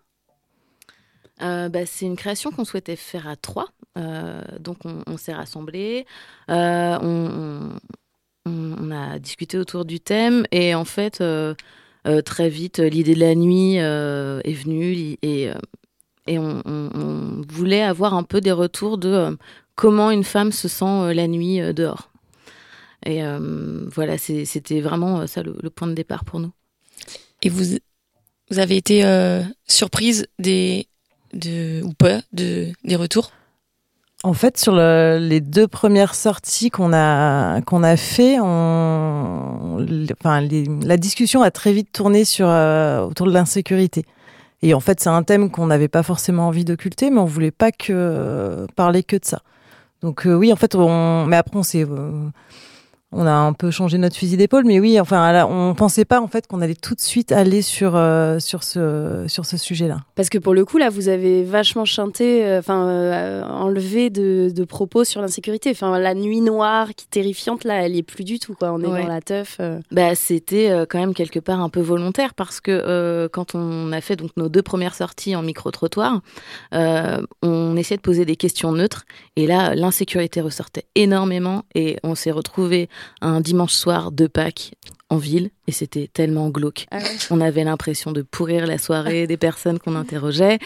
Bah, 1.40 1.86
c'est 1.86 2.06
une 2.06 2.16
création 2.16 2.52
qu'on 2.52 2.66
souhaitait 2.66 2.96
faire 2.96 3.28
à 3.28 3.36
trois. 3.36 3.68
Euh, 3.98 4.41
donc, 4.60 4.78
on, 4.86 5.18
s'est 5.18 5.34
rassemblés. 5.34 6.06
Euh, 6.50 6.98
on, 7.02 8.91
a 8.91 9.20
discuté 9.20 9.58
autour 9.58 9.86
du 9.86 10.00
thème. 10.00 10.45
Et 10.52 10.76
en 10.76 10.86
fait, 10.86 11.22
euh, 11.22 11.56
très 12.26 12.50
vite, 12.50 12.80
l'idée 12.80 13.16
de 13.16 13.20
la 13.20 13.36
nuit 13.36 13.76
est 13.76 14.54
venue. 14.54 15.18
Et, 15.22 15.52
on, 16.30 17.43
voulait 17.48 17.84
avoir 17.84 18.14
un 18.14 18.24
peu 18.24 18.41
des 18.41 18.52
retours 18.52 18.98
de 18.98 19.38
comment 19.76 20.12
une 20.12 20.24
femme 20.24 20.52
se 20.52 20.68
sent 20.68 21.14
la 21.14 21.28
nuit 21.28 21.60
dehors. 21.74 22.12
Et 23.06 23.22
voilà, 23.93 24.18
c'était 24.18 24.82
vraiment 24.82 25.28
ça 25.28 25.43
le, 25.43 25.70
point 25.70 25.88
de 25.88 25.93
départ 25.93 26.24
pour 26.24 26.39
nous. 26.39 26.52
Et 27.41 27.50
vous, 27.50 27.78
vous 28.50 28.60
avez 28.60 28.78
été 28.78 29.04
surprise 29.68 30.28
des, 30.39 30.88
de, 31.34 31.82
ou 31.84 31.93
pas 31.93 32.22
de, 32.32 32.72
des 32.84 32.95
retours? 32.95 33.32
En 34.24 34.34
fait, 34.34 34.57
sur 34.57 34.74
le- 34.76 35.20
les 35.22 35.41
deux 35.41 35.68
premières 35.68 36.15
sorties 36.15 36.72
qu'on 36.72 36.91
a 36.91 37.61
qu'on 37.61 37.84
a 37.84 37.95
fait, 37.97 38.39
on, 38.39 39.78
enfin, 40.20 40.41
les- 40.41 40.65
la 40.84 40.97
discussion 40.97 41.43
a 41.43 41.51
très 41.51 41.72
vite 41.72 41.91
tourné 41.91 42.26
sur 42.26 42.47
euh, 42.49 43.01
autour 43.05 43.28
de 43.28 43.32
l'insécurité. 43.32 44.05
Et 44.63 44.74
en 44.74 44.80
fait, 44.80 44.99
c'est 44.99 45.09
un 45.09 45.22
thème 45.22 45.51
qu'on 45.51 45.68
n'avait 45.68 45.88
pas 45.88 46.01
forcément 46.01 46.47
envie 46.47 46.65
d'occulter, 46.65 47.11
mais 47.11 47.20
on 47.20 47.26
voulait 47.26 47.51
pas 47.51 47.72
que 47.72 47.91
euh, 47.93 48.65
parler 48.76 49.03
que 49.03 49.18
de 49.18 49.26
ça. 49.26 49.41
Donc 50.01 50.26
euh, 50.26 50.34
oui, 50.34 50.51
en 50.51 50.55
fait, 50.55 50.74
on, 50.76 51.26
mais 51.28 51.36
après 51.38 51.57
on 51.57 51.63
s'est 51.63 51.86
euh, 51.88 52.11
on 53.14 53.26
a 53.26 53.32
un 53.32 53.53
peu 53.53 53.72
changé 53.72 53.97
notre 53.97 54.18
fusil 54.18 54.36
d'épaule, 54.36 54.66
mais 54.66 54.80
oui, 54.82 54.99
enfin, 54.99 55.45
on 55.49 55.74
pensait 55.76 56.03
pas 56.03 56.20
en 56.20 56.28
fait 56.28 56.45
qu'on 56.45 56.60
allait 56.62 56.76
tout 56.76 56.93
de 56.93 56.99
suite 56.99 57.32
aller 57.32 57.62
sur 57.62 57.95
euh, 57.95 58.39
sur 58.39 58.64
ce 58.64 59.24
sur 59.28 59.45
ce 59.45 59.55
sujet-là. 59.55 60.01
Parce 60.16 60.30
que 60.30 60.38
pour 60.38 60.53
le 60.53 60.66
coup, 60.66 60.78
là, 60.78 60.89
vous 60.89 61.08
avez 61.08 61.43
vachement 61.43 61.86
chanté, 61.86 62.45
euh, 62.45 62.60
enfin, 62.60 62.86
euh, 62.88 63.43
enlevé 63.43 64.10
de, 64.10 64.51
de 64.53 64.64
propos 64.66 65.05
sur 65.05 65.22
l'insécurité. 65.22 65.70
Enfin, 65.72 65.97
la 65.99 66.14
nuit 66.16 66.41
noire 66.41 66.89
qui 66.95 67.05
est 67.05 67.10
terrifiante, 67.10 67.64
là, 67.64 67.76
elle 67.86 67.95
y 67.95 67.99
est 67.99 68.03
plus 68.03 68.26
du 68.26 68.39
tout, 68.39 68.55
quoi. 68.55 68.74
On 68.74 68.82
est 68.82 68.88
Ouais. 68.88 69.01
dans 69.03 69.08
la 69.08 69.22
teuf. 69.22 69.58
euh. 69.62 69.80
Bah, 69.91 70.14
c'était 70.16 70.70
euh, 70.70 70.86
quand 70.88 70.99
même 70.99 71.14
quelque 71.14 71.39
part 71.39 71.62
un 71.62 71.70
peu 71.70 71.82
volontaire 71.82 72.34
parce 72.34 72.60
que 72.60 72.72
euh, 72.72 73.30
quand 73.32 73.55
on 73.55 73.91
a 73.93 74.01
fait 74.01 74.16
donc 74.18 74.32
nos 74.38 74.49
deux 74.49 74.62
premières 74.62 74.95
sorties 74.95 75.36
en 75.36 75.43
micro-trottoir, 75.43 76.20
euh, 76.74 77.22
on 77.41 77.76
essayait 77.78 77.97
de 77.97 78.01
poser 78.01 78.26
des 78.26 78.36
questions 78.36 78.72
neutres 78.74 79.05
et 79.38 79.47
là, 79.47 79.76
l'insécurité 79.76 80.41
ressortait 80.41 80.86
énormément 80.95 81.64
et 81.76 81.97
on 82.03 82.16
s'est 82.16 82.32
retrouvé 82.32 82.89
un 83.22 83.41
dimanche 83.41 83.74
soir 83.74 84.12
de 84.12 84.28
Pâques 84.28 84.72
en 85.10 85.18
ville 85.18 85.52
et 85.68 85.72
c'était 85.72 86.10
tellement 86.12 86.50
glauque. 86.50 86.86
On 87.32 87.39
avait 87.39 87.64
l'impression 87.64 88.12
de 88.12 88.22
pourrir 88.22 88.68
la 88.68 88.78
soirée 88.78 89.26
des 89.28 89.38
personnes 89.38 89.80
qu'on 89.80 89.95
interrogeait 89.95 90.60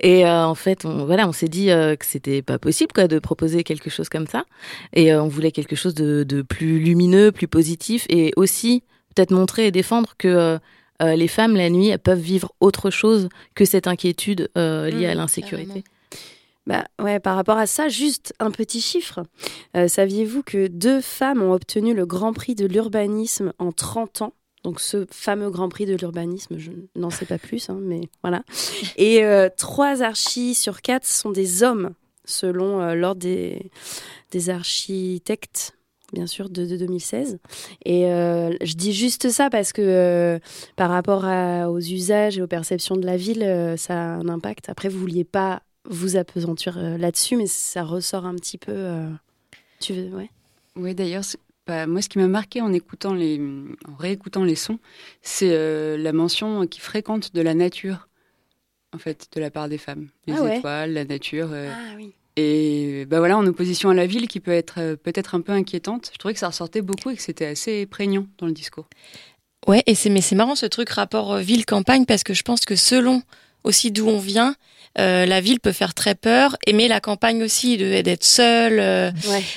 et 0.00 0.24
euh, 0.24 0.44
en 0.44 0.54
fait, 0.54 0.84
on, 0.84 1.04
voilà, 1.04 1.28
on 1.28 1.32
s'est 1.32 1.48
dit 1.48 1.70
euh, 1.70 1.96
que 1.96 2.06
c'était 2.06 2.42
pas 2.42 2.58
possible 2.58 2.92
quoi 2.92 3.08
de 3.08 3.18
proposer 3.18 3.64
quelque 3.64 3.90
chose 3.90 4.08
comme 4.08 4.26
ça 4.26 4.44
et 4.92 5.12
euh, 5.12 5.22
on 5.22 5.28
voulait 5.28 5.52
quelque 5.52 5.76
chose 5.76 5.94
de, 5.94 6.22
de 6.22 6.42
plus 6.42 6.78
lumineux, 6.78 7.32
plus 7.32 7.48
positif 7.48 8.06
et 8.08 8.32
aussi 8.36 8.84
peut-être 9.14 9.32
montrer 9.32 9.66
et 9.66 9.70
défendre 9.70 10.14
que 10.16 10.58
les 11.00 11.28
femmes 11.28 11.56
la 11.56 11.70
nuit 11.70 11.88
elles 11.88 11.98
peuvent 11.98 12.18
vivre 12.18 12.52
autre 12.60 12.90
chose 12.90 13.28
que 13.54 13.64
cette 13.64 13.86
inquiétude 13.86 14.50
liée 14.54 15.06
à 15.06 15.14
Mmh, 15.14 15.18
l'insécurité. 15.18 15.84
Bah 16.68 16.84
ouais, 17.00 17.18
par 17.18 17.34
rapport 17.34 17.56
à 17.56 17.66
ça, 17.66 17.88
juste 17.88 18.34
un 18.40 18.50
petit 18.50 18.82
chiffre. 18.82 19.22
Euh, 19.74 19.88
Saviez-vous 19.88 20.42
que 20.42 20.66
deux 20.66 21.00
femmes 21.00 21.40
ont 21.40 21.54
obtenu 21.54 21.94
le 21.94 22.04
Grand 22.04 22.34
Prix 22.34 22.54
de 22.54 22.66
l'urbanisme 22.66 23.54
en 23.58 23.72
30 23.72 24.20
ans? 24.20 24.34
Donc 24.64 24.78
ce 24.78 25.06
fameux 25.10 25.48
Grand 25.48 25.70
Prix 25.70 25.86
de 25.86 25.94
l'urbanisme, 25.94 26.58
je 26.58 26.72
n'en 26.94 27.08
sais 27.08 27.24
pas 27.24 27.38
plus, 27.38 27.70
hein, 27.70 27.78
mais 27.80 28.02
voilà. 28.22 28.42
Et 28.98 29.24
euh, 29.24 29.48
trois 29.56 30.02
archis 30.02 30.54
sur 30.54 30.82
quatre 30.82 31.06
sont 31.06 31.30
des 31.30 31.62
hommes, 31.62 31.94
selon 32.26 32.82
euh, 32.82 32.94
l'ordre 32.94 33.22
des, 33.22 33.70
des 34.30 34.50
architectes 34.50 35.74
bien 36.12 36.26
sûr, 36.26 36.50
de, 36.50 36.66
de 36.66 36.76
2016. 36.76 37.38
Et 37.84 38.04
je 38.04 38.74
dis 38.74 38.94
juste 38.94 39.28
ça 39.28 39.50
parce 39.50 39.74
que 39.74 40.40
par 40.74 40.88
rapport 40.88 41.24
aux 41.70 41.80
usages 41.80 42.38
et 42.38 42.42
aux 42.42 42.46
perceptions 42.46 42.96
de 42.96 43.04
la 43.04 43.18
ville, 43.18 43.74
ça 43.76 43.92
a 43.92 44.16
un 44.16 44.26
impact. 44.30 44.70
Après, 44.70 44.88
vous 44.88 44.98
vouliez 44.98 45.24
pas 45.24 45.60
vous 45.88 46.16
apesantir 46.16 46.78
euh, 46.78 46.96
là-dessus, 46.98 47.36
mais 47.36 47.46
ça 47.46 47.82
ressort 47.82 48.26
un 48.26 48.34
petit 48.34 48.58
peu. 48.58 48.72
euh, 48.72 49.10
Tu 49.80 49.92
veux, 49.94 50.14
ouais. 50.16 50.30
Oui, 50.76 50.94
d'ailleurs, 50.94 51.24
bah, 51.66 51.86
moi, 51.86 52.02
ce 52.02 52.08
qui 52.08 52.18
m'a 52.18 52.28
marqué 52.28 52.60
en 52.60 52.72
écoutant 52.72 53.14
les, 53.14 53.40
en 53.88 53.94
réécoutant 53.96 54.44
les 54.44 54.54
sons, 54.54 54.78
c'est 55.22 55.50
euh, 55.52 55.96
la 55.98 56.12
mention 56.12 56.66
qui 56.66 56.80
fréquente 56.80 57.34
de 57.34 57.40
la 57.40 57.54
nature, 57.54 58.08
en 58.94 58.98
fait, 58.98 59.28
de 59.34 59.40
la 59.40 59.50
part 59.50 59.68
des 59.68 59.78
femmes, 59.78 60.08
les 60.26 60.34
Ah 60.36 60.42
ouais. 60.42 60.58
étoiles, 60.58 60.92
la 60.92 61.04
nature. 61.04 61.48
euh, 61.52 61.70
Ah 61.74 61.94
oui. 61.96 62.12
Et 62.40 63.04
bah 63.06 63.18
voilà, 63.18 63.36
en 63.36 63.44
opposition 63.46 63.90
à 63.90 63.94
la 63.94 64.06
ville, 64.06 64.28
qui 64.28 64.38
peut 64.38 64.52
être 64.52 64.74
euh, 64.78 64.94
peut-être 64.96 65.34
un 65.34 65.40
peu 65.40 65.50
inquiétante. 65.50 66.10
Je 66.12 66.18
trouvais 66.18 66.34
que 66.34 66.38
ça 66.40 66.46
ressortait 66.46 66.82
beaucoup 66.82 67.10
et 67.10 67.16
que 67.16 67.22
c'était 67.22 67.46
assez 67.46 67.84
prégnant 67.86 68.26
dans 68.38 68.46
le 68.46 68.52
discours. 68.52 68.86
Ouais, 69.66 69.82
et 69.86 69.96
c'est 69.96 70.08
mais 70.08 70.20
c'est 70.20 70.36
marrant 70.36 70.54
ce 70.54 70.66
truc 70.66 70.88
rapport 70.90 71.36
ville-campagne 71.38 72.04
parce 72.06 72.22
que 72.22 72.34
je 72.34 72.42
pense 72.44 72.60
que 72.64 72.76
selon 72.76 73.22
aussi 73.64 73.90
d'où 73.90 74.06
on 74.06 74.20
vient, 74.20 74.54
euh, 74.98 75.26
la 75.26 75.40
ville 75.40 75.60
peut 75.60 75.72
faire 75.72 75.94
très 75.94 76.14
peur, 76.14 76.56
aimer 76.66 76.88
la 76.88 77.00
campagne 77.00 77.42
aussi, 77.42 77.76
d'être 77.76 78.24
seul, 78.24 78.78
euh, 78.80 79.10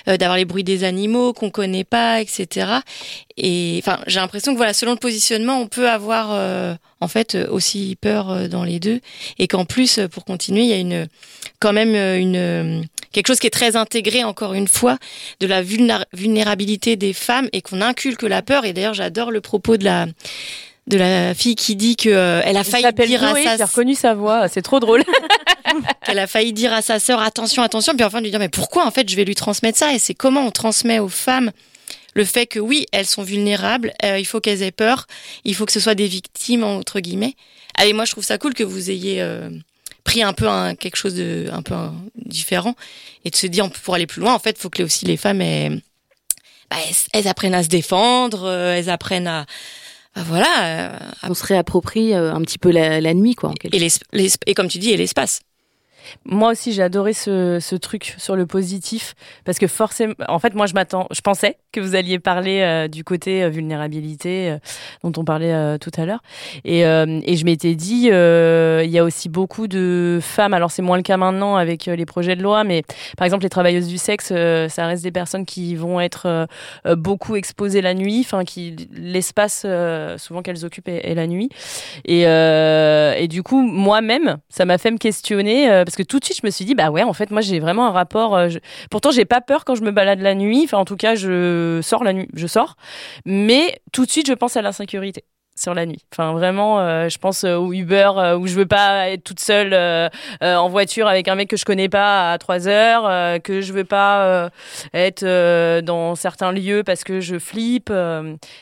euh, 0.07 0.17
d'avoir 0.17 0.37
les 0.37 0.45
bruits 0.45 0.63
des 0.63 0.83
animaux 0.83 1.33
qu'on 1.33 1.49
connaît 1.49 1.83
pas, 1.83 2.21
etc. 2.21 2.67
Et 3.37 3.79
enfin, 3.81 3.99
j'ai 4.07 4.19
l'impression 4.19 4.51
que 4.53 4.57
voilà, 4.57 4.73
selon 4.73 4.91
le 4.91 4.97
positionnement, 4.97 5.59
on 5.59 5.67
peut 5.67 5.89
avoir 5.89 6.29
euh, 6.31 6.75
en 6.99 7.07
fait 7.07 7.35
aussi 7.49 7.97
peur 7.99 8.47
dans 8.49 8.63
les 8.63 8.79
deux, 8.79 8.99
et 9.39 9.47
qu'en 9.47 9.65
plus, 9.65 9.99
pour 10.11 10.25
continuer, 10.25 10.61
il 10.61 10.69
y 10.69 10.73
a 10.73 10.77
une 10.77 11.07
quand 11.59 11.73
même 11.73 11.95
une 11.95 12.85
quelque 13.11 13.27
chose 13.27 13.39
qui 13.39 13.47
est 13.47 13.51
très 13.51 13.75
intégré 13.75 14.23
encore 14.23 14.53
une 14.53 14.67
fois 14.67 14.97
de 15.41 15.47
la 15.47 15.61
vulnéra- 15.61 16.05
vulnérabilité 16.13 16.95
des 16.95 17.13
femmes 17.13 17.49
et 17.53 17.61
qu'on 17.61 17.81
inculque 17.81 18.23
la 18.23 18.41
peur. 18.41 18.65
Et 18.65 18.73
d'ailleurs, 18.73 18.93
j'adore 18.93 19.31
le 19.31 19.41
propos 19.41 19.77
de 19.77 19.83
la 19.83 20.05
de 20.91 20.97
la 20.97 21.33
fille 21.33 21.55
qui 21.55 21.75
dit 21.75 21.95
que 21.95 22.09
euh, 22.09 22.41
elle 22.43 22.57
a 22.57 22.63
failli 22.63 22.83
dire 23.07 23.21
Chloé, 23.21 23.47
à 23.47 23.57
sa 23.57 23.65
reconnu 23.65 23.95
sa 23.95 24.13
voix, 24.13 24.47
c'est 24.47 24.61
trop 24.61 24.79
drôle. 24.79 25.03
qu'elle 26.05 26.19
a 26.19 26.27
failli 26.27 26.53
dire 26.53 26.73
à 26.73 26.81
sa 26.81 26.99
sœur 26.99 27.21
attention 27.21 27.63
attention 27.63 27.93
puis 27.95 28.03
enfin 28.03 28.17
de 28.19 28.23
lui 28.25 28.31
dire 28.31 28.39
mais 28.39 28.49
pourquoi 28.49 28.85
en 28.85 28.91
fait 28.91 29.09
je 29.09 29.15
vais 29.15 29.23
lui 29.23 29.35
transmettre 29.35 29.77
ça? 29.77 29.93
Et 29.93 29.99
c'est 29.99 30.13
comment 30.13 30.41
on 30.45 30.51
transmet 30.51 30.99
aux 30.99 31.07
femmes 31.07 31.51
le 32.13 32.25
fait 32.25 32.45
que 32.45 32.59
oui 32.59 32.85
elles 32.91 33.05
sont 33.05 33.23
vulnérables 33.23 33.93
euh, 34.03 34.19
il 34.19 34.25
faut 34.25 34.41
qu'elles 34.41 34.63
aient 34.63 34.71
peur 34.71 35.07
il 35.45 35.55
faut 35.55 35.65
que 35.65 35.71
ce 35.71 35.79
soit 35.79 35.95
des 35.95 36.07
victimes 36.07 36.63
entre 36.65 36.99
guillemets 36.99 37.35
allez 37.75 37.93
moi 37.93 38.03
je 38.05 38.11
trouve 38.11 38.23
ça 38.25 38.37
cool 38.37 38.53
que 38.53 38.63
vous 38.63 38.91
ayez 38.91 39.21
euh, 39.21 39.49
pris 40.03 40.23
un 40.23 40.33
peu 40.33 40.49
un, 40.49 40.75
quelque 40.75 40.97
chose 40.97 41.13
de 41.15 41.47
un 41.53 41.61
peu 41.61 41.73
un- 41.73 41.95
différent 42.17 42.75
et 43.23 43.29
de 43.29 43.35
se 43.35 43.47
dire 43.47 43.69
pour 43.83 43.95
aller 43.95 44.07
plus 44.07 44.19
loin 44.21 44.33
en 44.33 44.39
fait 44.39 44.57
il 44.57 44.61
faut 44.61 44.69
que 44.69 44.79
les- 44.79 44.83
aussi 44.83 45.05
les 45.05 45.15
femmes 45.15 45.39
elles, 45.41 45.81
bah, 46.69 46.77
elles, 46.85 46.95
elles 47.13 47.27
apprennent 47.29 47.55
à 47.55 47.63
se 47.63 47.69
défendre 47.69 48.49
elles 48.51 48.89
apprennent 48.89 49.27
à 49.27 49.45
voilà 50.15 50.93
euh, 50.93 50.99
On 51.23 51.33
se 51.33 51.45
réapproprie 51.45 52.13
euh, 52.13 52.33
un 52.33 52.41
petit 52.41 52.57
peu 52.57 52.71
la, 52.71 52.99
la 53.01 53.13
nuit, 53.13 53.35
quoi. 53.35 53.49
En 53.49 53.53
et, 53.71 53.87
et 54.45 54.53
comme 54.53 54.67
tu 54.67 54.77
dis 54.77 54.91
et 54.91 54.97
l'espace 54.97 55.41
Moi 56.25 56.51
aussi, 56.51 56.71
j'ai 56.71 56.83
adoré 56.83 57.13
ce, 57.13 57.75
truc 57.75 58.15
sur 58.17 58.35
le 58.35 58.45
positif 58.45 59.15
parce 59.45 59.57
que 59.57 59.67
forcément, 59.67 60.13
en 60.27 60.39
fait, 60.39 60.53
moi, 60.53 60.65
je 60.65 60.73
m'attends, 60.73 61.07
je 61.11 61.21
pensais 61.21 61.57
que 61.71 61.79
vous 61.79 61.95
alliez 61.95 62.19
parler 62.19 62.61
euh, 62.61 62.87
du 62.87 63.03
côté 63.03 63.43
euh, 63.43 63.49
vulnérabilité 63.49 64.51
euh, 64.51 64.57
dont 65.03 65.13
on 65.19 65.23
parlait 65.23 65.77
tout 65.79 65.91
à 65.97 66.05
l'heure, 66.05 66.21
et, 66.63 66.81
et 66.81 67.35
je 67.35 67.45
m'étais 67.45 67.75
dit, 67.75 68.05
il 68.05 68.91
y 68.91 68.99
a 68.99 69.03
aussi 69.03 69.29
beaucoup 69.29 69.67
de 69.67 70.19
femmes. 70.21 70.53
Alors, 70.53 70.71
c'est 70.71 70.81
moins 70.81 70.97
le 70.97 71.03
cas 71.03 71.17
maintenant 71.17 71.55
avec 71.55 71.85
les 71.85 72.05
projets 72.05 72.35
de 72.35 72.43
loi, 72.43 72.63
mais 72.63 72.83
par 73.17 73.25
exemple, 73.25 73.43
les 73.43 73.49
travailleuses 73.49 73.87
du 73.87 73.97
sexe, 73.97 74.27
ça 74.27 74.85
reste 74.85 75.03
des 75.03 75.11
personnes 75.11 75.45
qui 75.45 75.75
vont 75.75 75.99
être 75.99 76.47
beaucoup 76.95 77.35
exposées 77.35 77.81
la 77.81 77.93
nuit, 77.93 78.21
enfin, 78.21 78.43
qui 78.43 78.75
l'espace 78.91 79.65
souvent 80.17 80.41
qu'elles 80.41 80.65
occupent 80.65 80.89
est, 80.89 81.09
est 81.09 81.15
la 81.15 81.27
nuit, 81.27 81.49
et, 82.05 82.21
et 82.21 83.27
du 83.27 83.43
coup, 83.43 83.61
moi-même, 83.61 84.37
ça 84.49 84.65
m'a 84.65 84.77
fait 84.77 84.91
me 84.91 84.97
questionner 84.97 85.83
parce 85.91 85.97
que 85.97 86.03
tout 86.03 86.19
de 86.19 86.23
suite, 86.23 86.37
je 86.41 86.45
me 86.47 86.51
suis 86.51 86.63
dit, 86.63 86.73
bah 86.73 86.89
ouais, 86.89 87.03
en 87.03 87.11
fait, 87.11 87.31
moi, 87.31 87.41
j'ai 87.41 87.59
vraiment 87.59 87.85
un 87.85 87.91
rapport. 87.91 88.33
euh, 88.33 88.47
je- 88.47 88.59
Pourtant, 88.89 89.11
j'ai 89.11 89.25
pas 89.25 89.41
peur 89.41 89.65
quand 89.65 89.75
je 89.75 89.81
me 89.83 89.91
balade 89.91 90.21
la 90.21 90.35
nuit. 90.35 90.61
Enfin, 90.63 90.77
en 90.77 90.85
tout 90.85 90.95
cas, 90.95 91.15
je 91.15 91.81
sors 91.83 92.05
la 92.05 92.13
nuit, 92.13 92.29
je 92.33 92.47
sors. 92.47 92.77
Mais 93.25 93.81
tout 93.91 94.05
de 94.05 94.09
suite, 94.09 94.25
je 94.25 94.31
pense 94.31 94.55
à 94.55 94.61
l'insécurité 94.61 95.25
sur 95.53 95.73
la 95.73 95.85
nuit. 95.85 95.99
Enfin, 96.13 96.31
vraiment, 96.31 96.79
euh, 96.79 97.09
je 97.09 97.17
pense 97.17 97.43
au 97.43 97.73
Uber 97.73 98.09
euh, 98.15 98.37
où 98.37 98.47
je 98.47 98.55
veux 98.55 98.65
pas 98.65 99.09
être 99.09 99.25
toute 99.25 99.41
seule 99.41 99.73
en 100.41 100.69
voiture 100.69 101.07
avec 101.09 101.27
un 101.27 101.35
mec 101.35 101.49
que 101.49 101.57
je 101.57 101.65
connais 101.65 101.89
pas 101.89 102.31
à 102.31 102.37
3 102.37 102.69
heures, 102.69 103.41
que 103.41 103.59
je 103.59 103.73
veux 103.73 103.83
pas 103.83 104.49
être 104.93 105.81
dans 105.81 106.15
certains 106.15 106.53
lieux 106.53 106.83
parce 106.85 107.03
que 107.03 107.19
je 107.19 107.37
flippe. 107.37 107.91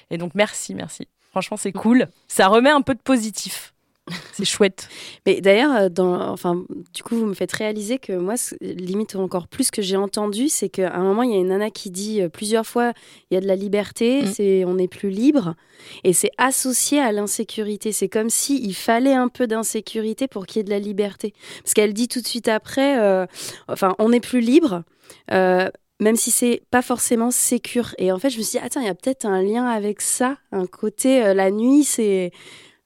et 0.09 0.17
donc, 0.17 0.32
merci, 0.34 0.73
merci. 0.73 1.07
Franchement, 1.30 1.57
c'est 1.57 1.73
cool. 1.73 2.07
Ça 2.27 2.47
remet 2.47 2.71
un 2.71 2.82
peu 2.82 2.95
de 2.95 3.01
positif. 3.01 3.71
C'est 4.34 4.45
chouette. 4.45 4.88
Mais 5.26 5.41
d'ailleurs, 5.41 5.76
euh, 5.76 5.89
enfin, 6.30 6.64
du 6.93 7.03
coup, 7.03 7.16
vous 7.16 7.26
me 7.26 7.34
faites 7.34 7.51
réaliser 7.51 7.99
que 7.99 8.14
moi, 8.14 8.36
limite 8.62 9.16
encore 9.16 9.47
plus 9.47 9.72
que 9.72 9.82
j'ai 9.82 9.97
entendu, 9.97 10.49
c'est 10.49 10.70
qu'à 10.70 10.93
un 10.93 11.03
moment, 11.03 11.24
il 11.24 11.32
y 11.32 11.34
a 11.34 11.38
une 11.38 11.47
nana 11.47 11.70
qui 11.70 11.89
dit 11.89 12.22
euh, 12.22 12.30
plusieurs 12.30 12.66
fois, 12.66 12.93
il 13.30 13.36
y 13.36 13.38
a 13.38 13.41
de 13.41 13.47
la 13.47 13.55
liberté, 13.55 14.26
c'est, 14.26 14.64
on 14.66 14.78
est 14.78 14.88
plus 14.88 15.10
libre, 15.10 15.55
et 16.03 16.14
c'est 16.14 16.32
associé 16.38 16.99
à 16.99 17.12
l'insécurité. 17.12 17.91
C'est 17.91 18.10
comme 18.10 18.30
si 18.30 18.62
il 18.64 18.74
fallait 18.74 19.14
un 19.16 19.28
peu 19.28 19.47
d'insécurité 19.47 20.28
pour 20.28 20.45
qu'il 20.45 20.57
y 20.57 20.62
ait 20.62 20.64
de 20.64 20.70
la 20.70 20.80
liberté. 20.80 21.34
Parce 21.64 21.74
qu'elle 21.74 21.93
dit 21.93 22.07
tout 22.07 22.22
de 22.22 22.28
suite 22.28 22.47
après, 22.47 22.99
euh, 22.99 23.26
enfin, 23.68 23.95
on 23.99 24.12
est 24.12 24.20
plus 24.20 24.41
libre. 24.41 24.84
euh, 25.32 25.70
même 25.99 26.16
si 26.16 26.32
c'est 26.32 26.62
pas 26.72 26.82
forcément 26.82 27.32
sécure. 27.32 27.93
Et 27.97 28.12
en 28.12 28.20
fait, 28.20 28.30
je 28.30 28.38
me 28.38 28.43
suis 28.43 28.57
dit, 28.57 28.66
attends, 28.66 28.80
il 28.80 28.88
y 28.88 28.89
a 28.89 28.95
peut-être 28.95 29.26
un 29.26 29.41
lien 29.41 29.66
avec 29.66 30.01
ça, 30.01 30.38
un 30.51 30.66
côté, 30.66 31.24
euh, 31.24 31.34
la 31.34 31.51
nuit, 31.51 31.84
c'est 31.84 32.32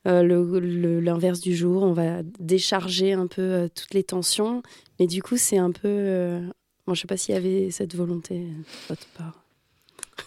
l'inverse 0.06 1.40
du 1.40 1.56
jour, 1.56 1.84
on 1.84 1.94
va 1.94 2.24
décharger 2.40 3.14
un 3.14 3.28
peu 3.28 3.42
euh, 3.42 3.68
toutes 3.74 3.94
les 3.94 4.04
tensions. 4.04 4.64
Mais 5.00 5.08
du 5.08 5.22
coup, 5.24 5.38
c'est 5.38 5.58
un 5.58 5.72
peu. 5.72 5.88
euh, 5.88 6.42
Bon, 6.86 6.94
je 6.94 7.02
sais 7.02 7.08
pas 7.08 7.16
s'il 7.18 7.34
y 7.34 7.38
avait 7.38 7.72
cette 7.72 7.96
volonté 7.96 8.36
euh, 8.36 8.48
de 8.48 8.88
votre 8.90 9.08
part. 9.18 9.44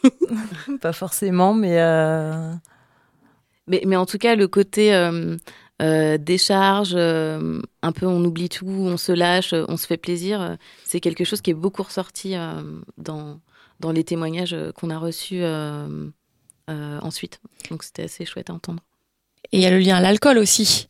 Pas 0.81 0.93
forcément, 0.93 1.55
mais. 1.55 1.81
euh, 1.81 2.53
Mais, 3.67 3.83
mais 3.87 3.97
en 3.97 4.07
tout 4.07 4.19
cas, 4.19 4.37
le 4.37 4.47
côté 4.49 4.95
euh, 4.95 5.37
euh, 5.83 6.19
décharge, 6.19 6.93
euh, 6.95 7.61
un 7.83 7.93
peu 7.93 8.07
on 8.07 8.25
oublie 8.25 8.49
tout, 8.49 8.67
on 8.67 8.97
se 8.97 9.13
lâche, 9.13 9.53
euh, 9.53 9.65
on 9.69 9.77
se 9.77 9.87
fait 9.87 9.97
plaisir, 9.97 10.41
euh, 10.41 10.55
c'est 10.85 11.01
quelque 11.01 11.25
chose 11.25 11.41
qui 11.41 11.51
est 11.51 11.55
beaucoup 11.55 11.83
ressorti 11.83 12.37
euh, 12.37 12.63
dans, 12.97 13.41
dans 13.81 13.91
les 13.93 14.05
témoignages 14.05 14.55
euh, 14.55 14.71
qu'on 14.73 14.91
a 14.91 14.99
reçus 14.99 15.43
euh, 15.43 16.09
euh, 16.71 16.99
ensuite. 17.03 17.41
Donc 17.71 17.83
c'était 17.83 18.05
assez 18.05 18.25
chouette 18.25 18.51
à 18.51 18.55
entendre. 18.55 18.83
Et 19.53 19.59
il 19.59 19.61
y 19.63 19.67
a 19.67 19.71
le 19.71 19.79
lien 19.79 19.97
à 19.97 20.01
l'alcool 20.01 20.39
aussi. 20.39 20.89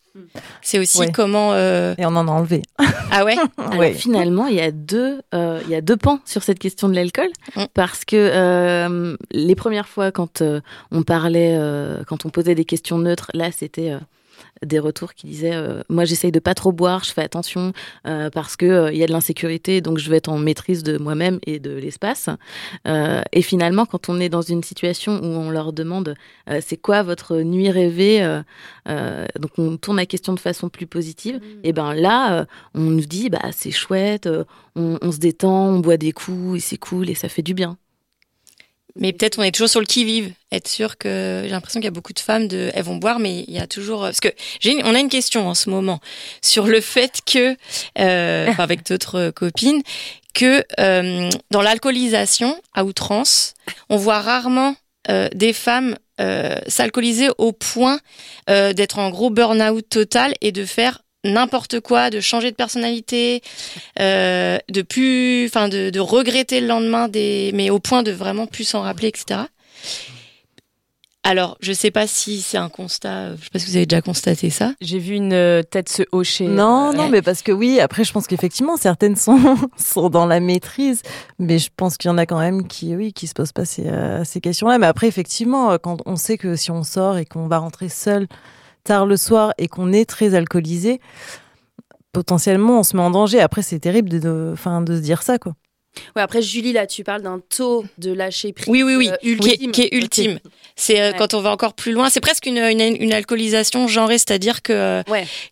C'est 0.63 0.79
aussi 0.79 0.99
Ouais. 1.01 1.13
comment. 1.13 1.53
euh, 1.53 1.95
Et 1.99 2.07
on 2.07 2.17
en 2.17 2.27
a 2.27 2.31
enlevé. 2.31 2.63
Ah 3.13 3.25
ouais 3.25 3.37
Alors, 3.59 3.85
finalement, 3.95 4.47
il 4.47 4.57
y 4.57 4.61
a 4.61 4.71
deux, 4.73 5.21
euh, 5.35 5.61
il 5.65 5.71
y 5.71 5.75
a 5.75 5.81
deux 5.81 5.97
pans 5.97 6.19
sur 6.25 6.43
cette 6.43 6.59
question 6.59 6.89
de 6.89 6.95
l'alcool, 6.95 7.29
parce 7.75 8.05
que 8.05 8.17
euh, 8.17 9.17
les 9.31 9.55
premières 9.55 9.89
fois 9.89 10.11
quand 10.11 10.43
euh, 10.43 10.61
on 10.91 11.03
parlait, 11.03 11.55
euh, 11.59 12.03
quand 12.07 12.27
on 12.27 12.31
posait 12.31 12.55
des 12.57 12.65
questions 12.65 12.99
neutres, 12.99 13.31
là 13.35 13.53
c'était 13.53 13.93
euh, 13.93 13.99
des 14.64 14.78
retours 14.78 15.14
qui 15.14 15.26
disaient, 15.26 15.55
euh, 15.55 15.82
moi 15.89 16.05
j'essaye 16.05 16.32
de 16.32 16.39
pas 16.39 16.55
trop 16.55 16.72
boire, 16.72 17.05
je 17.05 17.12
fais 17.12 17.22
attention 17.22 17.72
euh, 18.07 18.30
parce 18.30 18.57
que 18.57 18.66
euh, 18.66 18.93
il 18.93 18.99
y 18.99 19.05
a 19.05 19.07
de 19.07 19.12
l'insécurité, 19.12 19.80
donc 19.80 19.99
je 19.99 20.09
vais 20.11 20.16
être 20.16 20.28
en 20.28 20.39
maîtrise 20.39 20.82
de 20.82 20.99
moi-même 20.99 21.39
et 21.47 21.59
de 21.59 21.70
l'espace. 21.70 22.28
Et 23.32 23.43
finalement, 23.43 23.87
quand 23.87 24.09
on 24.09 24.20
est 24.20 24.28
dans 24.28 24.43
une 24.43 24.62
situation 24.62 25.20
où 25.22 25.26
on 25.26 25.51
leur 25.51 25.72
demande, 25.72 26.14
c'est 26.61 26.76
quoi 26.76 27.03
votre 27.03 27.37
nuit 27.39 27.70
rêvée, 27.70 28.41
donc 28.87 29.51
on 29.59 29.76
tourne 29.76 29.97
la 29.97 30.07
question 30.07 30.32
de 30.32 30.41
façon 30.41 30.68
plus 30.68 30.87
positive, 30.87 31.41
et 31.62 31.72
ben 31.72 31.95
là, 31.95 32.47
on 32.74 32.80
nous 32.80 33.05
dit, 33.05 33.28
bah 33.28 33.51
c'est 33.53 33.70
chouette, 33.70 34.28
on, 34.74 34.99
on 35.01 35.12
se 35.12 35.18
détend, 35.18 35.68
on 35.68 35.80
boit 35.80 35.97
des 35.97 36.12
coups, 36.12 36.57
et 36.57 36.61
c'est 36.61 36.78
cool, 36.78 37.11
et 37.11 37.14
ça 37.14 37.28
fait 37.28 37.43
du 37.43 37.55
bien. 37.55 37.76
Mais 38.99 39.13
peut-être 39.13 39.39
on 39.39 39.43
est 39.43 39.53
toujours 39.53 39.69
sur 39.69 39.81
le 39.81 39.87
qui-vive. 39.87 40.33
Être 40.53 40.69
sûr 40.69 40.97
que 40.97 41.43
j'ai 41.45 41.51
l'impression 41.51 41.81
qu'il 41.81 41.87
y 41.87 41.89
a 41.89 41.93
beaucoup 41.93 42.13
de 42.13 42.19
femmes 42.19 42.49
de, 42.49 42.71
elles 42.75 42.83
vont 42.85 42.97
boire, 42.97 43.19
mais 43.19 43.45
il 43.47 43.55
y 43.55 43.59
a 43.59 43.67
toujours 43.67 44.01
parce 44.03 44.21
que 44.21 44.29
j'ai, 44.61 44.73
une- 44.73 44.83
on 44.85 44.95
a 44.95 44.99
une 45.01 45.09
question 45.09 45.49
en 45.49 45.55
ce 45.55 45.69
moment 45.71 46.01
sur 46.43 46.67
le 46.67 46.81
fait 46.81 47.21
que, 47.27 47.57
euh, 47.99 48.47
avec 48.59 48.87
d'autres 48.87 49.19
euh, 49.19 49.33
copines, 49.33 49.83
que 50.35 50.65
euh, 50.81 51.31
dans 51.51 51.63
l'alcoolisation 51.63 52.61
à 52.75 52.85
outrance, 52.85 53.55
on 53.89 53.97
voit 53.97 54.21
rarement 54.21 54.77
euh, 55.11 55.29
des 55.35 55.53
femmes 55.53 55.97
euh, 56.21 56.57
s'alcooliser 56.67 57.29
au 57.39 57.53
point 57.53 58.01
euh, 58.51 58.73
d'être 58.73 58.99
en 58.99 59.11
gros 59.11 59.31
burn-out 59.31 59.85
total 59.89 60.35
et 60.41 60.53
de 60.53 60.65
faire 60.65 61.01
n'importe 61.33 61.81
quoi, 61.81 62.11
de 62.11 62.20
changer 62.20 62.51
de 62.51 62.57
personnalité, 62.57 63.43
euh, 64.01 64.59
de 64.68 64.83
plus, 64.83 65.47
enfin 65.47 65.68
de, 65.68 65.91
de 65.91 66.01
regretter 66.01 66.61
le 66.61 66.66
lendemain 66.66 67.09
des, 67.09 67.51
mais 67.55 67.70
au 67.70 67.79
point 67.79 68.03
de 68.03 68.12
vraiment 68.12 68.47
plus 68.47 68.64
s'en 68.64 68.83
rappeler, 68.83 69.09
etc. 69.09 69.41
Alors, 71.29 71.57
je 71.61 71.72
sais 71.72 71.91
pas 71.91 72.07
si 72.07 72.41
c'est 72.41 72.57
un 72.57 72.68
constat, 72.68 73.35
je 73.35 73.43
sais 73.43 73.51
pas 73.53 73.59
si 73.59 73.66
vous 73.66 73.77
avez 73.77 73.85
déjà 73.85 74.01
constaté 74.01 74.49
ça. 74.49 74.74
J'ai 74.81 75.01
vu 75.01 75.16
une 75.16 75.33
euh, 75.33 75.64
tête 75.64 75.89
se 75.89 76.05
hocher. 76.12 76.47
Non, 76.47 76.91
euh, 76.91 76.93
non, 76.93 77.09
mais 77.09 77.20
parce 77.20 77.43
que 77.43 77.51
oui, 77.51 77.81
après, 77.81 78.05
je 78.05 78.12
pense 78.12 78.29
qu'effectivement, 78.29 78.77
certaines 78.77 79.16
sont, 79.16 79.57
sont 79.77 80.09
dans 80.09 80.24
la 80.24 80.39
maîtrise, 80.39 81.03
mais 81.41 81.59
je 81.59 81.68
pense 81.77 81.97
qu'il 81.97 82.12
y 82.12 82.14
en 82.14 82.18
a 82.18 82.27
quand 82.27 82.39
même 82.39 82.68
qui, 82.68 82.95
oui, 82.95 83.12
qui 83.12 83.27
se 83.27 83.35
posent 83.35 83.51
pas 83.51 83.64
ces, 83.64 83.89
euh, 83.89 84.22
ces 84.22 84.41
questions-là. 84.41 84.79
Mais 84.79 84.87
après, 84.87 85.09
effectivement, 85.09 85.77
quand 85.79 85.97
on 86.07 86.14
sait 86.14 86.39
que 86.39 86.55
si 86.55 86.70
on 86.70 86.85
sort 86.85 87.18
et 87.18 87.24
qu'on 87.24 87.49
va 87.49 87.59
rentrer 87.59 87.89
seul 87.89 88.29
tard 88.87 89.07
le 89.07 89.16
soir 89.16 89.53
et 89.59 89.68
qu'on 89.68 89.93
est 89.93 90.05
très 90.07 90.34
alcoolisé, 90.34 91.01
potentiellement, 92.12 92.80
on 92.80 92.82
se 92.82 92.97
met 92.97 93.03
en 93.03 93.11
danger. 93.11 93.41
Après, 93.41 93.62
c'est 93.62 93.78
terrible 93.78 94.09
de, 94.09 94.18
de, 94.18 94.51
enfin, 94.53 94.80
de 94.80 94.97
se 94.97 95.01
dire 95.03 95.22
ça, 95.22 95.39
quoi. 95.39 95.53
Ouais, 96.14 96.22
après, 96.22 96.43
Julie, 96.43 96.72
là, 96.72 96.87
tu 96.87 97.05
parles 97.05 97.22
d'un 97.22 97.41
taux 97.41 97.84
de 97.99 98.12
lâcher 98.12 98.53
prise. 98.53 98.68
Oui, 98.68 98.82
oui, 98.82 98.97
oui, 98.97 99.09
euh, 99.11 99.16
qui, 99.16 99.30
est, 99.30 99.34
ultime. 99.34 99.72
qui 99.72 99.82
est. 99.82 100.43
C'est 100.76 101.01
euh, 101.01 101.12
Ouais. 101.12 101.18
quand 101.18 101.32
on 101.34 101.41
va 101.41 101.51
encore 101.51 101.72
plus 101.74 101.93
loin. 101.93 102.11
C'est 102.11 102.20
presque 102.20 102.45
une, 102.47 102.59
une, 102.59 102.80
une 103.01 103.12
alcoolisation 103.14 103.89
genrée, 103.89 104.18
c'est-à-dire 104.18 104.61
que, 104.62 105.03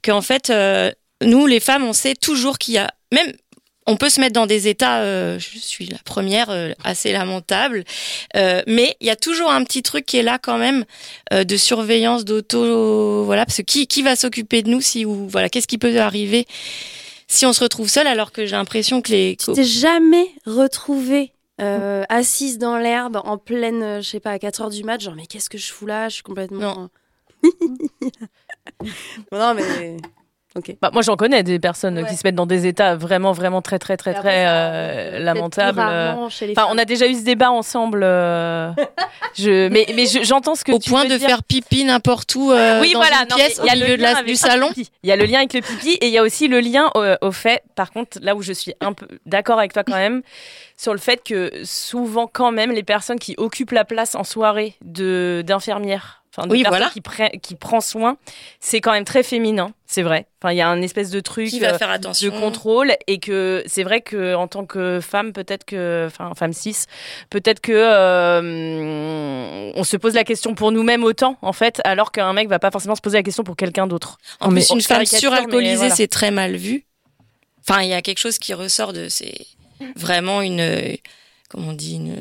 que 0.02 0.10
en 0.12 0.20
fait, 0.20 0.50
euh, 0.50 0.90
nous, 1.22 1.46
les 1.46 1.60
femmes, 1.60 1.84
on 1.84 1.94
sait 1.94 2.14
toujours 2.14 2.58
qu'il 2.58 2.74
y 2.74 2.78
a 2.78 2.90
même. 3.12 3.32
On 3.86 3.96
peut 3.96 4.08
se 4.08 4.20
mettre 4.20 4.32
dans 4.32 4.46
des 4.46 4.66
états, 4.68 5.00
euh, 5.00 5.38
je 5.38 5.58
suis 5.58 5.86
la 5.86 5.98
première, 6.04 6.48
euh, 6.48 6.72
assez 6.84 7.12
lamentable, 7.12 7.84
euh, 8.34 8.62
mais 8.66 8.96
il 9.00 9.06
y 9.06 9.10
a 9.10 9.16
toujours 9.16 9.50
un 9.50 9.62
petit 9.64 9.82
truc 9.82 10.06
qui 10.06 10.16
est 10.16 10.22
là 10.22 10.38
quand 10.38 10.58
même 10.58 10.84
de 11.32 11.56
surveillance, 11.56 12.24
d'auto, 12.24 13.24
voilà, 13.24 13.44
parce 13.44 13.58
que 13.58 13.62
qui, 13.62 13.86
qui 13.86 14.02
va 14.02 14.16
s'occuper 14.16 14.62
de 14.62 14.70
nous 14.70 14.80
si 14.80 15.04
ou 15.04 15.28
voilà, 15.28 15.48
qu'est-ce 15.48 15.66
qui 15.66 15.78
peut 15.78 15.98
arriver 15.98 16.46
si 17.26 17.46
on 17.46 17.52
se 17.52 17.62
retrouve 17.62 17.88
seul 17.88 18.06
alors 18.06 18.32
que 18.32 18.46
j'ai 18.46 18.56
l'impression 18.56 19.02
que 19.02 19.10
les 19.10 19.36
Tu 19.36 19.52
t'es 19.52 19.64
jamais 19.64 20.28
retrouvée 20.46 21.32
euh, 21.60 22.02
assise 22.08 22.58
dans 22.58 22.78
l'herbe 22.78 23.20
en 23.24 23.38
pleine, 23.38 24.02
je 24.02 24.08
sais 24.08 24.20
pas, 24.20 24.32
à 24.32 24.38
4 24.38 24.62
heures 24.62 24.70
du 24.70 24.82
mat, 24.82 25.00
genre, 25.00 25.14
mais 25.14 25.26
qu'est-ce 25.26 25.48
que 25.48 25.58
je 25.58 25.72
fous 25.72 25.86
là? 25.86 26.08
Je 26.08 26.14
suis 26.14 26.22
complètement. 26.22 26.90
non, 29.32 29.54
mais. 29.54 29.96
Bah, 30.80 30.90
moi, 30.92 31.02
j'en 31.02 31.16
connais 31.16 31.42
des 31.42 31.58
personnes 31.58 32.06
qui 32.06 32.14
se 32.16 32.20
mettent 32.24 32.36
dans 32.36 32.46
des 32.46 32.66
états 32.68 32.94
vraiment, 32.94 33.32
vraiment 33.32 33.60
très, 33.60 33.80
très, 33.80 33.96
très, 33.96 34.14
très 34.14 34.44
euh, 34.46 35.18
lamentables. 35.18 35.80
euh. 35.80 36.14
Enfin, 36.14 36.68
on 36.70 36.78
a 36.78 36.84
déjà 36.84 37.08
eu 37.08 37.14
ce 37.14 37.24
débat 37.24 37.50
ensemble. 37.50 38.02
euh, 38.04 38.70
je, 39.36 39.68
mais, 39.68 39.86
mais 39.96 40.06
je- 40.06 40.22
j'entends 40.22 40.54
ce 40.54 40.62
que 40.64 40.70
Au 40.72 40.78
tu 40.78 40.90
point 40.90 41.02
veux 41.02 41.08
de 41.10 41.16
dire. 41.16 41.26
faire 41.28 41.42
pipi 41.42 41.84
n'importe 41.84 42.32
où 42.36 42.52
euh, 42.52 42.80
oui, 42.80 42.92
dans 42.92 43.00
voilà, 43.00 43.22
une 43.22 43.28
non, 43.30 43.36
pièce 43.36 43.58
mais 43.58 43.64
il 43.64 43.66
y 43.66 43.70
a 43.70 43.72
au 43.72 43.78
le 43.78 43.84
milieu 43.84 43.96
de 43.96 44.02
lien 44.02 44.10
la- 44.12 44.18
avec 44.18 44.26
du 44.26 44.32
le 44.32 44.38
salon. 44.38 44.68
pipi. 44.68 44.90
Il 45.02 45.08
y 45.08 45.12
a 45.12 45.16
le 45.16 45.24
lien 45.24 45.38
avec 45.38 45.54
le 45.54 45.60
pipi 45.60 45.90
et 46.00 46.06
il 46.06 46.12
y 46.12 46.18
a 46.18 46.22
aussi 46.22 46.46
le 46.46 46.60
lien 46.60 46.88
au, 46.94 47.02
au 47.26 47.32
fait, 47.32 47.62
par 47.74 47.90
contre, 47.90 48.18
là 48.22 48.36
où 48.36 48.42
je 48.42 48.52
suis 48.52 48.74
un 48.80 48.92
peu 48.92 49.08
d'accord 49.26 49.58
avec 49.58 49.72
toi 49.72 49.82
quand 49.82 49.96
même, 49.96 50.22
sur 50.76 50.92
le 50.92 50.98
fait 51.00 51.22
que 51.24 51.50
souvent 51.64 52.28
quand 52.32 52.52
même 52.52 52.70
les 52.70 52.82
personnes 52.84 53.18
qui 53.18 53.34
occupent 53.38 53.72
la 53.72 53.84
place 53.84 54.14
en 54.14 54.22
soirée 54.24 54.74
de 54.84 55.42
d'infirmières, 55.44 56.22
enfin 56.36 56.46
de 56.46 56.52
Oui, 56.52 56.64
voilà. 56.66 56.90
qui, 56.90 57.00
pre- 57.00 57.38
qui 57.40 57.54
prend 57.54 57.80
soin, 57.80 58.16
c'est 58.60 58.80
quand 58.80 58.92
même 58.92 59.04
très 59.04 59.22
féminin, 59.22 59.72
c'est 59.86 60.02
vrai. 60.02 60.26
Enfin, 60.42 60.52
il 60.52 60.56
y 60.56 60.60
a 60.60 60.68
un 60.68 60.82
espèce 60.82 61.10
de 61.10 61.20
truc 61.20 61.48
Qui 61.48 61.60
va 61.60 61.74
euh, 61.74 61.78
faire 61.78 61.90
attention. 61.90 62.34
de 62.34 62.38
contrôle 62.40 62.92
et 63.06 63.18
que 63.18 63.62
c'est 63.66 63.82
vrai 63.84 64.00
que 64.00 64.34
en 64.34 64.48
tant 64.48 64.66
que 64.66 65.00
femme, 65.00 65.32
peut-être 65.32 65.64
que, 65.64 66.04
enfin, 66.06 66.32
femme 66.34 66.52
cis, 66.52 66.76
peut-être 67.30 67.60
que 67.60 67.72
euh, 68.48 69.70
on 69.74 69.84
se 69.84 69.96
pose 69.96 70.14
la 70.14 70.24
question 70.24 70.54
pour 70.54 70.72
nous-mêmes 70.72 71.04
autant 71.04 71.36
en 71.42 71.52
fait, 71.52 71.80
alors 71.84 72.12
qu'un 72.12 72.32
mec 72.32 72.48
va 72.48 72.58
pas 72.58 72.70
forcément 72.70 72.94
se 72.96 73.00
poser 73.00 73.18
la 73.18 73.22
question 73.22 73.44
pour 73.44 73.56
quelqu'un 73.56 73.86
d'autre. 73.86 74.18
En 74.40 74.48
plus, 74.50 74.68
une 74.70 74.80
femme 74.80 75.04
suralcoolisée, 75.06 75.76
voilà. 75.76 75.94
c'est 75.94 76.08
très 76.08 76.30
mal 76.30 76.56
vu. 76.56 76.84
Enfin, 77.66 77.82
il 77.82 77.88
y 77.88 77.94
a 77.94 78.02
quelque 78.02 78.18
chose 78.18 78.38
qui 78.38 78.52
ressort 78.54 78.92
de. 78.92 79.08
C'est 79.08 79.46
vraiment 79.96 80.42
une. 80.42 80.60
euh, 80.60 80.94
Comment 81.48 81.68
on 81.68 81.72
dit 81.72 81.94
une. 81.96 82.16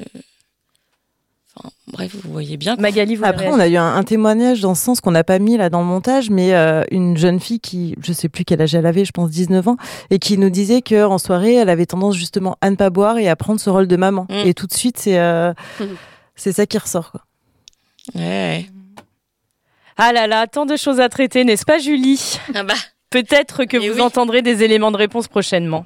Enfin, 1.56 1.70
bref, 1.88 2.16
vous 2.24 2.32
voyez 2.32 2.58
bien. 2.58 2.76
quoi. 2.76 2.82
Magali, 2.82 3.16
vous 3.16 3.26
Après, 3.26 3.48
on 3.48 3.60
a 3.60 3.68
eu 3.68 3.78
un, 3.78 3.96
un 3.96 4.04
témoignage 4.04 4.62
dans 4.62 4.74
ce 4.74 4.84
sens 4.84 5.02
qu'on 5.02 5.12
n'a 5.12 5.24
pas 5.24 5.38
mis 5.40 5.56
là 5.58 5.70
dans 5.70 5.82
le 5.82 5.86
montage, 5.86 6.30
mais 6.30 6.56
euh, 6.56 6.84
une 6.90 7.16
jeune 7.16 7.40
fille 7.40 7.60
qui, 7.60 7.96
je 8.02 8.12
sais 8.12 8.28
plus 8.30 8.44
quel 8.44 8.62
âge 8.62 8.74
elle 8.74 8.86
avait, 8.88 9.06
je 9.06 9.12
pense 9.12 9.30
19 9.30 9.68
ans, 9.68 9.78
et 10.10 10.18
qui 10.18 10.38
nous 10.38 10.50
disait 10.50 10.82
que 10.82 11.06
en 11.06 11.18
soirée, 11.20 11.54
elle 11.54 11.70
avait 11.70 11.86
tendance 11.86 12.16
justement 12.16 12.58
à 12.62 12.70
ne 12.72 12.76
pas 12.76 12.90
boire 12.90 13.18
et 13.20 13.30
à 13.30 13.36
prendre 13.36 13.60
ce 13.60 13.70
rôle 13.70 13.88
de 13.88 13.96
maman. 13.96 14.26
Mm. 14.30 14.48
Et 14.48 14.54
tout 14.54 14.66
de 14.68 14.74
suite, 14.74 14.98
c'est 14.98 15.20
euh, 15.20 15.54
c'est 16.36 16.54
ça 16.54 16.66
qui 16.66 16.78
ressort. 16.78 17.12
Quoi. 17.12 17.22
Ouais. 18.16 18.66
Ah 19.98 20.12
là 20.12 20.26
là, 20.26 20.48
tant 20.48 20.66
de 20.66 20.76
choses 20.76 21.00
à 21.00 21.08
traiter, 21.08 21.44
n'est-ce 21.44 21.66
pas, 21.66 21.78
Julie? 21.78 22.40
Ah 22.56 22.64
bah. 22.64 22.74
Peut-être 23.12 23.66
que 23.66 23.78
vous 23.78 24.02
entendrez 24.02 24.42
des 24.42 24.64
éléments 24.64 24.90
de 24.90 24.98
réponse 24.98 25.28
prochainement. 25.28 25.86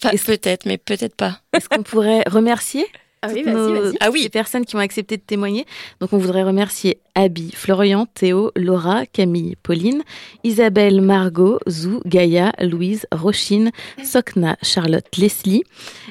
Peut-être, 0.00 0.66
mais 0.66 0.78
peut-être 0.78 1.16
pas. 1.16 1.40
Est-ce 1.52 1.68
qu'on 1.68 1.82
pourrait 1.82 2.22
remercier 2.28 2.86
Ah 3.24 3.32
oui, 3.32 3.42
toutes 3.42 3.52
vas-y. 3.52 3.96
Ah 4.00 4.10
oui. 4.12 4.22
les 4.22 4.28
personnes 4.28 4.64
qui 4.64 4.76
ont 4.76 4.80
accepté 4.80 5.16
de 5.16 5.22
témoigner 5.22 5.66
Donc, 6.00 6.12
on 6.12 6.18
voudrait 6.18 6.42
remercier 6.42 6.98
Abby, 7.14 7.52
Florian, 7.54 8.06
Théo, 8.06 8.50
Laura, 8.56 9.06
Camille, 9.06 9.56
Pauline, 9.62 10.02
Isabelle, 10.42 11.00
Margot, 11.00 11.58
Zou, 11.68 12.00
Gaïa, 12.04 12.52
Louise, 12.60 13.06
Rochine, 13.12 13.70
Sokna, 14.02 14.56
Charlotte, 14.62 15.16
Leslie. 15.16 15.62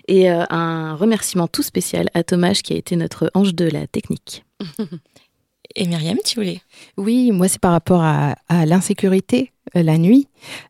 Et 0.07 0.31
euh, 0.31 0.43
un 0.49 0.95
remerciement 0.95 1.47
tout 1.47 1.63
spécial 1.63 2.09
à 2.13 2.23
Thomas 2.23 2.59
qui 2.63 2.73
a 2.73 2.77
été 2.77 2.95
notre 2.95 3.29
ange 3.33 3.53
de 3.53 3.65
la 3.65 3.87
technique. 3.87 4.45
Et 5.75 5.87
Myriam, 5.87 6.17
tu 6.23 6.35
voulais? 6.35 6.61
Oui, 6.97 7.31
moi 7.31 7.47
c'est 7.47 7.59
par 7.59 7.71
rapport 7.71 8.03
à, 8.03 8.35
à 8.47 8.65
l'insécurité 8.65 9.51
euh, 9.75 9.81
la 9.81 9.97
nuit. 9.97 10.27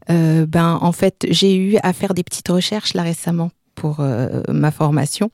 Euh, 0.10 0.46
ben 0.46 0.78
en 0.82 0.92
fait 0.92 1.26
j'ai 1.30 1.56
eu 1.56 1.78
à 1.84 1.94
faire 1.94 2.14
des 2.14 2.24
petites 2.24 2.48
recherches 2.48 2.94
là 2.94 3.04
récemment 3.04 3.52
pour 3.76 3.98
euh, 4.00 4.42
ma 4.50 4.72
formation 4.72 5.32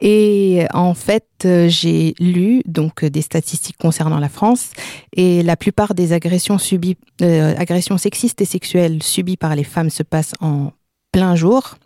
et 0.00 0.66
en 0.72 0.94
fait 0.94 1.26
euh, 1.44 1.68
j'ai 1.68 2.14
lu 2.18 2.62
donc 2.66 3.04
euh, 3.04 3.10
des 3.10 3.22
statistiques 3.22 3.76
concernant 3.78 4.18
la 4.18 4.28
France 4.28 4.70
et 5.14 5.42
la 5.42 5.56
plupart 5.56 5.94
des 5.94 6.12
agressions 6.12 6.58
subies, 6.58 6.96
euh, 7.20 7.54
agressions 7.56 7.98
sexistes 7.98 8.40
et 8.40 8.44
sexuelles 8.44 9.02
subies 9.02 9.36
par 9.36 9.54
les 9.54 9.64
femmes 9.64 9.90
se 9.90 10.02
passent 10.02 10.34
en 10.40 10.72
plein 11.12 11.36
jour. 11.36 11.76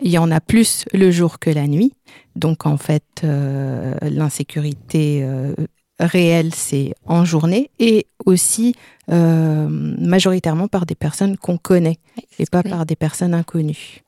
Il 0.00 0.10
y 0.10 0.18
en 0.18 0.30
a 0.30 0.40
plus 0.40 0.84
le 0.92 1.10
jour 1.10 1.38
que 1.38 1.50
la 1.50 1.66
nuit. 1.66 1.92
Donc 2.36 2.66
en 2.66 2.76
fait, 2.76 3.22
euh, 3.22 3.94
l'insécurité 4.02 5.26
réelle, 6.00 6.52
c'est 6.52 6.94
en 7.06 7.24
journée 7.24 7.70
et 7.78 8.06
aussi 8.26 8.74
majoritairement 9.08 10.68
par 10.68 10.84
des 10.84 10.96
personnes 10.96 11.38
qu'on 11.38 11.56
connaît 11.56 11.98
et 12.38 12.46
pas 12.46 12.62
par 12.62 12.84
des 12.84 12.96
personnes 12.96 13.32
inconnues. 13.32 14.02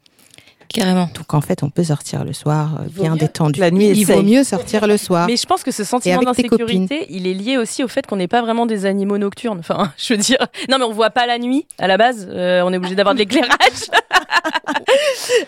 Carrément. 0.68 1.08
Donc 1.14 1.32
en 1.34 1.40
fait, 1.40 1.62
on 1.62 1.70
peut 1.70 1.84
sortir 1.84 2.24
le 2.24 2.32
soir 2.32 2.80
euh, 2.80 2.84
bien 2.90 3.12
mieux. 3.12 3.18
détendu. 3.18 3.60
La 3.60 3.70
nuit 3.70 3.88
Il 3.94 4.04
vaut 4.06 4.22
mieux 4.22 4.44
sortir 4.44 4.86
le 4.86 4.96
soir. 4.96 5.26
Mais 5.26 5.36
je 5.36 5.46
pense 5.46 5.62
que 5.62 5.70
ce 5.70 5.82
Et 5.82 5.84
sentiment 5.84 6.16
avec 6.20 6.36
tes 6.36 6.42
d'insécurité, 6.42 7.06
il 7.10 7.26
est 7.26 7.34
lié 7.34 7.56
aussi 7.56 7.82
au 7.84 7.88
fait 7.88 8.06
qu'on 8.06 8.16
n'est 8.16 8.28
pas 8.28 8.42
vraiment 8.42 8.66
des 8.66 8.84
animaux 8.86 9.18
nocturnes. 9.18 9.58
Enfin, 9.60 9.92
je 9.98 10.14
veux 10.14 10.18
dire, 10.20 10.38
non 10.68 10.78
mais 10.78 10.84
on 10.84 10.92
voit 10.92 11.10
pas 11.10 11.26
la 11.26 11.38
nuit 11.38 11.66
à 11.78 11.86
la 11.86 11.96
base. 11.96 12.28
euh, 12.30 12.62
on 12.64 12.72
est 12.72 12.76
obligé 12.76 12.94
d'avoir 12.94 13.14
de 13.14 13.20
l'éclairage. 13.20 13.50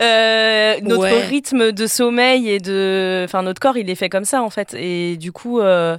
Euh, 0.00 0.76
notre 0.82 1.02
Ouais. 1.02 1.24
rythme 1.26 1.72
de 1.72 1.86
sommeil 1.86 2.48
et 2.50 2.58
de, 2.58 3.22
enfin 3.24 3.42
notre 3.42 3.60
corps, 3.60 3.76
il 3.76 3.88
est 3.90 3.94
fait 3.94 4.08
comme 4.08 4.24
ça 4.24 4.42
en 4.42 4.50
fait. 4.50 4.74
Et 4.74 5.16
du 5.16 5.32
coup, 5.32 5.60
euh, 5.60 5.96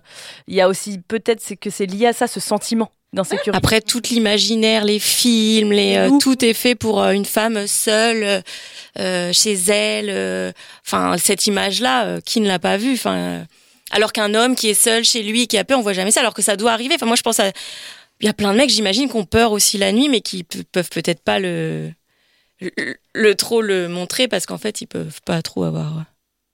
il 0.48 0.56
y 0.56 0.62
a 0.62 0.68
aussi 0.68 1.00
peut-être 1.00 1.40
c'est 1.42 1.56
que 1.56 1.70
c'est 1.70 1.86
lié 1.86 2.08
à 2.08 2.14
ça, 2.14 2.28
ce 2.28 2.40
sentiment 2.40 2.90
d'insécurité. 3.14 3.52
Après, 3.58 3.82
tout 3.82 4.02
l'imaginaire, 4.10 4.86
les 4.86 5.00
films, 5.00 5.72
les, 5.72 5.98
euh, 5.98 6.10
tout 6.20 6.44
est 6.46 6.54
fait 6.54 6.76
pour 6.76 7.02
euh, 7.02 7.12
une 7.12 7.26
femme 7.26 7.66
seule, 7.68 8.44
euh, 9.00 9.34
chez 9.34 9.54
elle. 9.70 10.10
euh, 10.10 10.52
Enfin, 10.86 11.18
cette 11.18 11.48
image-là, 11.48 12.06
euh, 12.06 12.22
qui 12.22 12.40
ne 12.42 12.48
l'a 12.48 12.60
pas 12.60 12.78
vue 12.78 12.94
Enfin, 12.94 13.16
euh, 13.16 13.44
alors 13.92 14.14
qu'un 14.14 14.36
homme 14.36 14.56
qui 14.56 14.70
est 14.70 14.74
seul 14.76 15.04
chez 15.04 15.24
lui, 15.24 15.48
qui 15.48 15.58
a 15.58 15.64
peur, 15.64 15.80
on 15.80 15.82
voit 15.82 15.94
jamais 15.94 16.12
ça. 16.12 16.20
Alors 16.20 16.34
que 16.36 16.42
ça 16.44 16.56
doit 16.56 16.72
arriver. 16.72 16.94
Enfin, 16.96 17.08
moi, 17.08 17.16
je 17.16 17.24
pense 17.24 17.40
à, 17.40 17.52
il 18.22 18.26
y 18.26 18.30
a 18.30 18.34
plein 18.34 18.52
de 18.54 18.58
mecs, 18.58 18.70
j'imagine, 18.70 19.10
qui 19.10 19.16
ont 19.16 19.26
peur 19.26 19.52
aussi 19.52 19.78
la 19.80 19.92
nuit, 19.92 20.10
mais 20.10 20.22
qui 20.22 20.44
pe- 20.44 20.64
peuvent 20.72 20.90
peut-être 20.90 21.22
pas 21.24 21.40
le, 21.40 21.90
le, 22.62 22.96
le 23.16 23.36
trop 23.36 23.62
le 23.62 23.88
montrer 23.88 24.28
parce 24.28 24.46
qu'en 24.46 24.58
fait, 24.60 24.82
ils 24.82 24.88
peuvent 24.88 25.22
pas 25.26 25.42
trop 25.42 25.64
avoir. 25.64 26.04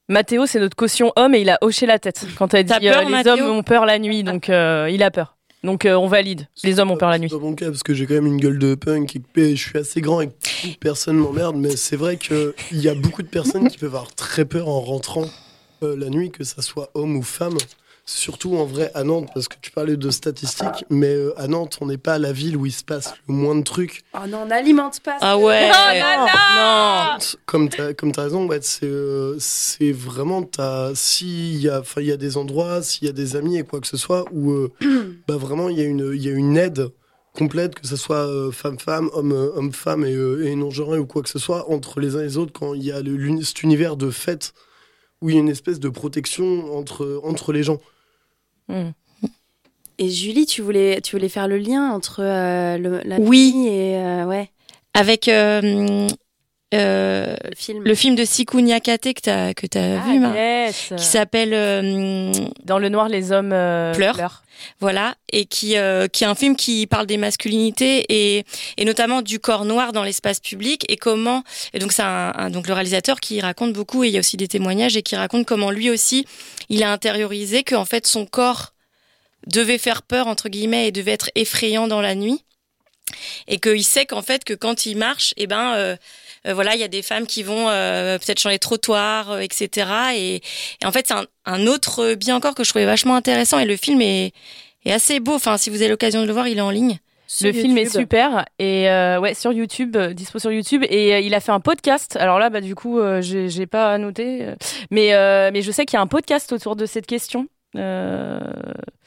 Mathéo, 0.07 0.45
c'est 0.45 0.59
notre 0.59 0.75
caution 0.77 1.11
homme 1.15 1.33
et 1.35 1.41
il 1.41 1.49
a 1.49 1.57
hoché 1.61 1.85
la 1.87 1.97
tête 1.99 2.21
quand 2.37 2.53
elle 2.53 2.65
dit 2.65 2.73
peur, 2.79 3.01
euh, 3.01 3.05
les 3.05 3.09
Mathéo 3.09 3.33
hommes 3.33 3.57
ont 3.57 3.63
peur 3.63 3.85
la 3.87 3.97
nuit, 3.97 4.23
donc 4.23 4.49
euh, 4.49 4.87
il 4.91 5.01
a 5.01 5.09
peur. 5.09 5.34
Donc 5.65 5.85
euh, 5.85 5.95
on 5.95 6.07
valide. 6.07 6.47
Les 6.63 6.79
hommes 6.79 6.91
ont 6.91 6.97
peur 6.97 7.09
la 7.09 7.19
nuit. 7.19 7.27
C'est 7.29 7.35
pas 7.35 7.41
mon 7.41 7.55
cas 7.55 7.67
parce 7.67 7.83
que 7.83 7.93
j'ai 7.93 8.05
quand 8.05 8.13
même 8.13 8.27
une 8.27 8.37
gueule 8.37 8.59
de 8.59 8.75
punk 8.75 9.17
et 9.35 9.55
je 9.55 9.69
suis 9.69 9.77
assez 9.77 9.99
grand 9.99 10.21
et 10.21 10.27
que 10.27 10.33
personne 10.79 11.17
m'emmerde, 11.17 11.55
mais 11.57 11.75
c'est 11.75 11.95
vrai 11.95 12.17
qu'il 12.17 12.53
y 12.71 12.87
a 12.87 12.95
beaucoup 12.95 13.23
de 13.23 13.27
personnes 13.27 13.67
qui 13.67 13.77
peuvent 13.77 13.95
avoir 13.95 14.13
très 14.13 14.45
peur 14.45 14.69
en 14.69 14.79
rentrant 14.79 15.25
euh, 15.83 15.95
la 15.97 16.09
nuit, 16.09 16.31
que 16.31 16.43
ça 16.43 16.61
soit 16.61 16.91
homme 16.93 17.17
ou 17.17 17.23
femme. 17.23 17.57
Surtout 18.15 18.55
en 18.55 18.65
vrai 18.65 18.91
à 18.93 19.03
Nantes, 19.03 19.29
parce 19.33 19.47
que 19.47 19.55
tu 19.59 19.71
parlais 19.71 19.97
de 19.97 20.09
statistiques, 20.11 20.85
mais 20.91 21.07
euh, 21.15 21.33
à 21.39 21.47
Nantes, 21.47 21.79
on 21.81 21.87
n'est 21.87 21.97
pas 21.97 22.19
la 22.19 22.31
ville 22.33 22.55
où 22.55 22.67
il 22.67 22.71
se 22.71 22.83
passe 22.83 23.15
le 23.27 23.33
moins 23.33 23.55
de 23.55 23.63
trucs. 23.63 24.03
Oh 24.13 24.27
non, 24.27 24.41
on 24.43 24.45
n'alimente 24.45 24.99
pas. 24.99 25.17
Ah 25.21 25.37
ouais. 25.39 25.71
Oh 27.17 27.35
Comme 27.47 27.67
tu 27.69 27.81
as, 27.81 27.93
comme 27.95 28.11
t'as 28.11 28.23
raison, 28.23 28.45
ouais, 28.47 28.59
c'est 28.61 28.85
euh, 28.85 29.35
c'est 29.39 29.91
vraiment. 29.91 30.47
S'il 30.93 31.57
y, 31.57 31.67
a- 31.67 31.79
enfin, 31.79 32.01
il 32.01 32.07
y 32.07 32.11
a 32.11 32.17
des 32.17 32.37
endroits, 32.37 32.83
s'il 32.83 33.07
y 33.07 33.09
a 33.09 33.13
des 33.13 33.35
amis 33.35 33.57
et 33.57 33.63
quoi 33.63 33.81
que 33.81 33.87
ce 33.87 33.97
soit, 33.97 34.25
où 34.31 34.51
euh, 34.51 34.71
bah, 35.27 35.37
vraiment 35.37 35.69
il 35.69 35.79
y, 35.79 35.81
a 35.81 35.85
une- 35.85 36.11
il 36.13 36.21
y 36.23 36.29
a 36.29 36.31
une 36.31 36.57
aide 36.57 36.89
complète, 37.33 37.73
que 37.75 37.87
ce 37.87 37.95
soit 37.95 38.27
euh, 38.27 38.51
femme-femme, 38.51 39.09
homme, 39.13 39.31
euh, 39.33 39.51
homme-femme 39.55 40.05
et, 40.05 40.13
euh, 40.13 40.45
et 40.45 40.55
non-genré 40.55 40.99
ou 40.99 41.05
quoi 41.07 41.23
que 41.23 41.29
ce 41.29 41.39
soit, 41.39 41.69
entre 41.71 41.99
les 41.99 42.15
uns 42.15 42.19
et 42.21 42.23
les 42.25 42.37
autres, 42.37 42.53
quand 42.53 42.75
il 42.75 42.83
y 42.83 42.91
a 42.91 43.01
le- 43.01 43.41
cet 43.43 43.63
univers 43.63 43.97
de 43.97 44.11
fête 44.11 44.53
où 45.21 45.29
il 45.29 45.35
y 45.35 45.37
a 45.37 45.41
une 45.41 45.49
espèce 45.49 45.79
de 45.79 45.89
protection 45.89 46.77
entre, 46.77 47.19
entre 47.23 47.51
les 47.51 47.63
gens. 47.63 47.79
Hmm. 48.67 48.91
Et 49.97 50.09
Julie, 50.09 50.45
tu 50.45 50.61
voulais, 50.61 50.99
tu 51.01 51.15
voulais 51.15 51.29
faire 51.29 51.47
le 51.47 51.57
lien 51.57 51.91
entre 51.91 52.21
euh, 52.21 52.77
le, 52.77 53.01
la 53.05 53.17
Oui. 53.19 53.67
et 53.67 53.95
euh, 53.97 54.25
ouais. 54.25 54.49
Avec 54.93 55.27
euh, 55.27 56.07
euh, 56.75 57.35
le, 57.43 57.55
film. 57.55 57.83
le 57.83 57.95
film 57.95 58.15
de 58.15 58.25
Sikou 58.25 58.61
Niakate 58.61 59.13
que 59.13 59.21
tu 59.21 59.29
as, 59.29 59.53
que 59.53 59.65
as 59.77 60.01
Ah, 60.01 60.07
vu, 60.11 60.19
Mar- 60.19 60.35
yes. 60.35 60.93
qui 60.97 61.03
s'appelle 61.05 61.53
euh, 61.53 62.31
Dans 62.63 62.79
le 62.79 62.89
noir, 62.89 63.09
les 63.09 63.31
hommes 63.31 63.51
euh, 63.53 63.93
Pleurent. 63.93 64.41
Voilà, 64.79 65.15
et 65.33 65.45
qui, 65.45 65.75
qui 66.13 66.23
est 66.23 66.27
un 66.27 66.33
film 66.35 66.55
qui 66.55 66.87
parle 66.87 67.05
des 67.07 67.17
masculinités 67.17 68.05
et, 68.09 68.45
et 68.77 68.85
notamment 68.85 69.21
du 69.21 69.37
corps 69.39 69.65
noir 69.65 69.91
dans 69.91 70.03
l'espace 70.03 70.39
public 70.39 70.85
et 70.89 70.95
comment. 70.95 71.43
Et 71.73 71.79
donc 71.79 71.91
c'est 71.91 72.03
un, 72.03 72.31
un- 72.35 72.49
donc 72.49 72.67
le 72.67 72.73
réalisateur 72.73 73.19
qui 73.19 73.41
raconte 73.41 73.73
beaucoup 73.73 74.05
et 74.05 74.07
il 74.07 74.13
y 74.13 74.17
a 74.17 74.21
aussi 74.21 74.37
des 74.37 74.47
témoignages 74.47 74.95
et 74.95 75.01
qui 75.03 75.17
raconte 75.17 75.45
comment 75.45 75.71
lui 75.71 75.89
aussi 75.89 76.25
il 76.69 76.83
a 76.83 76.91
intériorisé 76.93 77.63
que 77.63 77.75
en 77.75 77.83
fait 77.83 78.07
son 78.07 78.25
corps 78.25 78.71
devait 79.45 79.77
faire 79.77 80.01
peur 80.03 80.27
entre 80.27 80.47
guillemets 80.47 80.87
et 80.87 80.91
devait 80.93 81.11
être 81.11 81.29
effrayant 81.35 81.87
dans 81.89 82.01
la 82.01 82.15
nuit 82.15 82.41
et 83.47 83.59
qu'il 83.59 83.83
sait 83.83 84.05
qu'en 84.05 84.21
fait 84.21 84.43
que 84.45 84.53
quand 84.53 84.85
il 84.85 84.97
marche, 84.97 85.33
eh 85.37 85.47
ben 85.47 85.97
voilà, 86.53 86.75
il 86.75 86.81
y 86.81 86.83
a 86.83 86.87
des 86.87 87.01
femmes 87.01 87.25
qui 87.27 87.43
vont 87.43 87.69
euh, 87.69 88.17
peut-être 88.17 88.39
sur 88.39 88.49
les 88.49 88.59
trottoirs, 88.59 89.31
euh, 89.31 89.39
etc. 89.39 89.87
Et, 90.15 90.35
et 90.35 90.85
en 90.85 90.91
fait, 90.91 91.07
c'est 91.07 91.13
un, 91.13 91.25
un 91.45 91.67
autre 91.67 92.13
bien 92.13 92.35
encore 92.35 92.55
que 92.55 92.63
je 92.63 92.69
trouvais 92.69 92.85
vachement 92.85 93.15
intéressant. 93.15 93.59
Et 93.59 93.65
le 93.65 93.77
film 93.77 94.01
est, 94.01 94.31
est 94.85 94.91
assez 94.91 95.19
beau. 95.19 95.33
Enfin, 95.33 95.57
si 95.57 95.69
vous 95.69 95.77
avez 95.81 95.89
l'occasion 95.89 96.21
de 96.21 96.27
le 96.27 96.33
voir, 96.33 96.47
il 96.47 96.57
est 96.57 96.61
en 96.61 96.69
ligne. 96.71 96.99
le 97.41 97.51
film 97.51 97.77
est 97.77 97.89
super 97.89 98.45
et 98.59 98.87
euh, 98.89 99.19
ouais 99.19 99.33
sur 99.33 99.51
YouTube, 99.51 99.95
euh, 99.97 100.13
dispo 100.13 100.37
sur 100.37 100.51
YouTube 100.51 100.83
et 100.89 101.15
euh, 101.15 101.19
il 101.19 101.33
a 101.33 101.39
fait 101.39 101.51
un 101.51 101.59
podcast. 101.59 102.15
Alors 102.17 102.37
là, 102.39 102.49
bah 102.51 102.61
du 102.61 102.75
coup, 102.75 102.99
euh, 102.99 103.21
j'ai 103.21 103.65
pas 103.65 103.97
noté, 103.97 104.43
euh, 104.43 104.55
mais 104.91 105.13
euh, 105.13 105.49
mais 105.51 105.61
je 105.63 105.71
sais 105.71 105.85
qu'il 105.85 105.97
y 105.97 105.99
a 105.99 106.01
un 106.01 106.07
podcast 106.07 106.51
autour 106.53 106.75
de 106.75 106.85
cette 106.85 107.07
question. 107.07 107.47
Euh... 107.75 108.39